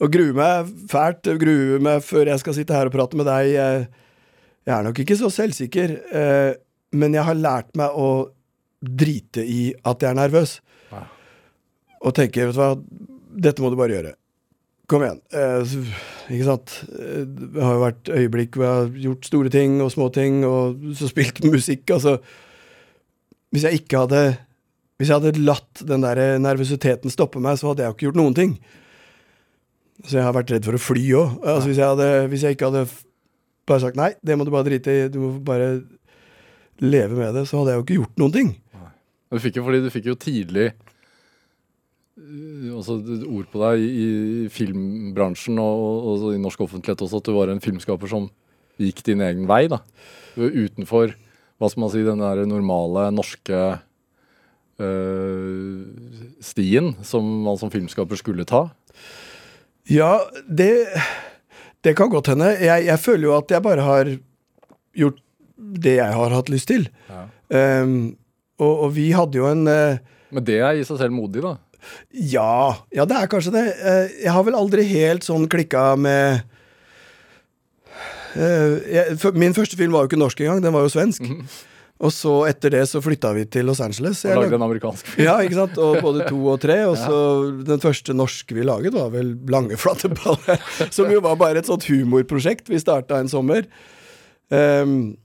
og 0.00 0.12
gruer 0.14 0.32
meg 0.38 0.70
fælt. 0.90 1.28
Gruer 1.40 1.84
meg 1.84 2.04
før 2.06 2.30
jeg 2.32 2.40
skal 2.42 2.56
sitte 2.56 2.76
her 2.76 2.88
og 2.88 2.96
prate 2.96 3.20
med 3.20 3.28
deg. 3.28 3.50
Jeg, 3.52 3.84
jeg 4.68 4.74
er 4.76 4.84
nok 4.84 4.98
ikke 5.00 5.16
så 5.16 5.30
selvsikker, 5.32 5.92
eh, 6.12 6.50
men 6.98 7.14
jeg 7.16 7.24
har 7.24 7.38
lært 7.38 7.70
meg 7.78 7.94
å 7.96 8.08
drite 8.84 9.40
i 9.42 9.70
at 9.88 10.04
jeg 10.04 10.12
er 10.12 10.18
nervøs. 10.18 10.58
Ja. 10.92 11.06
Og 12.04 12.14
tenke, 12.18 12.44
vet 12.46 12.56
du 12.56 12.60
hva, 12.60 12.74
dette 13.48 13.64
må 13.64 13.70
du 13.72 13.78
bare 13.80 13.96
gjøre. 13.96 14.12
Kom 14.88 15.04
igjen. 15.04 15.22
Eh, 15.36 15.72
ikke 16.36 16.48
sant? 16.48 16.74
Eh, 16.92 17.24
Det 17.28 17.64
har 17.64 17.74
jo 17.78 17.82
vært 17.86 18.12
øyeblikk 18.12 18.56
hvor 18.56 18.66
jeg 18.66 18.76
har 18.76 19.00
gjort 19.08 19.30
store 19.30 19.52
ting 19.52 19.80
og 19.84 19.90
små 19.92 20.10
ting, 20.12 20.44
og 20.48 20.84
så 21.00 21.08
spilt 21.10 21.40
musikk. 21.48 21.88
Altså, 21.96 22.18
hvis 23.52 23.64
jeg 23.64 23.82
ikke 23.82 24.04
hadde 24.04 24.22
Hvis 24.98 25.08
jeg 25.12 25.20
hadde 25.20 25.44
latt 25.46 25.80
den 25.86 26.02
der 26.02 26.40
nervøsiteten 26.42 27.12
stoppe 27.14 27.38
meg, 27.38 27.54
så 27.56 27.68
hadde 27.70 27.84
jeg 27.84 27.92
jo 27.92 27.94
ikke 27.94 28.06
gjort 28.08 28.16
noen 28.18 28.34
ting. 28.34 28.56
Så 30.02 30.16
jeg 30.18 30.24
har 30.26 30.34
vært 30.34 30.50
redd 30.50 30.64
for 30.66 30.74
å 30.74 30.80
fly 30.82 31.04
òg. 31.14 31.36
Altså, 31.44 31.68
hvis, 31.70 31.78
hvis 32.32 32.42
jeg 32.42 32.56
ikke 32.56 32.66
hadde 32.72 32.82
bare 33.68 33.84
sagt 33.84 33.98
nei, 33.98 34.12
det 34.24 34.36
må 34.38 34.46
du 34.46 34.52
bare 34.54 34.66
drite 34.68 34.94
i, 34.94 35.06
du 35.12 35.20
må 35.22 35.30
bare 35.44 35.78
leve 36.82 37.18
med 37.18 37.34
det, 37.36 37.46
så 37.48 37.60
hadde 37.60 37.74
jeg 37.74 37.80
jo 37.80 37.86
ikke 37.86 37.98
gjort 38.02 38.22
noen 38.22 38.34
ting. 38.34 38.52
Du 39.28 39.40
fikk 39.42 39.58
jo, 39.58 39.64
fordi 39.66 39.82
du 39.84 39.90
fikk 39.92 40.08
jo 40.08 40.16
tidlig 40.18 40.70
altså, 42.74 42.98
ord 43.28 43.48
på 43.52 43.62
deg 43.62 43.84
i, 43.84 44.08
filmbransjen 44.52 45.58
og, 45.62 46.08
og 46.12 46.28
i 46.32 46.40
norsk 46.40 46.64
offentlighet 46.66 47.04
også, 47.04 47.20
at 47.20 47.28
du 47.28 47.36
var 47.36 47.52
en 47.52 47.62
filmskaper 47.62 48.10
som 48.10 48.28
gikk 48.78 49.02
din 49.06 49.22
egen 49.24 49.46
vei. 49.50 49.66
da. 49.70 49.82
Utenfor 50.38 51.14
hva 51.58 51.70
skal 51.70 51.82
man 51.82 51.92
si, 51.92 52.04
den 52.06 52.22
der 52.22 52.44
normale 52.46 53.08
norske 53.10 53.62
øh, 54.78 55.78
stien 56.44 56.92
som 57.06 57.26
man 57.46 57.58
som 57.58 57.72
filmskaper 57.74 58.20
skulle 58.20 58.46
ta. 58.48 58.68
Ja, 59.90 60.20
det, 60.46 60.86
det 61.86 61.94
kan 61.98 62.10
godt 62.10 62.32
hende. 62.32 62.50
Jeg, 62.58 62.86
jeg 62.88 63.00
føler 63.00 63.28
jo 63.28 63.36
at 63.36 63.52
jeg 63.54 63.64
bare 63.64 63.84
har 63.86 64.10
gjort 64.98 65.20
det 65.58 65.96
jeg 65.98 66.14
har 66.14 66.34
hatt 66.34 66.50
lyst 66.52 66.70
til. 66.70 66.88
Ja. 67.10 67.24
Um, 67.82 68.16
og, 68.58 68.74
og 68.86 68.92
vi 68.96 69.08
hadde 69.14 69.38
jo 69.38 69.46
en 69.48 69.64
uh, 69.70 69.98
Men 70.34 70.44
det 70.44 70.58
er 70.60 70.78
i 70.78 70.84
seg 70.86 71.00
selv 71.00 71.14
modig, 71.14 71.42
da. 71.44 71.56
Ja, 72.12 72.74
ja, 72.92 73.06
det 73.08 73.16
er 73.16 73.30
kanskje 73.30 73.54
det. 73.54 73.64
Uh, 73.78 74.06
Jeg 74.24 74.34
har 74.34 74.46
vel 74.46 74.58
aldri 74.58 74.84
helt 74.90 75.26
sånn 75.26 75.46
klikka 75.50 75.92
med 75.96 76.42
uh, 78.34 78.74
jeg, 78.90 79.18
Min 79.38 79.56
første 79.56 79.78
film 79.78 79.94
var 79.94 80.04
jo 80.04 80.12
ikke 80.12 80.20
norsk 80.20 80.42
engang, 80.44 80.62
den 80.66 80.74
var 80.74 80.86
jo 80.86 80.92
svensk. 80.92 81.30
Og 81.98 82.12
så 82.14 82.32
etter 82.46 82.70
det 82.76 82.84
så 82.86 83.00
flytta 83.02 83.32
vi 83.34 83.42
til 83.50 83.66
Los 83.66 83.80
Angeles. 83.82 84.20
Og 84.28 84.44
lagde 84.44 84.54
en 84.54 84.64
amerikansk 84.68 85.08
film. 85.10 85.24
ja, 85.26 85.34
ikke 85.42 85.58
sant? 85.58 85.78
Og 85.82 85.98
både 86.04 86.28
to 86.28 86.38
og 86.52 86.60
tre. 86.62 86.76
Og 86.86 86.94
så 87.06 87.16
den 87.66 87.82
første 87.82 88.14
norske 88.14 88.54
vi 88.54 88.66
laget, 88.66 88.94
var 88.94 89.10
vel 89.14 89.34
Lange 89.50 89.78
flate 89.80 90.10
baller. 90.14 90.62
Som 90.94 91.10
jo 91.10 91.22
var 91.24 91.38
bare 91.40 91.58
et 91.62 91.70
sånt 91.70 91.88
humorprosjekt 91.90 92.70
vi 92.70 92.78
starta 92.78 93.18
en 93.18 93.30
sommer. 93.32 93.66
Um, 94.48 95.16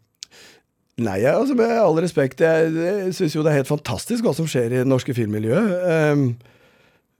nei, 0.97 1.19
altså 1.29 1.55
med 1.55 1.77
all 1.77 2.01
respekt, 2.03 2.41
jeg, 2.43 2.73
jeg 2.73 3.13
syns 3.15 3.37
jo 3.37 3.45
det 3.45 3.53
er 3.53 3.61
helt 3.61 3.69
fantastisk 3.69 4.25
hva 4.25 4.33
som 4.35 4.49
skjer 4.49 4.73
i 4.73 4.81
det 4.81 4.89
norske 4.89 5.13
filmmiljøet. 5.15 5.77
Um, 6.11 6.25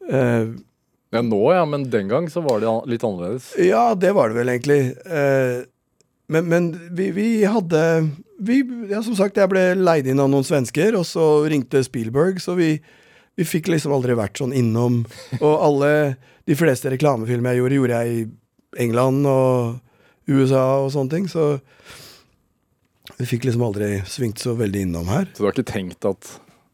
uh, 0.09 0.53
Ja, 1.13 1.21
nå 1.21 1.39
ja, 1.53 1.61
men 1.69 1.85
den 1.93 2.09
gang 2.09 2.25
så 2.33 2.41
var 2.41 2.57
det 2.57 2.73
litt 2.89 3.05
annerledes. 3.05 3.51
Ja, 3.61 3.91
det 3.93 4.15
var 4.17 4.33
det 4.33 4.39
vel 4.39 4.49
egentlig. 4.49 4.81
Uh, 5.05 5.61
men 6.33 6.47
men 6.49 6.69
vi, 6.97 7.11
vi 7.13 7.27
hadde 7.45 7.81
vi, 8.39 8.59
ja, 8.89 9.01
Som 9.05 9.15
sagt, 9.19 9.37
jeg 9.37 9.49
ble 9.51 9.73
leid 9.77 10.07
inn 10.09 10.21
av 10.21 10.29
noen 10.31 10.45
svensker, 10.47 10.95
og 10.97 11.05
så 11.07 11.45
ringte 11.49 11.83
Spielberg, 11.85 12.41
så 12.43 12.55
vi, 12.57 12.75
vi 13.37 13.47
fikk 13.47 13.69
liksom 13.71 13.93
aldri 13.95 14.15
vært 14.17 14.41
sånn 14.41 14.55
innom. 14.55 15.03
Og 15.39 15.53
alle 15.53 15.91
De 16.43 16.57
fleste 16.59 16.91
reklamefilmer 16.91 17.53
jeg 17.53 17.61
gjorde, 17.61 17.75
gjorde 17.79 17.99
jeg 18.01 18.15
i 18.15 18.23
England 18.83 19.27
og 19.29 19.79
USA 20.27 20.63
og 20.83 20.89
sånne 20.91 21.13
ting, 21.13 21.27
så 21.31 21.53
vi 23.19 23.27
fikk 23.27 23.45
liksom 23.47 23.63
aldri 23.63 23.97
svingt 24.09 24.41
så 24.43 24.55
veldig 24.57 24.81
innom 24.87 25.07
her. 25.11 25.29
Så 25.31 25.43
du 25.43 25.47
har 25.47 25.55
ikke 25.55 25.71
tenkt 25.71 26.07
at 26.07 26.33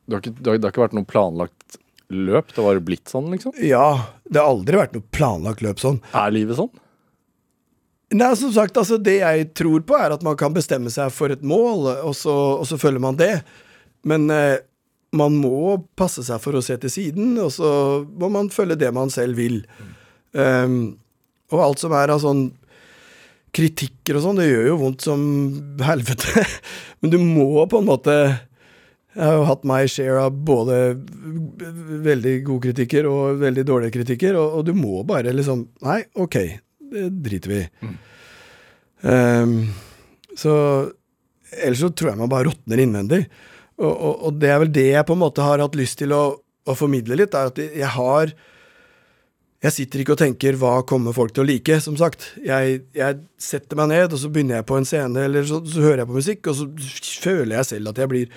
Du 0.10 0.16
har 0.16 0.24
ikke, 0.24 0.34
det 0.40 0.50
har, 0.50 0.58
har 0.64 0.74
ikke 0.74 0.86
vært 0.88 0.98
noe 0.98 1.06
planlagt 1.10 1.80
løp? 2.10 2.50
Det 2.50 2.62
har 2.62 2.70
bare 2.72 2.82
blitt 2.86 3.12
sånn, 3.12 3.30
liksom? 3.34 3.54
Ja, 3.62 4.10
det 4.26 4.42
har 4.42 4.50
aldri 4.50 4.80
vært 4.80 4.96
noe 4.98 5.06
planlagt 5.14 5.62
løp 5.62 5.82
sånn. 5.82 6.00
Er 6.18 6.34
livet 6.34 6.58
sånn? 6.58 6.72
Nei, 8.10 8.30
som 8.36 8.50
sagt, 8.54 8.78
altså 8.78 8.98
Det 8.98 9.20
jeg 9.20 9.52
tror 9.54 9.84
på, 9.86 9.98
er 9.98 10.16
at 10.16 10.24
man 10.26 10.38
kan 10.38 10.54
bestemme 10.56 10.90
seg 10.90 11.12
for 11.14 11.30
et 11.34 11.44
mål, 11.46 11.86
og 12.08 12.16
så, 12.18 12.34
og 12.58 12.66
så 12.66 12.80
følger 12.82 13.04
man 13.04 13.20
det. 13.20 13.36
Men 14.08 14.30
eh, 14.34 14.58
man 15.16 15.36
må 15.38 15.78
passe 15.98 16.24
seg 16.26 16.42
for 16.42 16.58
å 16.58 16.64
se 16.66 16.78
til 16.82 16.94
siden, 16.94 17.36
og 17.42 17.52
så 17.54 17.70
må 18.20 18.32
man 18.34 18.52
følge 18.54 18.80
det 18.82 18.90
man 18.96 19.14
selv 19.14 19.40
vil. 19.40 19.62
Um, 20.34 21.00
og 21.50 21.64
alt 21.66 21.82
som 21.82 21.94
er 21.98 22.14
av 22.14 22.22
sånn 22.22 22.50
kritikker 23.56 24.20
og 24.20 24.26
sånn, 24.26 24.42
det 24.42 24.50
gjør 24.52 24.68
jo 24.72 24.78
vondt 24.84 25.06
som 25.06 25.24
helvete. 25.82 26.46
Men 27.02 27.14
du 27.14 27.18
må 27.22 27.66
på 27.70 27.82
en 27.82 27.90
måte 27.90 28.16
Jeg 29.16 29.26
har 29.26 29.40
jo 29.40 29.46
hatt 29.48 29.64
my 29.66 29.80
share 29.90 30.22
av 30.28 30.36
både 30.46 30.76
veldig 32.06 32.36
gode 32.46 32.70
kritikker 32.70 33.08
og 33.10 33.42
veldig 33.42 33.66
dårlige 33.66 33.96
kritikker, 33.98 34.38
og, 34.38 34.60
og 34.60 34.68
du 34.70 34.76
må 34.78 35.02
bare 35.10 35.34
liksom 35.34 35.66
Nei, 35.86 36.04
ok, 36.14 36.38
det 36.94 37.06
driter 37.26 37.54
vi 37.54 37.62
i. 37.64 37.92
Um, 39.02 39.54
så 40.38 40.54
ellers 41.56 41.82
så 41.82 41.90
tror 41.94 42.12
jeg 42.12 42.20
man 42.20 42.32
bare 42.32 42.50
råtner 42.50 42.84
innvendig. 42.84 43.24
Og, 43.80 43.90
og, 43.90 44.14
og 44.28 44.40
det 44.42 44.52
er 44.52 44.62
vel 44.64 44.72
det 44.76 44.88
jeg 44.92 45.08
på 45.08 45.16
en 45.16 45.24
måte 45.24 45.46
har 45.46 45.64
hatt 45.64 45.78
lyst 45.80 46.00
til 46.02 46.14
å, 46.16 46.24
å 46.40 46.78
formidle 46.78 47.18
litt, 47.20 47.36
er 47.36 47.52
at 47.52 47.62
jeg 47.64 47.92
har 47.96 48.34
Jeg 49.60 49.76
sitter 49.76 50.00
ikke 50.00 50.14
og 50.16 50.20
tenker 50.22 50.56
'hva 50.56 50.86
kommer 50.88 51.12
folk 51.12 51.34
til 51.36 51.44
å 51.44 51.48
like', 51.48 51.82
som 51.84 51.98
sagt. 52.00 52.30
Jeg, 52.40 52.84
jeg 52.96 53.18
setter 53.36 53.76
meg 53.76 53.90
ned, 53.92 54.14
og 54.14 54.20
så 54.22 54.30
begynner 54.32 54.56
jeg 54.56 54.66
på 54.70 54.78
en 54.78 54.88
scene, 54.88 55.20
eller 55.20 55.44
så, 55.44 55.60
så 55.68 55.84
hører 55.84 56.00
jeg 56.00 56.08
på 56.08 56.16
musikk, 56.16 56.48
og 56.48 56.56
så 56.56 56.68
føler 57.20 57.58
jeg 57.58 57.68
selv 57.68 57.92
at 57.92 58.00
jeg 58.00 58.08
blir 58.08 58.30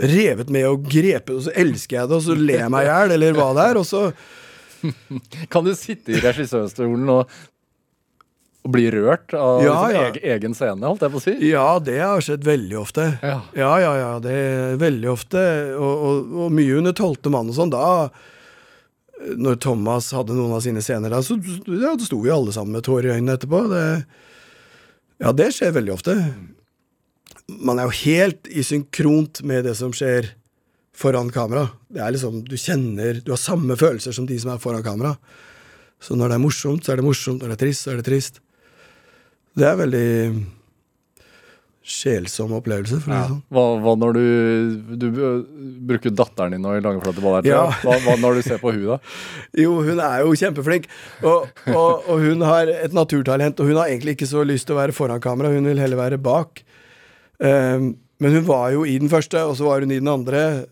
revet 0.00 0.48
med 0.48 0.64
og 0.64 0.86
grepet, 0.88 1.34
og 1.36 1.42
så 1.44 1.52
elsker 1.52 1.98
jeg 1.98 2.08
det, 2.08 2.16
og 2.16 2.24
så 2.24 2.34
ler 2.38 2.62
jeg 2.62 2.72
meg 2.72 2.86
i 2.86 2.88
hjel, 2.88 3.12
eller 3.18 3.36
hva 3.36 3.50
det 3.58 3.66
er, 3.68 3.80
og 3.82 3.84
så 3.84 4.06
Kan 5.52 5.64
du 5.64 5.72
sitte 5.76 6.12
i 6.12 6.20
regissørstolen 6.20 7.08
og, 7.08 7.36
og 8.64 8.72
bli 8.72 8.86
rørt 8.94 9.34
av 9.36 9.60
Ja, 9.60 9.74
liksom, 9.84 9.94
ja. 9.94 10.34
egen, 10.34 10.54
scene, 10.56 10.86
holdt 10.88 11.02
jeg 11.04 11.12
på 11.12 11.20
å 11.20 11.24
si? 11.24 11.34
Ja, 11.50 11.66
det 11.84 11.98
har 12.00 12.22
skjedd 12.24 12.46
veldig 12.46 12.78
ofte. 12.80 13.08
Ja. 13.20 13.40
Ja, 13.52 13.72
ja, 13.82 13.90
ja, 14.00 14.12
det 14.24 14.32
er 14.32 14.78
veldig 14.80 15.10
ofte. 15.12 15.42
Og, 15.76 15.90
og, 16.08 16.30
og 16.46 16.54
mye 16.56 16.78
under 16.80 16.96
tolvte 16.96 17.32
mann 17.34 17.50
og 17.52 17.58
sånn. 17.58 17.72
Da, 17.74 18.08
når 19.36 19.58
Thomas 19.62 20.08
hadde 20.16 20.36
noen 20.36 20.56
av 20.56 20.62
sine 20.64 20.82
scener 20.84 21.12
da, 21.12 21.20
så 21.24 21.36
ja, 21.44 21.92
da 21.92 22.06
sto 22.06 22.22
vi 22.24 22.32
alle 22.32 22.54
sammen 22.56 22.78
med 22.78 22.86
tårer 22.88 23.10
i 23.10 23.18
øynene 23.18 23.36
etterpå. 23.36 23.60
Det, 23.68 23.84
ja, 25.24 25.34
det 25.36 25.50
skjer 25.56 25.76
veldig 25.76 25.94
ofte. 25.94 26.16
Man 27.60 27.78
er 27.78 27.90
jo 27.90 27.98
helt 28.00 28.48
i 28.48 28.64
synkront 28.64 29.42
med 29.44 29.68
det 29.68 29.76
som 29.76 29.92
skjer 29.92 30.32
foran 30.96 31.28
kamera. 31.34 31.66
Det 31.92 32.00
er 32.00 32.14
liksom, 32.14 32.40
Du 32.46 32.54
kjenner 32.56 33.18
Du 33.24 33.32
har 33.34 33.40
samme 33.40 33.76
følelser 33.76 34.14
som 34.14 34.28
de 34.30 34.38
som 34.40 34.54
er 34.54 34.62
foran 34.62 34.84
kamera. 34.86 35.16
Så 36.00 36.16
når 36.16 36.32
det 36.32 36.36
er 36.38 36.44
morsomt, 36.44 36.84
så 36.84 36.92
er 36.94 37.00
det 37.00 37.06
morsomt. 37.06 37.42
Når 37.42 37.52
det 37.52 37.56
er 37.58 37.62
trist, 37.66 37.84
så 37.84 37.92
er 37.92 38.00
det 38.00 38.08
trist. 38.08 38.40
Det 39.54 39.66
er 39.68 39.78
veldig 39.78 40.08
sjelsom 41.84 42.54
opplevelse, 42.56 42.96
å 42.96 43.04
sånn. 43.04 43.40
Hva, 43.52 43.64
hva 43.84 43.92
når 44.00 44.16
du, 44.16 44.22
du 44.96 45.06
øh, 45.12 45.40
bruker 45.84 46.14
datteren 46.16 46.54
din 46.56 46.62
nå 46.64 46.78
i 46.78 46.82
langeflate 46.84 47.20
baller? 47.20 47.44
Ja. 47.44 47.66
Hva, 47.82 47.98
hva 48.06 48.14
når 48.22 48.38
du 48.38 48.46
ser 48.46 48.62
på 48.62 48.72
hun 48.72 48.86
da? 48.88 48.96
Jo, 49.64 49.74
hun 49.84 50.00
er 50.00 50.22
jo 50.24 50.32
kjempeflink, 50.40 50.88
og, 51.20 51.50
og, 51.68 52.06
og 52.08 52.22
hun 52.24 52.44
har 52.48 52.72
et 52.72 52.96
naturtalent, 52.96 53.60
og 53.60 53.68
hun 53.68 53.82
har 53.82 53.92
egentlig 53.92 54.16
ikke 54.16 54.30
så 54.30 54.46
lyst 54.48 54.70
til 54.70 54.78
å 54.78 54.80
være 54.80 54.96
foran 54.96 55.20
kamera, 55.22 55.52
hun 55.52 55.68
vil 55.68 55.82
heller 55.82 56.00
være 56.00 56.20
bak. 56.24 56.64
Um, 57.36 57.92
men 58.22 58.38
hun 58.38 58.48
var 58.48 58.70
jo 58.72 58.86
i 58.88 58.96
den 59.02 59.12
første, 59.12 59.42
og 59.44 59.58
så 59.58 59.68
var 59.68 59.84
hun 59.84 59.92
i 59.92 60.00
den 60.00 60.08
andre, 60.08 60.64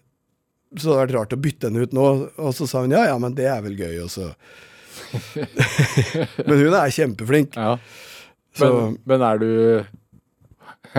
så 0.79 0.87
det 0.87 0.95
hadde 0.95 1.03
vært 1.03 1.17
rart 1.19 1.37
å 1.37 1.43
bytte 1.45 1.69
henne 1.69 1.85
ut 1.85 1.93
nå, 1.93 2.07
og 2.41 2.57
så 2.57 2.71
sa 2.71 2.87
hun 2.87 2.95
ja, 2.97 3.05
ja, 3.11 3.19
men 3.21 3.37
det 3.37 3.51
er 3.53 3.61
vel 3.67 3.77
gøy, 3.77 3.99
og 4.07 4.09
så 4.15 4.31
Men 6.49 6.57
hun 6.57 6.73
er 6.79 6.97
kjempeflink. 6.97 7.61
Ja. 7.61 7.77
Så- 8.59 8.69
Men, 8.69 8.99
men 9.09 9.23
er 9.25 9.39
du 9.41 9.51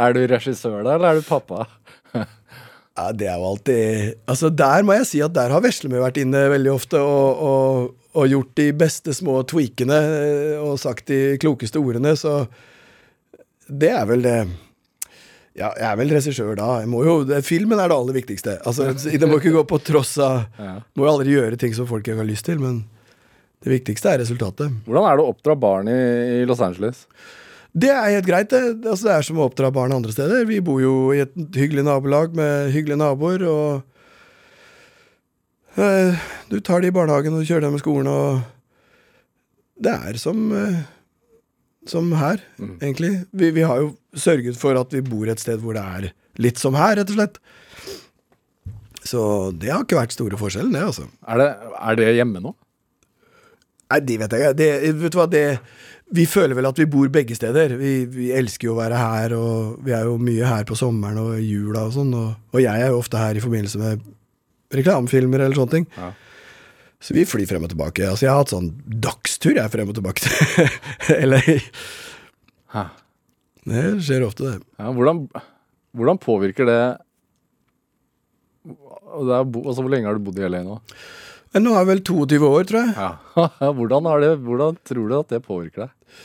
Er 0.00 0.14
du 0.16 0.20
regissør 0.30 0.82
da, 0.86 0.94
eller 0.96 1.10
er 1.10 1.20
du 1.20 1.26
pappa? 1.26 1.66
Ja, 2.16 3.10
det 3.16 3.28
er 3.30 3.36
jo 3.40 3.50
alltid 3.52 4.14
Altså, 4.28 4.50
der 4.52 4.82
må 4.86 4.96
jeg 4.98 5.06
si 5.10 5.20
at 5.24 5.34
der 5.36 5.52
har 5.54 5.62
Veslemø 5.64 6.00
vært 6.02 6.18
inne 6.22 6.46
veldig 6.52 6.72
ofte 6.72 7.00
og, 7.00 7.44
og, 7.50 7.92
og 8.16 8.26
gjort 8.32 8.54
de 8.60 8.70
beste 8.80 9.14
små 9.16 9.40
tweakene 9.48 9.98
eh, 10.00 10.56
og 10.64 10.78
sagt 10.82 11.06
de 11.12 11.20
klokeste 11.40 11.80
ordene, 11.80 12.16
så 12.18 12.42
det 13.70 13.92
er 13.94 14.08
vel 14.10 14.24
det 14.26 14.38
Ja, 15.60 15.68
jeg 15.76 15.86
er 15.90 15.96
vel 15.98 16.12
regissør 16.14 16.54
da. 16.58 16.66
Jeg 16.82 16.88
må 16.90 17.02
jo, 17.06 17.14
det, 17.28 17.40
filmen 17.46 17.78
er 17.82 17.90
det 17.90 17.96
aller 17.98 18.14
viktigste. 18.16 18.56
Altså, 18.66 18.92
Det 18.94 19.28
må 19.28 19.38
ikke 19.40 19.52
gå 19.58 19.64
på 19.68 19.78
tross 19.84 20.16
av 20.22 20.46
Må 20.96 21.04
jo 21.06 21.10
aldri 21.12 21.34
gjøre 21.36 21.58
ting 21.60 21.74
som 21.76 21.88
folk 21.90 22.06
ikke 22.06 22.18
har 22.22 22.28
lyst 22.28 22.46
til, 22.48 22.58
men 22.62 22.84
det 23.60 23.72
viktigste 23.74 24.08
er 24.12 24.22
resultatet. 24.22 24.72
Hvordan 24.86 25.06
er 25.06 25.18
det 25.18 25.24
å 25.24 25.32
oppdra 25.34 25.54
barn 25.60 25.90
i, 25.92 26.00
Los 26.48 26.62
Angeles? 26.64 27.04
Det 27.70 27.90
er 27.92 28.16
helt 28.16 28.26
greit, 28.26 28.50
det. 28.50 28.62
Altså, 28.82 29.06
det 29.06 29.14
er 29.14 29.26
som 29.26 29.38
å 29.38 29.46
oppdra 29.46 29.70
barn 29.74 29.94
andre 29.94 30.14
steder. 30.14 30.46
Vi 30.48 30.62
bor 30.64 30.80
jo 30.82 30.94
i 31.14 31.20
et 31.22 31.34
hyggelig 31.36 31.84
nabolag 31.86 32.34
med 32.36 32.72
hyggelige 32.74 32.98
naboer, 33.02 33.44
og 33.46 33.70
eh, 35.78 36.16
Du 36.50 36.58
tar 36.64 36.82
de 36.82 36.90
i 36.90 36.96
barnehagen 36.96 37.36
og 37.36 37.44
kjører 37.46 37.68
dem 37.68 37.76
i 37.78 37.82
skolen, 37.84 38.08
og 38.10 38.40
Det 39.80 39.92
er 39.92 40.18
som 40.20 40.50
eh, 40.56 40.80
som 41.88 42.10
her, 42.12 42.42
egentlig. 42.60 43.12
Vi, 43.32 43.50
vi 43.56 43.64
har 43.64 43.80
jo 43.80 43.94
sørget 44.14 44.58
for 44.60 44.76
at 44.78 44.92
vi 44.92 45.02
bor 45.04 45.28
et 45.30 45.40
sted 45.40 45.62
hvor 45.62 45.76
det 45.76 45.84
er 45.84 46.10
litt 46.40 46.60
som 46.60 46.76
her, 46.78 46.98
rett 46.98 47.12
og 47.12 47.16
slett. 47.16 47.40
Så 49.00 49.22
det 49.56 49.72
har 49.72 49.86
ikke 49.86 49.98
vært 49.98 50.14
store 50.14 50.38
forskjellen, 50.40 50.74
det, 50.76 50.82
altså. 50.90 51.06
Er 51.24 51.40
det, 51.40 51.48
er 51.80 51.98
det 51.98 52.10
hjemme 52.18 52.42
nå? 52.44 52.52
Nei, 53.90 54.00
det 54.06 54.16
vet 54.20 54.34
jeg 54.34 54.42
ikke. 54.44 54.56
Det, 54.58 54.68
vet 55.00 55.14
du 55.14 55.18
hva, 55.18 55.26
det, 55.30 55.44
vi 56.14 56.26
føler 56.30 56.58
vel 56.58 56.68
at 56.70 56.78
vi 56.78 56.88
bor 56.90 57.10
begge 57.12 57.36
steder. 57.38 57.74
Vi, 57.80 57.92
vi 58.10 58.30
elsker 58.34 58.70
jo 58.70 58.76
å 58.76 58.80
være 58.80 58.98
her, 59.00 59.34
og 59.36 59.84
vi 59.86 59.94
er 59.96 60.06
jo 60.06 60.16
mye 60.22 60.46
her 60.46 60.66
på 60.68 60.78
sommeren 60.78 61.18
og 61.22 61.36
jula 61.42 61.86
og 61.88 61.94
sånn. 61.98 62.14
Og, 62.14 62.32
og 62.54 62.62
jeg 62.62 62.86
er 62.86 62.92
jo 62.92 63.02
ofte 63.02 63.20
her 63.20 63.38
i 63.38 63.44
forbindelse 63.44 63.82
med 63.82 64.08
reklamefilmer 64.74 65.42
eller 65.44 65.58
sånne 65.58 65.76
ting. 65.76 65.88
Ja. 65.98 66.12
Så 67.00 67.16
vi 67.16 67.24
flyr 67.24 67.48
frem 67.48 67.64
og 67.64 67.72
tilbake. 67.72 68.04
Altså, 68.06 68.26
jeg 68.26 68.32
har 68.34 68.42
hatt 68.42 68.52
sånn 68.52 68.72
dagstur 69.02 69.56
jeg 69.56 69.72
frem 69.72 69.90
og 69.90 69.96
tilbake 69.96 70.26
til 70.26 71.22
LA. 71.30 71.40
Hæ. 72.74 72.84
Det 73.70 73.86
skjer 74.04 74.26
ofte, 74.26 74.50
det. 74.50 74.58
Ja, 74.80 74.90
hvordan, 74.96 75.24
hvordan 75.96 76.20
påvirker 76.20 76.68
det 76.68 76.82
og 79.10 79.26
det 79.26 79.34
er, 79.34 79.42
altså, 79.42 79.82
Hvor 79.82 79.90
lenge 79.90 80.06
har 80.06 80.18
du 80.18 80.22
bodd 80.22 80.38
i 80.38 80.46
LA 80.46 80.60
nå? 80.62 80.76
Men 81.54 81.66
nå 81.66 81.74
er 81.74 81.82
jeg 81.82 81.90
vel 81.90 82.02
22 82.06 82.46
år, 82.46 82.66
tror 82.68 82.80
jeg. 82.80 82.94
Ja. 82.94 83.70
hvordan, 83.78 84.08
det, 84.22 84.34
hvordan 84.46 84.78
tror 84.86 85.10
du 85.10 85.16
at 85.18 85.32
det 85.34 85.42
påvirker 85.46 85.86
deg? 85.86 86.22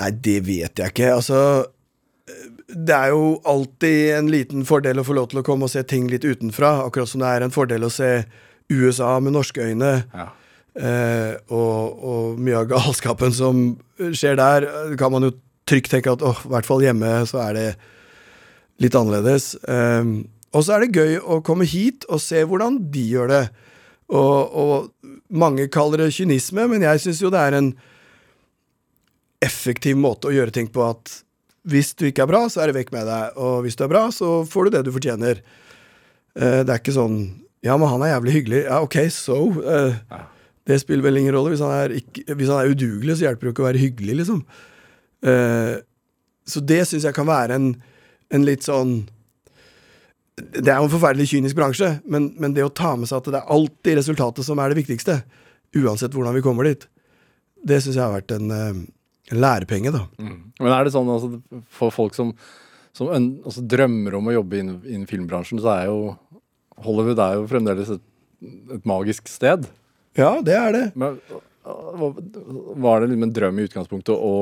Nei, 0.00 0.10
det 0.24 0.36
vet 0.44 0.80
jeg 0.80 0.92
ikke. 0.92 1.12
Altså 1.16 1.38
Det 2.68 2.96
er 2.96 3.14
jo 3.14 3.36
alltid 3.48 4.16
en 4.16 4.30
liten 4.32 4.66
fordel 4.68 5.00
å 5.00 5.06
få 5.06 5.16
lov 5.16 5.30
til 5.32 5.40
å 5.40 5.46
komme 5.46 5.68
og 5.68 5.72
se 5.72 5.84
ting 5.88 6.08
litt 6.12 6.26
utenfra. 6.26 6.78
Akkurat 6.84 7.12
som 7.12 7.22
det 7.24 7.30
er 7.32 7.46
en 7.46 7.54
fordel 7.54 7.86
å 7.86 7.92
se 7.92 8.10
USA 8.72 9.14
med 9.22 9.36
norske 9.36 9.62
øyne. 9.62 9.92
Ja. 10.12 10.30
Eh, 10.76 11.36
og, 11.48 12.04
og 12.04 12.40
mye 12.42 12.58
av 12.60 12.68
galskapen 12.68 13.32
som 13.32 13.68
skjer 13.96 14.36
der, 14.36 14.66
eh, 14.68 14.96
kan 15.00 15.12
man 15.14 15.24
jo 15.24 15.32
trygt 15.66 15.88
tenke 15.92 16.12
at 16.12 16.24
åh, 16.24 16.42
i 16.44 16.50
hvert 16.52 16.68
fall 16.68 16.84
hjemme 16.84 17.12
så 17.30 17.40
er 17.46 17.56
det 17.56 17.68
litt 18.84 18.98
annerledes. 18.98 19.54
Eh, 19.64 20.10
og 20.52 20.64
så 20.64 20.76
er 20.76 20.84
det 20.84 20.98
gøy 20.98 21.16
å 21.20 21.40
komme 21.44 21.68
hit 21.68 22.04
og 22.10 22.20
se 22.22 22.42
hvordan 22.44 22.78
de 22.92 23.06
gjør 23.14 23.32
det. 23.32 23.44
Og, 24.06 24.54
og 24.54 25.34
mange 25.34 25.66
kaller 25.72 26.04
det 26.04 26.14
kynisme, 26.14 26.68
men 26.70 26.84
jeg 26.86 27.02
syns 27.02 27.22
jo 27.24 27.30
det 27.34 27.42
er 27.42 27.58
en 27.58 27.72
effektiv 29.44 29.98
måte 29.98 30.30
å 30.30 30.34
gjøre 30.34 30.54
ting 30.54 30.68
på 30.72 30.84
at 30.86 31.10
hvis 31.66 31.90
du 31.98 32.06
ikke 32.06 32.22
er 32.22 32.30
bra, 32.30 32.44
så 32.50 32.62
er 32.62 32.70
det 32.70 32.78
vekk 32.78 32.92
med 32.94 33.08
deg, 33.08 33.38
og 33.42 33.64
hvis 33.64 33.74
du 33.78 33.82
er 33.82 33.90
bra, 33.90 34.04
så 34.14 34.38
får 34.46 34.68
du 34.68 34.76
det 34.76 34.84
du 34.86 34.92
fortjener. 34.94 35.42
Eh, 36.38 36.62
det 36.62 36.70
er 36.70 36.80
ikke 36.80 36.94
sånn 36.94 37.18
Ja, 37.64 37.74
men 37.80 37.90
han 37.90 38.04
er 38.04 38.12
jævlig 38.12 38.34
hyggelig. 38.36 38.60
Ja, 38.68 38.78
ok, 38.84 38.96
so. 39.10 39.40
Eh, 39.66 39.96
det 40.70 40.76
spiller 40.78 41.02
vel 41.08 41.18
ingen 41.18 41.34
rolle. 41.34 41.50
Hvis 41.50 41.64
han 41.64 41.72
er, 41.74 41.94
ikke, 41.98 42.22
hvis 42.38 42.50
han 42.52 42.60
er 42.60 42.70
udugelig, 42.70 43.16
så 43.16 43.26
hjelper 43.26 43.42
det 43.42 43.48
jo 43.48 43.54
ikke 43.56 43.64
å 43.64 43.66
være 43.66 43.82
hyggelig, 43.82 44.16
liksom. 44.20 44.42
Eh, 45.26 45.72
så 46.46 46.62
det 46.62 46.84
syns 46.86 47.08
jeg 47.08 47.16
kan 47.16 47.26
være 47.26 47.58
en, 47.58 47.66
en 48.30 48.46
litt 48.46 48.62
sånn 48.66 48.92
Det 50.36 50.68
er 50.68 50.76
jo 50.76 50.88
en 50.88 50.92
forferdelig 50.92 51.30
kynisk 51.30 51.56
bransje, 51.56 51.94
men, 52.12 52.28
men 52.36 52.52
det 52.56 52.64
å 52.66 52.72
ta 52.72 52.92
med 52.98 53.08
seg 53.08 53.22
at 53.22 53.30
det 53.32 53.38
er 53.40 53.54
alltid 53.54 53.96
resultatet 53.96 54.44
som 54.44 54.60
er 54.60 54.72
det 54.72 54.82
viktigste, 54.82 55.22
uansett 55.80 56.12
hvordan 56.12 56.36
vi 56.36 56.44
kommer 56.44 56.68
dit, 56.68 56.84
det 57.66 57.80
syns 57.80 57.96
jeg 57.96 58.04
har 58.04 58.12
vært 58.12 58.34
en, 58.36 58.52
eh, 58.52 58.82
en 59.32 59.40
lærepenge, 59.40 59.94
da. 59.94 60.04
Men 60.60 60.74
er 60.74 60.84
det 60.84 60.92
sånn 60.92 61.08
altså, 61.12 61.40
for 61.72 61.94
folk 61.94 62.16
som, 62.18 62.34
som 62.96 63.08
en, 63.16 63.30
altså, 63.48 63.64
drømmer 63.64 64.18
om 64.20 64.28
å 64.28 64.36
jobbe 64.36 64.60
innen, 64.60 64.78
innen 64.84 65.08
filmbransjen, 65.08 65.62
så 65.64 65.72
er 65.78 65.88
jo 65.88 65.98
Hollywood 66.84 67.24
er 67.24 67.38
jo 67.38 67.48
fremdeles 67.48 67.96
et, 67.96 68.04
et 68.76 68.86
magisk 68.88 69.32
sted. 69.32 69.64
Ja, 70.20 70.36
det 70.44 70.56
er 70.60 70.72
det. 70.76 70.84
Men 71.00 71.16
var 71.64 73.00
det 73.00 73.08
liksom 73.08 73.24
en 73.24 73.36
drøm 73.40 73.58
i 73.58 73.66
utgangspunktet 73.70 74.12
å, 74.12 74.36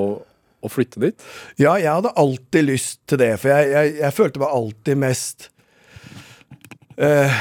å 0.59 0.71
flytte 0.71 1.07
dit? 1.07 1.27
Ja, 1.55 1.79
jeg 1.79 1.93
hadde 1.93 2.17
alltid 2.19 2.67
lyst 2.67 3.05
til 3.07 3.23
det, 3.23 3.37
for 3.39 3.55
jeg, 3.55 3.71
jeg, 3.71 3.99
jeg 4.03 4.17
følte 4.19 4.43
meg 4.43 4.59
alltid 4.59 5.05
mest 5.07 5.51
eh, 6.99 7.39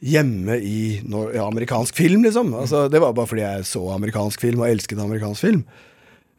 hjemme 0.00 0.56
i, 0.64 1.00
nor- 1.08 1.32
ja, 1.36 1.46
amerikansk 1.48 1.96
film, 1.96 2.22
liksom. 2.24 2.54
Altså, 2.56 2.86
det 2.92 3.00
var 3.02 3.12
bare 3.16 3.28
fordi 3.30 3.44
jeg 3.44 3.66
så 3.68 3.82
amerikansk 3.94 4.40
film 4.40 4.62
og 4.64 4.70
elsket 4.70 4.98
amerikansk 5.02 5.40
film. 5.46 5.64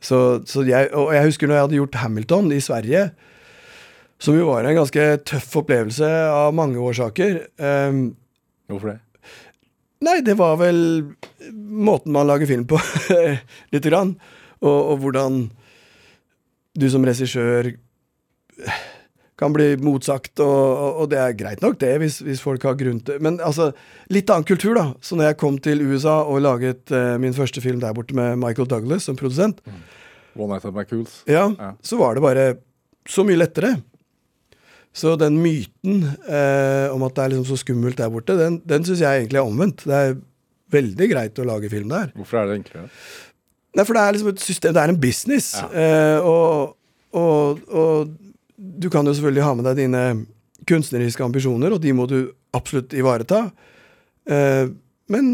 Så, 0.02 0.42
så 0.50 0.64
jeg, 0.66 0.90
og 0.98 1.12
jeg 1.14 1.28
husker 1.30 1.48
når 1.48 1.56
jeg 1.60 1.66
hadde 1.68 1.78
gjort 1.78 2.00
Hamilton 2.02 2.52
i 2.56 2.62
Sverige, 2.64 3.04
som 4.22 4.38
jo 4.38 4.48
var 4.52 4.66
en 4.70 4.78
ganske 4.78 5.06
tøff 5.30 5.56
opplevelse 5.62 6.06
av 6.30 6.54
mange 6.58 6.82
årsaker. 6.82 7.40
Eh, 7.62 8.02
Hvorfor 8.72 8.94
det? 8.94 9.00
Nei, 10.02 10.16
det 10.26 10.34
var 10.40 10.56
vel 10.58 10.80
måten 11.54 12.14
man 12.16 12.26
lager 12.30 12.50
film 12.50 12.64
på, 12.70 12.80
lite 13.74 13.90
grann. 13.92 14.16
Og, 14.62 14.78
og 14.94 15.02
hvordan 15.04 15.44
du 16.78 16.86
som 16.90 17.04
regissør 17.06 17.74
kan 19.42 19.54
bli 19.56 19.72
motsagt, 19.82 20.36
og, 20.40 20.54
og, 20.72 21.02
og 21.04 21.12
det 21.12 21.18
er 21.20 21.36
greit 21.40 21.62
nok, 21.66 21.80
det, 21.82 21.92
hvis, 22.04 22.20
hvis 22.24 22.42
folk 22.46 22.64
har 22.68 22.76
grunn 22.80 23.00
til 23.08 23.18
Men 23.26 23.40
altså, 23.42 23.72
litt 24.14 24.30
annen 24.30 24.46
kultur, 24.48 24.76
da. 24.78 24.88
Så 25.02 25.18
når 25.18 25.32
jeg 25.32 25.40
kom 25.42 25.58
til 25.66 25.82
USA 25.90 26.20
og 26.24 26.44
laget 26.46 26.94
uh, 26.94 27.16
min 27.22 27.34
første 27.36 27.62
film 27.64 27.82
der 27.82 27.96
borte 27.98 28.14
med 28.18 28.38
Michael 28.42 28.70
Douglas 28.70 29.10
som 29.10 29.18
produsent, 29.20 29.60
One 30.38 30.54
Night 30.54 30.64
at 30.70 30.72
McCools. 30.78 31.24
ja, 31.28 31.50
Ja. 31.60 31.74
så 31.84 31.98
var 32.00 32.16
det 32.16 32.22
bare 32.24 32.46
så 33.10 33.26
mye 33.28 33.42
lettere. 33.42 33.74
Så 34.94 35.14
den 35.20 35.38
myten 35.42 36.02
eh, 36.28 36.88
om 36.92 37.04
at 37.08 37.14
det 37.16 37.24
er 37.24 37.30
liksom 37.34 37.46
så 37.48 37.58
skummelt 37.62 37.98
der 38.00 38.10
borte, 38.12 38.36
den, 38.40 38.58
den 38.68 38.84
syns 38.88 39.00
jeg 39.04 39.22
egentlig 39.24 39.40
er 39.40 39.48
omvendt. 39.48 39.86
Det 39.88 39.96
er 39.96 40.18
veldig 40.76 41.08
greit 41.12 41.40
å 41.40 41.46
lage 41.48 41.70
film 41.72 41.92
der. 41.92 42.10
Hvorfor 42.16 42.42
er 42.42 42.50
det 42.50 42.58
enklere? 42.62 42.90
Nei, 43.76 43.86
for 43.88 43.96
det 43.96 44.02
er 44.04 44.18
liksom 44.18 44.32
et 44.34 44.44
system, 44.44 44.74
det 44.76 44.82
er 44.84 44.92
en 44.92 45.00
business. 45.00 45.54
Ja. 45.56 45.70
Eh, 45.72 46.28
og, 46.28 46.76
og, 47.16 47.62
og 47.72 48.12
du 48.62 48.90
kan 48.94 49.08
jo 49.08 49.14
selvfølgelig 49.16 49.46
ha 49.46 49.56
med 49.58 49.66
deg 49.70 49.80
dine 49.80 50.04
kunstneriske 50.70 51.26
ambisjoner, 51.26 51.74
og 51.74 51.82
de 51.82 51.94
må 51.98 52.06
du 52.10 52.20
absolutt 52.54 52.94
ivareta. 52.94 53.48
Eh, 54.30 54.70
men 55.12 55.32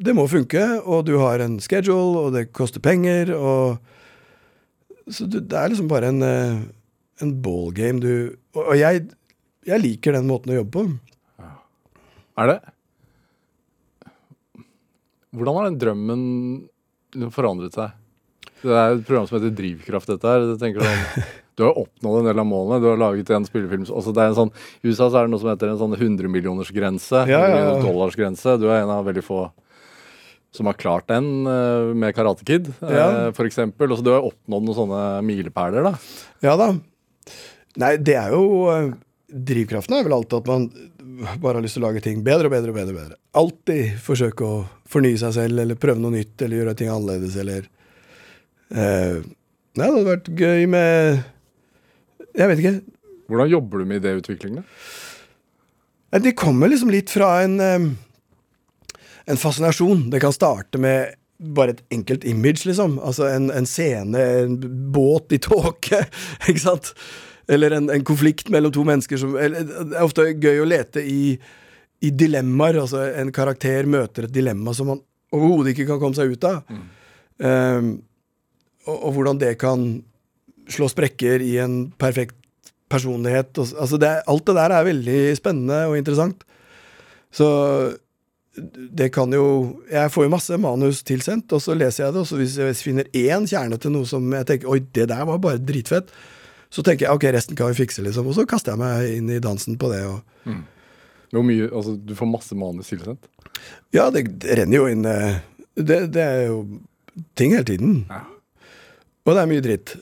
det 0.00 0.14
må 0.16 0.24
funke, 0.32 0.62
og 0.80 1.04
du 1.08 1.18
har 1.20 1.42
en 1.44 1.58
schedule, 1.60 2.24
og 2.24 2.36
det 2.36 2.50
koster 2.56 2.80
penger, 2.80 3.34
og 3.36 3.78
Så 5.10 5.26
du, 5.26 5.40
det 5.40 5.56
er 5.58 5.72
liksom 5.72 5.88
bare 5.90 6.06
en, 6.12 6.22
eh, 6.22 6.58
en 7.20 7.30
ballgame 7.42 7.98
du 7.98 8.36
Og, 8.54 8.60
og 8.62 8.76
jeg, 8.78 9.08
jeg 9.66 9.82
liker 9.82 10.14
den 10.14 10.28
måten 10.28 10.52
å 10.52 10.60
jobbe 10.60 10.70
på. 10.70 10.84
Er 12.38 12.46
det? 12.46 12.58
Hvordan 15.34 15.56
har 15.56 15.66
den 15.66 15.80
drømmen 15.80 16.22
forandret 17.34 17.74
seg? 17.74 17.96
Det 18.62 18.70
er 18.76 18.94
et 18.94 19.04
program 19.06 19.26
som 19.26 19.38
heter 19.38 19.54
Drivkraft, 19.56 20.10
dette 20.10 20.30
her. 20.30 20.46
Det 20.52 20.56
tenker 20.60 20.84
sånn, 20.84 21.26
du 21.60 21.64
har 21.68 21.76
oppnådd 21.84 22.22
en 22.22 22.28
del 22.30 22.40
av 22.42 22.46
målene. 22.48 22.80
Du 22.82 22.88
har 22.88 23.00
laget 23.00 23.30
en 23.36 23.44
spillefilm 23.48 23.84
også 23.84 24.14
det 24.16 24.22
er 24.24 24.32
en 24.32 24.38
sånn, 24.38 24.52
I 24.80 24.88
USA 24.88 25.10
så 25.12 25.20
er 25.20 25.28
det 25.28 25.34
noe 25.34 25.42
som 25.42 25.50
heter 25.52 25.72
en 25.74 25.80
sånn 25.82 25.96
100-millionersgrense. 25.98 27.26
Ja, 27.28 27.40
ja. 27.52 27.74
Dollarsgrense. 27.84 28.56
Du 28.62 28.70
er 28.70 28.80
en 28.82 28.92
av 28.94 29.04
veldig 29.08 29.24
få 29.26 29.44
som 30.56 30.66
har 30.66 30.74
klart 30.74 31.06
den 31.06 31.46
eh, 31.46 31.92
med 31.94 32.14
Karate 32.16 32.42
Kid, 32.48 32.72
eh, 32.82 32.96
Ja. 32.96 33.28
eksempel. 33.30 33.92
Også 33.94 34.02
du 34.02 34.10
har 34.10 34.24
oppnådd 34.26 34.64
noen 34.66 34.74
sånne 34.80 35.02
milepæler, 35.22 35.84
da. 35.86 35.92
Ja 36.42 36.56
da. 36.58 36.72
Nei, 37.78 37.92
det 38.02 38.16
er 38.18 38.32
jo 38.34 38.64
eh, 38.72 38.88
Drivkraften 39.30 39.94
er 39.94 40.02
vel 40.08 40.16
alltid 40.16 40.40
at 40.40 40.48
man 40.50 40.64
bare 41.38 41.60
har 41.60 41.62
lyst 41.62 41.76
til 41.78 41.84
å 41.84 41.86
lage 41.86 42.00
ting 42.02 42.24
bedre 42.26 42.48
og 42.48 42.54
bedre 42.56 42.72
og 42.72 42.78
bedre. 42.80 42.96
bedre. 42.96 43.18
Alltid 43.38 44.00
forsøke 44.02 44.42
å 44.42 44.56
fornye 44.90 45.20
seg 45.20 45.36
selv, 45.36 45.60
eller 45.62 45.78
prøve 45.78 46.02
noe 46.02 46.16
nytt, 46.16 46.34
eller 46.42 46.64
gjøre 46.64 46.74
ting 46.80 46.90
annerledes, 46.90 47.36
eller 47.38 47.68
eh, 48.74 49.20
Nei, 49.78 49.86
det 49.86 49.92
hadde 49.94 50.08
vært 50.08 50.30
gøy 50.34 50.64
med 50.66 51.20
Jeg 52.40 52.50
vet 52.50 52.62
ikke. 52.62 52.76
Hvordan 53.30 53.50
jobber 53.52 53.82
du 53.82 53.88
med 53.88 54.00
idéutvikling, 54.00 54.60
da? 54.60 54.64
Nei, 56.10 56.20
Det 56.24 56.36
kommer 56.38 56.70
liksom 56.72 56.90
litt 56.90 57.12
fra 57.12 57.42
en 57.44 57.60
En 57.60 59.36
fascinasjon. 59.38 60.08
Det 60.10 60.20
kan 60.20 60.32
starte 60.32 60.78
med 60.80 61.14
bare 61.40 61.70
et 61.76 61.82
enkelt 61.94 62.24
image, 62.24 62.66
liksom. 62.66 62.98
Altså 62.98 63.28
en, 63.30 63.50
en 63.54 63.66
scene, 63.66 64.18
en 64.42 64.56
båt 64.92 65.32
i 65.32 65.38
tåke, 65.38 66.02
ikke 66.48 66.62
sant? 66.62 66.92
Eller 67.50 67.74
en, 67.74 67.88
en 67.90 68.04
konflikt 68.04 68.50
mellom 68.52 68.72
to 68.74 68.84
mennesker 68.86 69.18
som 69.18 69.36
eller, 69.38 69.64
Det 69.64 69.96
er 69.96 70.04
ofte 70.06 70.26
gøy 70.34 70.60
å 70.62 70.68
lete 70.68 71.02
i, 71.02 71.38
i 72.00 72.10
dilemmaer. 72.10 72.80
Altså 72.82 73.06
en 73.22 73.32
karakter 73.34 73.88
møter 73.90 74.28
et 74.28 74.34
dilemma 74.34 74.74
som 74.76 74.92
man 74.92 75.02
overhodet 75.34 75.74
ikke 75.74 75.88
kan 75.92 76.02
komme 76.02 76.18
seg 76.18 76.34
ut 76.34 76.46
av. 76.46 76.62
Um, 77.40 77.90
og, 78.86 78.96
og 78.96 79.12
hvordan 79.16 79.40
det 79.40 79.54
kan 79.60 79.88
slå 80.70 80.88
sprekker 80.90 81.42
i 81.44 81.56
en 81.62 81.80
perfekt 82.00 82.36
personlighet. 82.90 83.52
Og, 83.58 83.72
altså 83.78 83.98
det, 84.02 84.12
alt 84.30 84.46
det 84.48 84.56
der 84.58 84.74
er 84.76 84.86
veldig 84.88 85.18
spennende 85.38 85.82
og 85.90 85.98
interessant. 85.98 86.44
Så 87.30 87.46
det 88.90 89.12
kan 89.14 89.30
jo 89.30 89.78
Jeg 89.90 90.10
får 90.10 90.24
jo 90.26 90.32
masse 90.32 90.56
manus 90.58 91.04
tilsendt, 91.06 91.52
og 91.54 91.62
så 91.62 91.76
leser 91.78 92.04
jeg 92.04 92.14
det, 92.16 92.22
og 92.24 92.26
så 92.26 92.38
hvis 92.40 92.56
jeg 92.58 92.76
finner 92.82 93.06
én 93.14 93.46
kjerne 93.46 93.78
til 93.80 93.94
noe 93.94 94.08
som 94.10 94.26
jeg 94.34 94.48
tenker 94.48 94.72
Oi, 94.72 94.80
det 94.90 95.06
der 95.12 95.22
var 95.28 95.38
bare 95.38 95.62
dritfett, 95.62 96.10
så 96.70 96.82
tenker 96.86 97.06
jeg 97.06 97.14
ok, 97.14 97.28
resten 97.34 97.58
kan 97.58 97.70
vi 97.70 97.78
fikse, 97.78 98.02
liksom. 98.02 98.26
Og 98.30 98.34
så 98.36 98.44
kaster 98.50 98.74
jeg 98.74 98.82
meg 98.82 99.14
inn 99.16 99.30
i 99.30 99.38
dansen 99.42 99.78
på 99.78 99.90
det. 99.92 100.02
Og, 100.06 100.58
Hvor 101.30 101.46
mye, 101.46 101.70
altså 101.70 101.94
Du 101.96 102.14
får 102.18 102.30
masse 102.30 102.58
manus 102.58 102.90
tilsendt. 102.90 103.30
ja, 103.94 104.10
det, 104.10 104.26
det 104.42 104.58
renner 104.58 104.76
jo 104.76 104.86
inn 104.90 105.06
eh, 105.06 105.40
det, 105.78 106.00
det 106.14 106.22
er 106.26 106.46
jo 106.50 106.60
ting 107.38 107.54
hele 107.54 107.64
tiden. 107.70 108.04
Ja. 108.10 108.24
Og 109.26 109.34
det 109.36 109.42
er 109.42 109.50
mye 109.50 109.62
dritt. 109.64 109.94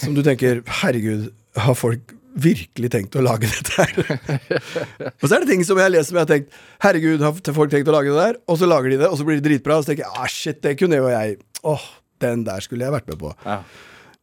Som 0.00 0.14
du 0.16 0.22
tenker 0.26 0.62
Herregud, 0.82 1.30
har 1.56 1.76
folk 1.78 2.14
virkelig 2.34 2.90
tenkt 2.90 3.14
å 3.14 3.22
lage 3.22 3.46
dette 3.46 3.74
her? 3.78 4.62
og 5.20 5.26
så 5.26 5.36
er 5.36 5.44
det 5.44 5.50
ting 5.52 5.62
som 5.66 5.78
jeg 5.78 5.92
leser 5.92 6.08
som 6.10 6.18
jeg 6.18 6.26
har 6.26 6.32
tenkt 6.32 6.56
Herregud, 6.82 7.22
har 7.22 7.56
folk 7.56 7.72
tenkt 7.74 7.90
å 7.90 7.94
lage 7.94 8.10
det 8.10 8.18
der? 8.18 8.40
Og 8.50 8.58
så 8.60 8.68
lager 8.70 8.90
de 8.90 8.98
det, 9.04 9.10
og 9.10 9.20
så 9.20 9.26
blir 9.26 9.38
det 9.38 9.46
dritbra. 9.46 9.78
Og 9.78 9.86
så 9.86 9.92
tenker 9.92 10.06
jeg 10.06 10.18
ah, 10.18 10.30
shit, 10.30 10.58
det 10.64 10.74
kunne 10.80 10.98
jo 10.98 11.10
jeg. 11.12 11.38
Åh, 11.64 11.84
den 12.24 12.42
der 12.46 12.64
skulle 12.64 12.86
jeg 12.86 12.94
vært 12.94 13.12
med 13.12 13.20
på. 13.22 13.30
Ja. 13.46 13.60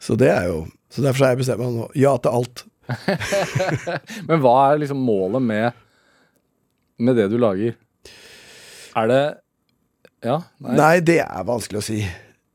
Så 0.02 0.18
det 0.18 0.32
er 0.34 0.50
jo 0.50 0.66
Så 0.92 1.04
derfor 1.06 1.24
har 1.24 1.36
jeg 1.36 1.44
bestemt 1.46 1.62
meg 1.62 1.76
nå. 1.78 1.86
Ja 1.96 2.18
til 2.20 2.34
alt. 2.42 2.66
Men 4.28 4.42
hva 4.44 4.56
er 4.72 4.82
liksom 4.82 5.00
målet 5.08 5.46
med, 5.46 5.78
med 7.00 7.16
det 7.16 7.30
du 7.32 7.38
lager? 7.40 7.78
Er 9.00 9.08
det 9.08 9.22
Ja? 10.26 10.42
Nei? 10.60 10.74
Nei, 10.76 10.96
det 11.06 11.22
er 11.24 11.46
vanskelig 11.48 11.80
å 11.80 11.86
si. 11.86 12.02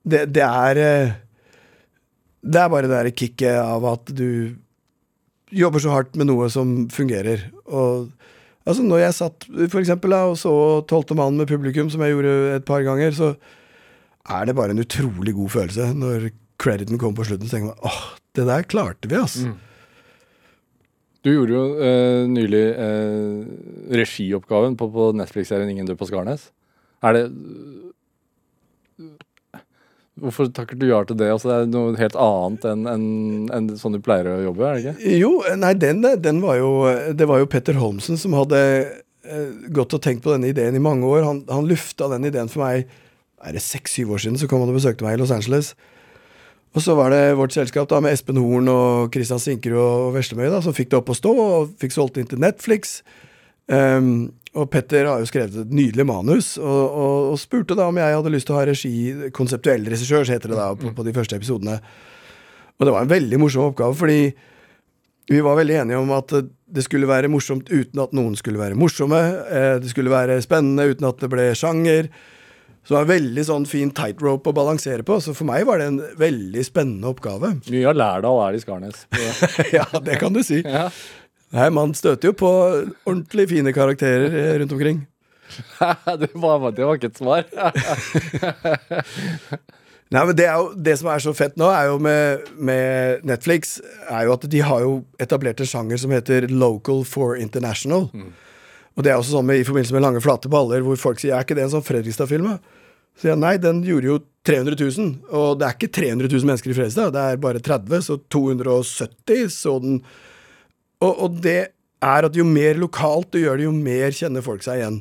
Det, 0.07 0.27
det 0.37 0.45
er 0.45 0.83
eh, 0.83 1.15
Det 2.47 2.63
er 2.63 2.71
bare 2.71 2.87
det 2.87 2.95
der 2.95 3.11
kicket 3.11 3.59
av 3.59 3.85
at 3.91 4.13
du 4.15 4.55
jobber 5.55 5.83
så 5.83 5.95
hardt 5.95 6.17
med 6.19 6.29
noe 6.31 6.49
som 6.53 6.87
fungerer. 6.93 7.49
Og 7.67 8.09
altså, 8.67 8.85
når 8.87 9.03
jeg 9.03 9.19
satt 9.19 9.47
for 9.51 9.81
eksempel 9.83 10.15
da, 10.15 10.25
og 10.31 10.39
så 10.41 10.55
Tolvte 10.91 11.17
mann 11.19 11.39
med 11.39 11.51
publikum, 11.51 11.91
som 11.91 12.03
jeg 12.05 12.15
gjorde 12.15 12.35
et 12.57 12.67
par 12.69 12.85
ganger, 12.87 13.15
så 13.17 13.35
er 14.27 14.47
det 14.47 14.57
bare 14.59 14.75
en 14.75 14.83
utrolig 14.83 15.35
god 15.37 15.55
følelse 15.55 15.93
når 15.99 16.31
crediten 16.63 16.99
kommer 16.99 17.21
på 17.21 17.29
slutten. 17.31 17.49
Så 17.49 17.57
tenker 17.57 17.75
man 17.75 17.87
åh, 17.87 18.03
det 18.39 18.49
der 18.49 18.69
klarte 18.69 19.11
vi, 19.11 19.19
ass. 19.21 19.39
Du 21.27 21.33
gjorde 21.33 21.57
jo 21.57 21.65
eh, 21.83 22.25
nylig 22.31 22.67
eh, 22.79 23.47
regioppgaven 23.99 24.77
på, 24.79 24.87
på 24.95 25.11
Netflix-serien 25.19 25.73
'Ingen 25.73 25.89
dør 25.89 25.99
på 25.99 26.07
Skarnes'. 26.07 26.53
Er 27.03 27.17
det 27.17 27.25
Hvorfor 30.21 30.49
takker 30.55 30.79
du 30.81 30.87
ja 30.89 31.03
til 31.05 31.19
det? 31.21 31.29
Altså, 31.29 31.51
det 31.51 31.57
er 31.57 31.73
noe 31.73 31.97
helt 31.99 32.15
annet 32.17 32.63
enn 32.71 32.87
en, 32.89 33.09
en 33.53 33.67
sånn 33.77 33.99
du 33.99 34.01
pleier 34.05 34.31
å 34.33 34.37
jobbe, 34.47 34.65
er 34.65 34.79
det 34.79 34.85
ikke? 34.85 35.17
Jo, 35.21 35.33
nei, 35.61 35.75
den, 35.77 36.01
den 36.25 36.39
var 36.41 36.57
jo 36.57 36.71
Det 37.17 37.29
var 37.29 37.43
jo 37.43 37.49
Petter 37.53 37.77
Holmsen 37.77 38.17
som 38.21 38.37
hadde 38.39 38.61
eh, 38.65 39.51
gått 39.77 39.93
og 39.93 40.01
tenkt 40.05 40.25
på 40.25 40.33
denne 40.33 40.49
ideen 40.55 40.79
i 40.79 40.83
mange 40.83 41.05
år. 41.09 41.27
Han, 41.27 41.43
han 41.53 41.69
lufta 41.69 42.09
den 42.15 42.31
ideen 42.31 42.49
for 42.53 42.65
meg 42.65 42.89
er 43.45 43.53
det 43.53 43.63
seks-syv 43.63 44.17
år 44.17 44.25
siden. 44.25 44.41
Så 44.41 44.49
kom 44.49 44.65
han 44.65 44.73
og 44.73 44.79
besøkte 44.79 45.05
meg 45.05 45.19
i 45.19 45.21
Los 45.21 45.35
Angeles. 45.35 45.75
Og 46.77 46.83
så 46.85 46.97
var 46.97 47.13
det 47.13 47.37
vårt 47.39 47.55
selskap 47.57 47.89
da 47.89 48.03
med 48.05 48.13
Espen 48.13 48.41
Horn 48.41 48.69
og 48.69 49.13
Christian 49.15 49.41
Sinkerud 49.41 49.81
og 49.81 50.17
Veslemøy 50.17 50.51
da, 50.53 50.61
som 50.65 50.75
fikk 50.77 50.91
det 50.93 50.99
opp 50.99 51.13
å 51.13 51.17
stå, 51.17 51.33
og 51.33 51.71
fikk 51.81 51.95
solgt 51.95 52.19
inn 52.21 52.29
til 52.29 52.43
Netflix. 52.43 52.99
Um, 53.67 54.11
og 54.57 54.71
Petter 54.73 55.05
har 55.05 55.21
jo 55.21 55.29
skrevet 55.29 55.57
et 55.61 55.73
nydelig 55.75 56.07
manus, 56.09 56.55
og, 56.57 56.83
og, 56.87 57.31
og 57.35 57.41
spurte 57.41 57.77
da 57.77 57.91
om 57.91 57.99
jeg 58.01 58.17
hadde 58.17 58.33
lyst 58.33 58.49
til 58.49 58.57
å 58.57 58.61
ha 58.61 58.67
regi, 58.71 58.93
konseptuell 59.37 59.85
regissør, 59.85 60.25
så 60.25 60.37
heter 60.37 60.55
det 60.55 60.61
da, 60.61 60.71
på, 60.81 60.93
på 60.97 61.05
de 61.05 61.15
første 61.17 61.37
episodene. 61.37 61.81
Og 62.77 62.87
det 62.87 62.95
var 62.95 63.05
en 63.05 63.13
veldig 63.13 63.41
morsom 63.41 63.69
oppgave, 63.69 63.97
fordi 63.99 64.21
vi 65.29 65.43
var 65.43 65.59
veldig 65.59 65.77
enige 65.83 65.99
om 65.99 66.15
at 66.15 66.33
det 66.67 66.85
skulle 66.87 67.09
være 67.11 67.31
morsomt 67.31 67.69
uten 67.71 68.01
at 68.03 68.15
noen 68.17 68.37
skulle 68.39 68.61
være 68.61 68.79
morsomme. 68.79 69.21
Eh, 69.51 69.75
det 69.83 69.91
skulle 69.91 70.13
være 70.13 70.39
spennende 70.45 70.89
uten 70.93 71.09
at 71.09 71.21
det 71.23 71.31
ble 71.33 71.51
sjanger. 71.59 72.11
Så 72.87 72.93
det 72.93 72.97
var 73.01 73.07
en 73.07 73.11
veldig 73.11 73.45
sånn 73.49 73.65
fin 73.67 73.91
tightrope 73.91 74.53
å 74.53 74.55
balansere 74.55 75.03
på. 75.07 75.19
Så 75.23 75.35
for 75.35 75.49
meg 75.49 75.65
var 75.67 75.83
det 75.83 75.89
en 75.91 76.01
veldig 76.21 76.63
spennende 76.67 77.11
oppgave. 77.11 77.57
Mye 77.67 77.89
av 77.91 77.99
Lærdal 77.99 78.43
er 78.45 78.59
i 78.59 78.61
Skarnes. 78.63 79.07
ja, 79.77 79.87
det 80.07 80.21
kan 80.23 80.37
du 80.37 80.45
si. 80.47 80.61
Ja. 80.63 80.87
Nei, 81.57 81.71
man 81.73 81.95
støter 81.97 82.31
jo 82.31 82.37
på 82.37 82.51
ordentlig 83.09 83.49
fine 83.55 83.73
karakterer 83.73 84.29
eh, 84.29 84.55
rundt 84.61 84.75
omkring. 84.77 85.03
det, 86.21 86.31
var, 86.35 86.71
det 86.77 86.85
var 86.85 86.99
ikke 86.99 87.13
et 87.13 87.21
svar. 87.21 87.47
Nei, 90.15 90.23
men 90.23 90.37
det, 90.39 90.47
jo, 90.47 90.67
det 90.79 90.95
som 91.01 91.09
er 91.11 91.23
så 91.23 91.33
fett 91.35 91.57
nå, 91.59 91.67
er 91.73 91.89
jo 91.91 91.97
med, 92.03 92.45
med 92.55 93.25
Netflix, 93.27 93.81
er 94.07 94.29
jo 94.29 94.35
at 94.37 94.45
de 94.53 94.61
har 94.63 94.85
jo 94.85 94.93
etablert 95.23 95.63
en 95.63 95.71
sjanger 95.71 95.99
som 95.99 96.13
heter 96.15 96.47
Local 96.53 97.03
for 97.09 97.41
International. 97.41 98.07
Og 98.97 99.05
det 99.05 99.13
er 99.13 99.19
også 99.19 99.35
sånn 99.39 99.49
med, 99.49 99.61
i 99.61 99.67
forbindelse 99.67 99.97
med 99.97 100.05
Lange 100.05 100.23
flate 100.25 100.51
baller, 100.53 100.85
hvor 100.87 101.01
folk 101.01 101.19
sier 101.21 101.35
er 101.35 101.47
ikke 101.47 101.57
det 101.59 101.67
en 101.67 101.75
sånn 101.79 101.89
Fredrikstad-film? 101.89 102.53
da?» 102.53 102.85
Så 103.17 103.31
jeg 103.31 103.41
nei, 103.41 103.55
den 103.57 103.81
gjorde 103.85 104.11
jo 104.11 104.19
300 104.45 104.77
000. 104.77 105.13
Og 105.33 105.59
det 105.59 105.67
er 105.67 105.77
ikke 105.79 105.93
300 105.97 106.29
000 106.29 106.49
mennesker 106.53 106.73
i 106.73 106.77
Fredrikstad, 106.77 107.15
det 107.17 107.23
er 107.25 107.43
bare 107.43 107.63
30, 107.65 108.05
så 108.05 108.21
270 108.33 109.53
så 109.57 109.79
den. 109.83 110.03
Og, 111.05 111.13
og 111.13 111.41
det 111.45 111.59
er 112.07 112.29
at 112.29 112.37
jo 112.37 112.45
mer 112.49 112.79
lokalt 112.81 113.33
du 113.35 113.41
gjør 113.43 113.61
det, 113.61 113.67
jo 113.69 113.75
mer 113.75 114.15
kjenner 114.17 114.45
folk 114.45 114.65
seg 114.65 114.81
igjen. 114.81 115.01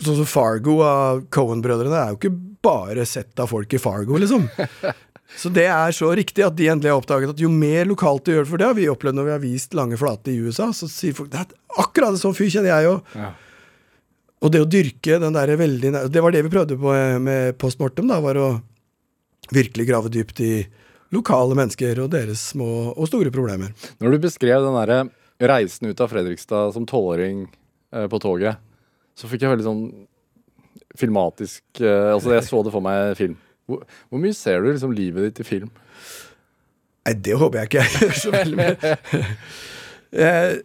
Sånn 0.00 0.20
som 0.22 0.28
Fargo 0.28 0.78
av 0.86 1.24
Cohen-brødrene 1.34 1.98
er 1.98 2.14
jo 2.14 2.20
ikke 2.20 2.34
bare 2.64 3.04
sett 3.08 3.40
av 3.40 3.50
folk 3.52 3.72
i 3.74 3.80
Fargo, 3.80 4.18
liksom. 4.20 4.48
Så 5.38 5.46
det 5.54 5.68
er 5.70 5.92
så 5.94 6.08
riktig 6.18 6.42
at 6.42 6.56
de 6.58 6.66
endelig 6.72 6.90
har 6.90 6.98
oppdaget 6.98 7.36
at 7.36 7.42
jo 7.42 7.50
mer 7.54 7.86
lokalt 7.86 8.24
du 8.26 8.32
gjør 8.32 8.42
det, 8.42 8.50
for 8.50 8.60
det 8.60 8.66
har 8.66 8.74
vi 8.74 8.88
opplevd 8.90 9.14
når 9.14 9.28
vi 9.28 9.34
har 9.36 9.44
vist 9.44 9.76
Lange 9.78 9.98
flate 10.00 10.32
i 10.32 10.40
USA, 10.42 10.72
så 10.74 10.88
sier 10.90 11.14
folk 11.14 11.30
det 11.30 11.44
er 11.44 11.52
akkurat 11.78 12.16
en 12.16 12.18
sånn 12.18 12.34
fyr 12.34 12.50
kjenner 12.50 12.72
jeg 12.72 12.88
jo. 12.88 12.96
Ja. 13.14 13.28
Og 14.40 14.50
det 14.50 14.64
å 14.64 14.68
dyrke 14.72 15.20
den 15.20 15.36
derre 15.36 15.54
veldig 15.60 15.92
Det 16.10 16.22
var 16.24 16.32
det 16.32 16.42
vi 16.46 16.52
prøvde 16.52 16.78
på 16.80 16.90
med 16.96 17.22
med 17.22 17.58
Postmortem, 17.60 18.08
da, 18.10 18.18
var 18.24 18.40
å 18.40 18.48
virkelig 19.54 19.86
grave 19.86 20.10
dypt 20.12 20.42
i 20.42 20.52
lokale 21.14 21.56
mennesker 21.58 21.98
og 22.04 22.10
deres 22.12 22.42
små 22.52 22.68
og 22.94 23.08
store 23.10 23.32
problemer. 23.34 23.72
Når 24.00 24.14
du 24.16 24.18
beskrev 24.26 24.62
den 24.66 24.76
der 24.78 25.10
reisen 25.50 25.88
ut 25.90 26.00
av 26.04 26.10
Fredrikstad 26.12 26.74
som 26.76 26.86
tolvåring 26.86 27.46
eh, 27.94 28.06
på 28.12 28.20
toget, 28.22 28.60
så 29.18 29.28
fikk 29.30 29.42
jeg 29.46 29.50
veldig 29.54 29.66
sånn 29.66 29.84
filmatisk 30.98 31.62
eh, 31.82 32.10
Altså, 32.14 32.32
jeg 32.34 32.46
så 32.46 32.62
det 32.66 32.72
for 32.74 32.84
meg 32.84 33.14
film. 33.18 33.36
Hvor, 33.70 33.84
hvor 34.10 34.22
mye 34.22 34.34
ser 34.34 34.62
du 34.64 34.70
liksom 34.72 34.92
livet 34.96 35.28
ditt 35.30 35.42
i 35.44 35.46
film? 35.46 35.70
Nei, 37.06 37.14
det 37.24 37.36
håper 37.40 37.62
jeg 37.62 37.70
ikke 37.70 37.84
jeg 37.84 38.00
gjør 38.04 38.18
så 38.24 38.34
veldig 38.36 38.60
mye. 38.62 38.96
Eh, 40.10 40.56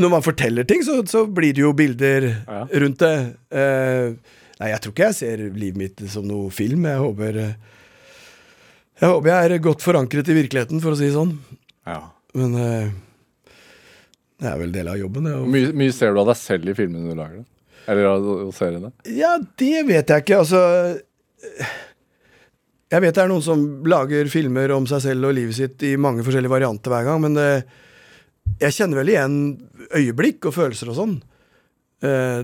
Når 0.00 0.08
man 0.14 0.22
forteller 0.24 0.64
ting, 0.64 0.80
så, 0.84 0.94
så 1.04 1.26
blir 1.28 1.52
det 1.52 1.60
jo 1.60 1.74
bilder 1.76 2.24
Ja. 2.48 2.62
rundt 2.80 3.02
det. 3.02 3.16
Eh, 3.52 4.14
nei, 4.62 4.70
jeg 4.70 4.80
tror 4.80 4.94
ikke 4.94 5.08
jeg 5.10 5.16
ser 5.18 5.42
livet 5.52 5.76
mitt 5.76 6.00
som 6.08 6.24
noe 6.24 6.48
film. 6.56 6.86
Jeg 6.88 7.02
håper 7.02 7.36
eh, 7.42 7.75
Jeg 8.96 9.12
håper 9.12 9.28
jeg 9.28 9.50
er 9.56 9.64
godt 9.64 9.84
forankret 9.84 10.30
i 10.32 10.36
virkeligheten, 10.38 10.80
for 10.80 10.94
å 10.94 10.98
si 10.98 11.08
det 11.08 11.16
sånn. 11.16 11.34
Ja. 11.84 11.98
Men 12.36 12.54
eh, 12.60 12.94
det 14.40 14.48
er 14.50 14.60
vel 14.60 14.72
del 14.72 14.88
av 14.92 15.00
jobben. 15.00 15.28
Hvor 15.32 15.50
mye, 15.52 15.72
mye 15.76 15.94
ser 15.94 16.14
du 16.14 16.22
av 16.22 16.30
deg 16.30 16.38
selv 16.40 16.72
i 16.72 16.76
filmene 16.76 17.12
du 17.12 17.18
lager? 17.18 17.42
det? 17.42 17.52
Eller 17.92 18.08
av 18.10 18.24
seriene? 18.56 18.90
Ja, 19.14 19.36
det 19.60 19.84
vet 19.86 20.10
jeg 20.10 20.24
ikke. 20.24 20.40
Altså 20.42 20.60
Jeg 22.90 23.02
vet 23.04 23.14
det 23.14 23.22
er 23.22 23.30
noen 23.30 23.44
som 23.44 23.62
lager 23.86 24.30
filmer 24.32 24.72
om 24.74 24.88
seg 24.90 25.04
selv 25.04 25.28
og 25.28 25.36
livet 25.38 25.58
sitt 25.58 25.84
i 25.86 25.94
mange 26.00 26.24
forskjellige 26.26 26.50
varianter 26.52 26.92
hver 26.92 27.06
gang, 27.06 27.22
men 27.22 27.38
eh, 27.42 27.78
jeg 28.62 28.76
kjenner 28.76 29.00
vel 29.02 29.12
igjen 29.12 29.38
øyeblikk 29.96 30.48
og 30.48 30.54
følelser 30.56 30.90
og 30.92 30.98
sånn. 30.98 31.16
Eh, 32.06 32.42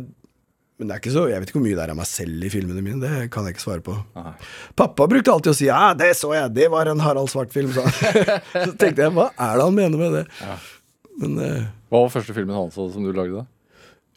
men 0.79 0.89
det 0.89 0.95
er 0.95 1.03
ikke 1.03 1.15
så, 1.15 1.25
jeg 1.31 1.43
vet 1.43 1.51
ikke 1.51 1.59
hvor 1.61 1.67
mye 1.67 1.77
det 1.79 1.83
er 1.85 1.93
av 1.93 1.99
meg 1.99 2.09
selv 2.11 2.45
i 2.47 2.51
filmene 2.51 2.83
mine. 2.83 2.99
Det 3.03 3.31
kan 3.31 3.47
jeg 3.47 3.55
ikke 3.55 3.65
svare 3.65 3.85
på. 3.87 3.95
Aha. 4.19 4.33
Pappa 4.79 5.07
brukte 5.11 5.31
alltid 5.31 5.53
å 5.53 5.57
si 5.57 5.67
'ja, 5.69 5.93
det 5.95 6.13
så 6.19 6.33
jeg, 6.35 6.55
det 6.57 6.69
var 6.73 6.91
en 6.91 7.03
Harald 7.05 7.31
Svart-film', 7.31 7.73
sa 7.77 7.85
han. 7.87 7.93
så 8.67 8.73
tenkte 8.81 9.05
jeg 9.05 9.13
'hva 9.15 9.29
er 9.37 9.57
det 9.61 9.67
han 9.69 9.75
mener 9.77 9.99
med 10.01 10.17
det'? 10.17 10.27
Ja. 10.41 10.57
Men 11.23 11.39
uh, 11.39 11.65
Hva 11.93 12.05
var 12.07 12.15
første 12.15 12.35
filmen 12.35 12.57
hans 12.57 12.75
som 12.75 13.05
du 13.05 13.13
lagde? 13.13 13.45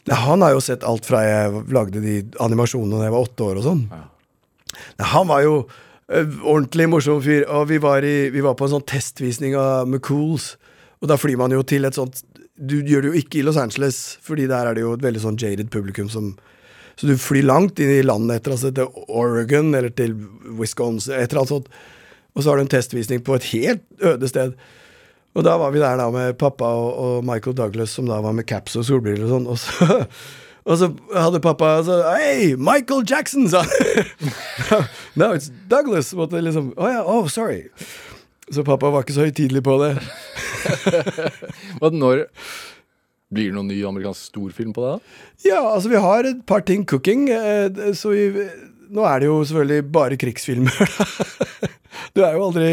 da? 0.06 0.16
Han 0.16 0.41
har 0.41 0.53
jo 0.56 0.62
sett 0.64 0.84
alt 0.86 1.06
fra 1.06 1.24
jeg 1.26 1.66
lagde 1.74 2.01
de 2.01 2.20
animasjonene 2.39 2.99
da 3.01 3.08
jeg 3.08 3.16
var 3.16 3.26
åtte 3.26 3.47
år 3.47 3.60
og 3.62 3.66
sånn. 3.66 3.84
Ja. 3.91 4.03
Han 5.14 5.28
var 5.28 5.41
jo 5.41 5.56
ø, 6.12 6.22
ordentlig 6.43 6.88
morsom 6.91 7.22
fyr, 7.26 7.45
og 7.49 7.68
vi 7.72 7.80
var, 7.82 8.06
i, 8.06 8.30
vi 8.30 8.43
var 8.45 8.53
på 8.58 8.68
en 8.68 8.76
sånn 8.78 8.86
testvisning 8.86 9.56
av 9.58 9.89
McCools. 9.89 10.56
Og 11.01 11.10
da 11.10 11.18
flyr 11.18 11.39
man 11.41 11.53
jo 11.56 11.64
til 11.68 11.88
et 11.88 11.97
sånt 11.97 12.22
Du 12.56 12.78
gjør 12.80 13.03
det 13.03 13.10
jo 13.12 13.20
ikke 13.20 13.39
i 13.41 13.43
Los 13.43 13.58
Angeles, 13.60 14.18
fordi 14.24 14.47
der 14.47 14.70
er 14.70 14.78
det 14.78 14.86
jo 14.86 14.93
et 14.95 15.03
veldig 15.03 15.24
sånn 15.24 15.39
jaded 15.39 15.72
publikum 15.74 16.08
som 16.12 16.36
Så 16.95 17.10
du 17.10 17.18
flyr 17.20 17.43
langt 17.43 17.80
inn 17.84 17.91
i 17.91 18.06
landet 18.06 18.39
etter, 18.39 18.53
altså 18.56 18.70
til 18.72 18.88
Oregon 19.12 19.74
eller 19.76 19.91
til 19.91 20.14
Wisconsin, 20.56 21.12
et 21.12 21.28
eller 21.28 21.41
annet 21.41 21.51
sånt. 21.51 21.68
Og 22.36 22.43
så 22.43 22.49
har 22.49 22.56
du 22.56 22.64
en 22.64 22.72
testvisning 22.72 23.20
på 23.20 23.36
et 23.36 23.49
helt 23.51 23.84
øde 23.99 24.30
sted. 24.32 24.53
Og 25.36 25.43
da 25.43 25.58
var 25.60 25.74
vi 25.76 25.84
der 25.84 25.99
da 25.99 26.08
med 26.12 26.38
pappa 26.39 26.70
og, 26.72 26.89
og 26.95 27.28
Michael 27.28 27.58
Douglas, 27.58 27.91
som 27.91 28.08
da 28.08 28.22
var 28.24 28.32
med 28.32 28.47
caps 28.47 28.78
og 28.80 28.88
solbriller 28.88 29.28
og 29.28 29.34
sånn. 29.34 29.47
Og 29.51 29.60
så, 29.60 29.99
og 30.70 30.80
så 30.80 30.91
hadde 31.12 31.43
pappa 31.43 31.76
så, 31.84 31.99
Hei, 32.16 32.53
Michael 32.56 33.03
Jackson, 33.03 33.49
sa 33.51 33.66
han. 33.68 34.32
no, 35.20 35.34
it's 35.36 35.51
Douglas. 35.68 36.14
Måtte 36.16 36.39
liksom 36.39 36.72
Å 36.80 36.93
ja, 36.93 37.03
oh, 37.03 37.28
sorry. 37.28 37.66
Så 38.54 38.64
pappa 38.66 38.91
var 38.93 39.06
ikke 39.06 39.16
så 39.16 39.26
høytidelig 39.26 39.64
på 39.66 39.76
det. 39.82 39.93
Når 41.82 42.26
Blir 43.34 43.50
det 43.50 43.56
noen 43.56 43.70
ny 43.72 43.80
amerikansk 43.88 44.30
storfilm 44.30 44.74
på 44.76 44.84
det? 44.86 44.91
da? 44.93 45.18
Ja, 45.48 45.62
altså, 45.74 45.89
vi 45.89 46.02
har 46.02 46.30
et 46.30 46.43
par 46.48 46.62
ting 46.66 46.86
cooking, 46.86 47.28
eh, 47.34 47.93
så 47.98 48.14
vi 48.14 48.46
Nå 48.96 49.02
er 49.10 49.24
det 49.24 49.26
jo 49.32 49.39
selvfølgelig 49.41 49.86
bare 49.89 50.18
krigsfilmer. 50.22 50.76
Du 52.14 52.22
er 52.26 52.36
jo 52.38 52.43
aldri 52.46 52.68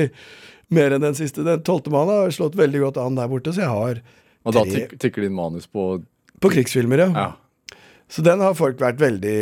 mer 0.76 0.92
enn 0.92 1.00
den 1.06 1.16
siste. 1.16 1.40
Den 1.46 1.62
tolvte 1.64 1.88
mannen 1.92 2.26
har 2.26 2.34
slått 2.36 2.58
veldig 2.58 2.82
godt 2.82 2.98
an 3.00 3.16
der 3.16 3.30
borte, 3.32 3.54
så 3.56 3.62
jeg 3.64 3.72
har 3.72 4.02
Og 4.44 4.52
da 4.52 4.64
Tre. 4.66 4.74
tik 4.90 4.98
tikker 5.00 5.24
din 5.24 5.32
manus 5.32 5.64
på 5.66 6.02
På 6.42 6.50
krigsfilmer, 6.52 7.00
ja. 7.06 7.08
Ja. 7.16 7.78
Så 8.12 8.20
den 8.26 8.44
har 8.44 8.52
folk 8.58 8.76
vært 8.82 9.00
veldig 9.00 9.38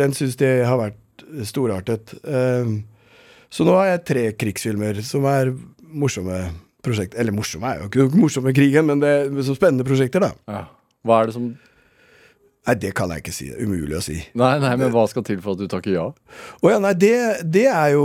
Den 0.00 0.16
syns 0.16 0.40
de 0.40 0.48
har 0.64 0.80
vært 0.80 1.26
storartet. 1.44 2.14
Um, 2.24 2.78
så 3.50 3.64
nå 3.66 3.74
har 3.78 3.92
jeg 3.94 4.04
tre 4.10 4.24
krigsfilmer 4.38 4.98
som 5.06 5.24
er 5.30 5.52
morsomme 5.88 6.40
prosjekter. 6.84 7.20
Eller 7.22 7.34
morsomme 7.34 7.70
er 7.70 7.80
jo 7.82 7.88
ikke 7.88 8.04
noe 8.04 8.20
morsomme 8.26 8.52
krigen, 8.56 8.86
men 8.90 9.00
det 9.02 9.08
er 9.22 9.30
så 9.46 9.56
spennende 9.56 9.86
prosjekter, 9.88 10.24
da. 10.26 10.34
ja. 10.52 10.66
Hva 11.06 11.22
er 11.22 11.30
det 11.30 11.36
som 11.38 11.48
Nei, 12.68 12.74
det 12.82 12.90
kan 12.98 13.08
jeg 13.14 13.22
ikke 13.22 13.32
si. 13.32 13.46
Det 13.48 13.54
er 13.56 13.64
umulig 13.64 13.96
å 13.96 14.02
si. 14.04 14.18
Nei, 14.36 14.50
nei, 14.60 14.74
men 14.76 14.90
hva 14.92 15.06
skal 15.08 15.24
til 15.24 15.38
for 15.40 15.56
at 15.56 15.62
du 15.62 15.70
takker 15.72 15.94
ja? 15.94 16.02
Å 16.60 16.68
ja, 16.74 16.76
nei, 16.84 16.90
det, 17.00 17.14
det 17.48 17.62
er 17.70 17.94
jo 17.94 18.02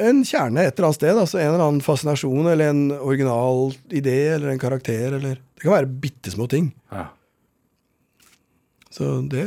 en 0.00 0.22
kjerne 0.24 0.62
et 0.64 0.72
eller 0.78 0.86
annet 0.88 0.96
sted. 0.96 1.12
Altså 1.20 1.40
en 1.42 1.50
eller 1.50 1.64
annen 1.66 1.82
fascinasjon 1.84 2.48
eller 2.48 2.70
en 2.72 2.80
original 2.96 3.74
idé 3.92 4.14
eller 4.38 4.54
en 4.54 4.62
karakter 4.62 5.18
eller 5.18 5.36
Det 5.36 5.66
kan 5.66 5.74
være 5.74 5.90
bitte 6.06 6.32
små 6.32 6.48
ting. 6.48 6.70
ja. 6.94 7.10
Så 8.94 9.04
det 9.30 9.44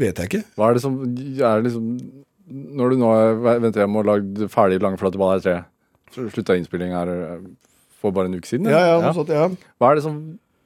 vet 0.00 0.16
jeg 0.16 0.30
ikke. 0.30 0.42
Hva 0.56 0.70
er 0.70 0.78
det 0.78 0.82
som 0.86 0.96
er 1.04 1.60
det 1.60 1.66
liksom 1.68 1.90
Når 2.50 2.90
du 2.90 2.96
nå 2.98 3.10
er- 3.14 3.60
venter 3.62 3.84
hjem 3.84 3.96
og 4.00 4.06
lagd 4.08 4.40
ferdig 4.50 4.80
Langflate 4.82 5.18
ball 5.20 5.36
her 5.36 5.44
tre 5.44 5.58
Slutta 6.10 6.56
innspilling 6.58 6.90
her 6.90 7.10
for 8.00 8.10
bare 8.16 8.26
en 8.26 8.34
uke 8.34 8.48
siden? 8.48 8.66
Ja, 8.66 8.80
ja, 8.88 9.00
noe 9.00 9.12
sånt, 9.14 9.28
ja. 9.30 9.44
Hva 9.78 9.90
er 9.92 10.00
det 10.00 10.02
som 10.02 10.16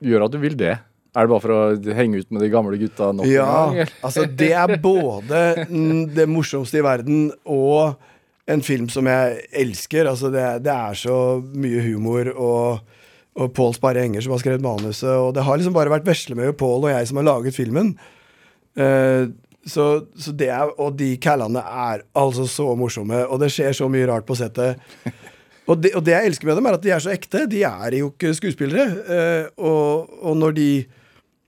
gjør 0.00 0.24
at 0.24 0.32
du 0.32 0.38
vil 0.40 0.54
det? 0.56 0.78
Er 1.14 1.26
det 1.26 1.30
bare 1.30 1.42
for 1.44 1.52
å 1.52 1.94
henge 1.94 2.22
ut 2.22 2.30
med 2.32 2.40
de 2.42 2.48
gamle 2.50 2.78
gutta 2.80 3.10
nok 3.14 3.28
Ja, 3.28 3.48
en 3.68 3.76
gang? 3.82 3.92
altså 4.02 4.24
det 4.40 4.48
er 4.56 4.72
både 4.82 5.42
det 6.16 6.24
morsomste 6.32 6.80
i 6.80 6.86
verden 6.86 7.28
og 7.44 7.96
en 8.48 8.60
film 8.64 8.88
som 8.92 9.04
jeg 9.06 9.44
elsker. 9.52 10.08
Altså 10.10 10.32
det, 10.32 10.46
det 10.64 10.72
er 10.72 10.96
så 10.98 11.18
mye 11.54 11.84
humor 11.84 12.32
og, 12.34 12.80
og 13.36 13.52
Pål 13.56 13.76
Sparre 13.76 14.02
Enger 14.08 14.24
som 14.24 14.32
har 14.34 14.40
skrevet 14.42 14.64
manuset. 14.64 15.06
Og 15.12 15.34
det 15.36 15.44
har 15.46 15.60
liksom 15.60 15.76
bare 15.76 15.92
vært 15.92 16.08
veslemøye 16.08 16.56
Pål 16.56 16.88
og 16.88 16.92
jeg 16.96 17.06
som 17.12 17.20
har 17.20 17.28
laget 17.30 17.54
filmen. 17.60 17.94
Eh, 18.76 19.28
så, 19.66 19.84
så 20.20 20.32
det 20.36 20.50
er, 20.52 20.72
og 20.80 20.96
de 20.98 21.14
callene 21.22 21.60
er 21.60 22.04
altså 22.16 22.46
så 22.50 22.66
morsomme, 22.76 23.22
og 23.26 23.40
det 23.40 23.50
skjer 23.54 23.76
så 23.76 23.88
mye 23.92 24.08
rart 24.10 24.26
på 24.28 24.36
settet. 24.38 24.80
Og 25.64 25.80
det, 25.80 25.94
og 25.96 26.04
det 26.04 26.12
jeg 26.12 26.28
elsker 26.28 26.50
med 26.50 26.58
dem, 26.58 26.68
er 26.68 26.76
at 26.76 26.84
de 26.84 26.92
er 26.92 27.00
så 27.00 27.12
ekte. 27.14 27.46
De 27.48 27.62
er 27.64 27.96
jo 27.96 28.10
ikke 28.10 28.34
skuespillere. 28.36 28.84
Eh, 29.16 29.46
og, 29.56 30.12
og 30.20 30.36
når 30.36 30.58
de 30.58 30.68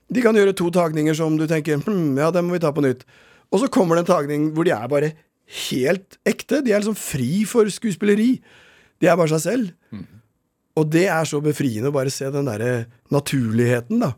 De 0.07 0.21
kan 0.23 0.33
gjøre 0.33 0.55
to 0.55 0.69
tagninger 0.71 1.11
som 1.13 1.33
du 1.35 1.43
tenker 1.51 1.81
hm, 1.83 2.15
ja, 2.15 2.29
det 2.31 2.39
må 2.41 2.53
vi 2.55 2.61
ta 2.63 2.69
på 2.71 2.79
nytt. 2.79 3.01
Og 3.51 3.59
så 3.59 3.67
kommer 3.67 3.97
det 3.97 4.05
en 4.05 4.13
tagning 4.13 4.45
hvor 4.55 4.63
de 4.63 4.71
er 4.71 4.87
bare 4.87 5.09
helt 5.67 6.15
ekte. 6.23 6.61
De 6.63 6.71
er 6.71 6.79
liksom 6.79 6.95
fri 6.95 7.43
for 7.43 7.67
skuespilleri. 7.67 8.37
De 9.03 9.09
er 9.11 9.19
bare 9.19 9.33
seg 9.35 9.43
selv. 9.43 9.73
Og 10.79 10.87
det 10.93 11.07
er 11.11 11.27
så 11.27 11.41
befriende 11.43 11.91
å 11.91 11.95
bare 11.95 12.13
se 12.13 12.29
den 12.31 12.47
derre 12.47 12.87
naturligheten, 13.11 13.99
da. 14.03 14.13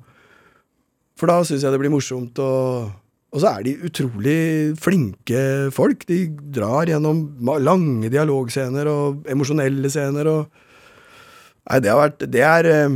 For 1.20 1.32
da 1.32 1.42
syns 1.44 1.64
jeg 1.66 1.74
det 1.74 1.80
blir 1.82 1.94
morsomt, 1.94 2.40
og, 2.40 2.92
og 3.30 3.44
så 3.44 3.52
er 3.52 3.66
de 3.66 3.76
utrolig 3.86 4.40
flinke 4.82 5.42
folk. 5.74 6.06
De 6.10 6.24
drar 6.56 6.90
gjennom 6.90 7.28
lange 7.62 8.10
dialogscener 8.10 8.90
og 8.90 9.30
emosjonelle 9.30 9.92
scener 9.94 10.32
og 10.32 10.66
Nei, 11.70 11.78
det 11.84 11.92
har 11.92 12.00
vært 12.00 12.24
Det 12.34 12.42
er 12.42 12.66
eh, 12.66 12.94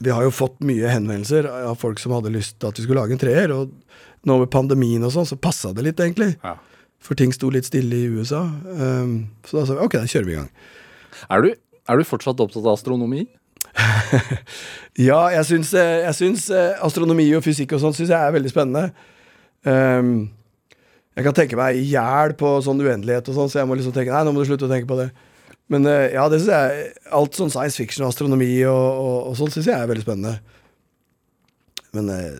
Vi 0.00 0.12
har 0.14 0.22
jo 0.24 0.32
fått 0.32 0.62
mye 0.64 0.88
henvendelser 0.88 1.44
av 1.50 1.74
folk 1.76 2.00
som 2.00 2.14
hadde 2.16 2.32
lyst 2.32 2.54
til 2.56 2.70
at 2.70 2.78
vi 2.78 2.86
skulle 2.86 3.02
lage 3.02 3.12
en 3.12 3.20
treer, 3.20 3.52
og 3.52 3.74
nå 4.26 4.38
med 4.40 4.50
pandemien 4.52 5.04
og 5.04 5.12
sånn, 5.12 5.28
så 5.28 5.36
passa 5.36 5.74
det 5.76 5.84
litt, 5.86 6.00
egentlig. 6.00 6.32
Ja. 6.40 6.56
For 7.04 7.18
ting 7.18 7.34
sto 7.34 7.50
litt 7.52 7.68
stille 7.68 7.98
i 7.98 8.08
USA. 8.10 8.42
Um, 8.66 9.28
så 9.46 9.60
da 9.60 9.66
sa 9.68 9.76
vi 9.76 9.84
ok, 9.84 9.98
da 10.00 10.10
kjører 10.10 10.26
vi 10.26 10.34
i 10.34 10.38
gang. 10.38 10.48
Er 11.32 11.44
du, 11.44 11.50
er 11.86 12.00
du 12.00 12.08
fortsatt 12.08 12.40
opptatt 12.42 12.64
av 12.64 12.74
astronomi? 12.74 13.26
Ja, 14.96 15.26
jeg 15.28 15.44
syns, 15.44 15.74
eh, 15.76 16.06
jeg 16.06 16.16
syns 16.16 16.46
eh, 16.48 16.78
astronomi 16.80 17.26
og 17.36 17.42
fysikk 17.44 17.74
og 17.76 17.82
sånn 17.82 17.92
synes 17.96 18.14
jeg 18.14 18.16
er 18.16 18.32
veldig 18.32 18.52
spennende. 18.52 19.12
Um, 19.66 20.10
jeg 21.16 21.24
kan 21.26 21.36
tenke 21.36 21.58
meg 21.58 21.78
i 21.80 21.86
hjel 21.90 22.34
på 22.38 22.50
sånn 22.64 22.82
uendelighet 22.84 23.30
og 23.32 23.38
sånn, 23.38 23.48
så 23.50 23.62
jeg 23.62 23.68
må 23.70 23.78
liksom 23.78 23.94
tenke 23.96 24.12
nei, 24.12 24.24
nå 24.26 24.34
må 24.34 24.42
du 24.42 24.50
slutte 24.50 24.68
å 24.68 24.72
tenke 24.72 24.88
på 24.90 24.98
det. 25.00 25.08
Men 25.72 25.88
uh, 25.88 26.06
ja, 26.12 26.26
det 26.30 26.42
synes 26.42 26.52
jeg 26.52 26.90
alt 27.18 27.38
sånn 27.38 27.52
science 27.52 27.80
fiction 27.80 28.04
og 28.06 28.12
astronomi 28.12 28.50
og, 28.68 28.84
og, 29.02 29.16
og 29.30 29.38
sånn 29.38 29.50
syns 29.54 29.70
jeg 29.70 29.78
er 29.78 29.88
veldig 29.90 30.04
spennende. 30.04 30.36
Men 31.96 32.12
uh, 32.12 32.36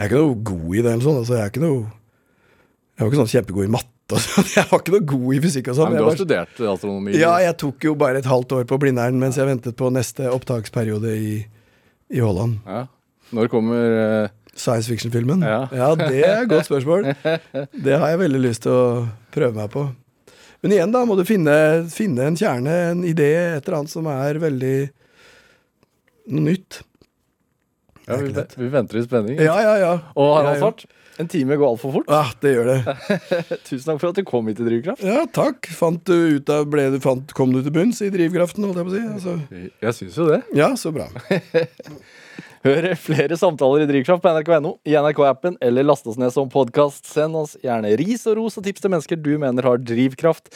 jeg 0.00 0.04
er 0.04 0.10
ikke 0.10 0.20
noe 0.20 0.36
god 0.50 0.68
i 0.74 0.82
det 0.84 0.92
eller 0.92 1.06
sånn. 1.06 1.22
Altså, 1.22 1.38
jeg 1.38 1.46
er 1.46 1.54
ikke 1.54 1.64
noe 1.64 1.80
Jeg 1.80 3.02
var 3.02 3.10
ikke 3.10 3.20
sånn 3.22 3.32
kjempegod 3.32 3.66
i 3.66 3.72
matte 3.74 4.16
og 4.16 4.22
sånn. 4.24 4.46
Jeg 4.58 4.68
var 4.70 4.80
ikke 4.82 4.94
noe 4.94 5.08
god 5.14 5.34
i 5.36 5.40
fysikk 5.44 5.72
og 5.72 5.76
sånn. 5.78 5.90
men 5.90 5.98
du 5.98 6.02
har 6.02 6.10
bare, 6.10 6.20
studert 6.20 6.62
astronomi? 6.72 7.12
ja, 7.16 7.32
jeg 7.44 7.56
tok 7.62 7.84
jo 7.86 7.92
bare 8.00 8.20
et 8.20 8.28
halvt 8.28 8.54
år 8.58 8.64
på 8.68 8.78
Blindern 8.82 9.20
mens 9.22 9.38
jeg 9.38 9.46
ventet 9.46 9.76
på 9.78 9.90
neste 9.94 10.26
opptaksperiode 10.32 11.12
i, 11.14 11.36
i 12.10 12.24
Holland. 12.24 12.58
Ja. 12.66 12.82
Når 13.36 13.52
kommer 13.52 13.94
eh, 14.00 14.32
Science 14.60 14.90
fiction-filmen? 14.92 15.40
Ja. 15.46 15.90
det 15.96 16.20
er 16.20 16.42
et 16.44 16.50
godt 16.52 16.68
spørsmål. 16.68 17.08
Det 17.86 17.96
har 17.96 18.12
jeg 18.12 18.20
veldig 18.26 18.42
lyst 18.44 18.66
til 18.66 18.76
å 18.76 18.84
prøve 19.34 19.56
meg 19.56 19.72
på. 19.72 19.86
Men 20.60 20.74
igjen, 20.76 20.92
da 20.92 21.00
må 21.08 21.16
du 21.16 21.24
finne, 21.24 21.54
finne 21.88 22.26
en 22.28 22.36
kjerne, 22.36 22.74
en 22.92 23.02
idé, 23.08 23.30
et 23.56 23.64
eller 23.64 23.78
annet 23.80 23.92
som 23.94 24.04
er 24.12 24.36
veldig 24.42 24.74
noe 26.36 26.44
nytt. 26.50 26.82
ja, 28.06 28.18
vi, 28.20 28.32
vi 28.60 28.68
venter 28.76 29.00
i 29.00 29.04
spenning. 29.06 29.40
Ja, 29.40 29.56
ja, 29.64 29.76
ja. 29.80 29.92
Og 30.14 30.28
Ja, 30.28 30.34
Harald. 30.42 30.60
Svart, 30.60 30.84
en 31.20 31.28
time 31.28 31.56
går 31.60 31.72
altfor 31.74 31.92
fort. 31.96 32.12
Ja, 32.12 32.28
det 32.44 32.52
gjør 32.54 32.68
det. 32.70 32.94
Tusen 33.68 33.86
takk 33.88 33.98
for 34.00 34.10
at 34.12 34.20
du 34.20 34.24
kom 34.28 34.46
hit 34.52 34.60
til 34.60 34.68
Drivkraft. 34.68 35.02
Ja, 35.04 35.24
takk. 35.36 35.68
Fant 35.76 36.04
du 36.08 36.36
ut 36.36 36.52
av, 36.52 36.68
ble 36.72 36.86
du, 36.94 37.00
fant, 37.04 37.32
kom 37.36 37.52
du 37.56 37.62
til 37.64 37.74
bunns 37.76 38.00
i 38.04 38.12
drivkraften, 38.12 38.64
holdt 38.68 38.80
jeg 38.80 38.88
på 38.88 38.92
å 38.92 38.96
si? 38.96 39.02
Altså, 39.16 39.68
Jeg 39.88 39.96
syns 39.98 40.20
jo 40.20 40.28
det. 40.30 40.42
ja, 40.60 40.70
så 40.80 40.92
bra. 40.96 41.08
Hør 42.60 42.90
flere 43.00 43.36
samtaler 43.40 43.86
i 43.86 43.88
Drivkraft 43.88 44.20
på 44.20 44.30
nrk.no, 44.36 44.74
i 44.84 44.92
NRK-appen, 45.00 45.54
eller 45.64 45.86
last 45.88 46.04
oss 46.10 46.18
ned 46.20 46.28
som 46.34 46.50
podkast. 46.52 47.06
Send 47.08 47.32
oss 47.40 47.54
gjerne 47.64 47.94
ris 47.96 48.26
og 48.28 48.36
ros 48.36 48.58
og 48.60 48.66
tips 48.66 48.82
til 48.84 48.92
mennesker 48.92 49.16
du 49.16 49.30
mener 49.40 49.64
har 49.64 49.80
drivkraft. 49.80 50.50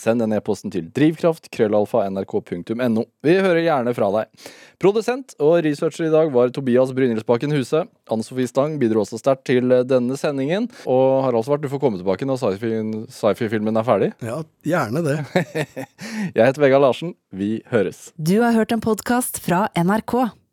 Send 0.00 0.24
den 0.24 0.32
e-posten 0.32 0.72
til 0.72 0.86
drivkraft, 0.96 1.50
krøllalfa, 1.52 2.06
nrk.no. 2.14 3.04
Vi 3.26 3.34
hører 3.44 3.60
gjerne 3.66 3.92
fra 3.92 4.08
deg. 4.14 4.48
Produsent 4.80 5.36
og 5.36 5.58
researcher 5.68 6.08
i 6.08 6.14
dag 6.14 6.32
var 6.32 6.48
Tobias 6.56 6.94
Brynildsbakken 6.96 7.52
Huse. 7.52 7.84
Anne 8.08 8.24
Sofie 8.24 8.48
Stang 8.48 8.78
bidro 8.80 9.04
også 9.04 9.20
sterkt 9.20 9.44
til 9.52 9.68
denne 9.84 10.16
sendingen. 10.16 10.70
Og 10.88 11.26
Harald 11.26 11.44
Svart, 11.44 11.60
du 11.60 11.68
får 11.68 11.84
komme 11.84 12.00
tilbake 12.00 12.24
når 12.24 12.40
sci-fi- 12.40 13.04
sci-fi-filmen 13.20 13.76
er 13.76 13.84
ferdig. 13.84 14.12
Ja, 14.24 14.40
gjerne 14.64 15.04
det. 15.04 15.18
Jeg 16.38 16.40
heter 16.40 16.64
Vegard 16.64 16.88
Larsen. 16.88 17.12
Vi 17.36 17.58
høres. 17.68 18.06
Du 18.16 18.38
har 18.40 18.56
hørt 18.56 18.72
en 18.72 18.80
podkast 18.80 19.42
fra 19.44 19.66
NRK. 19.76 20.30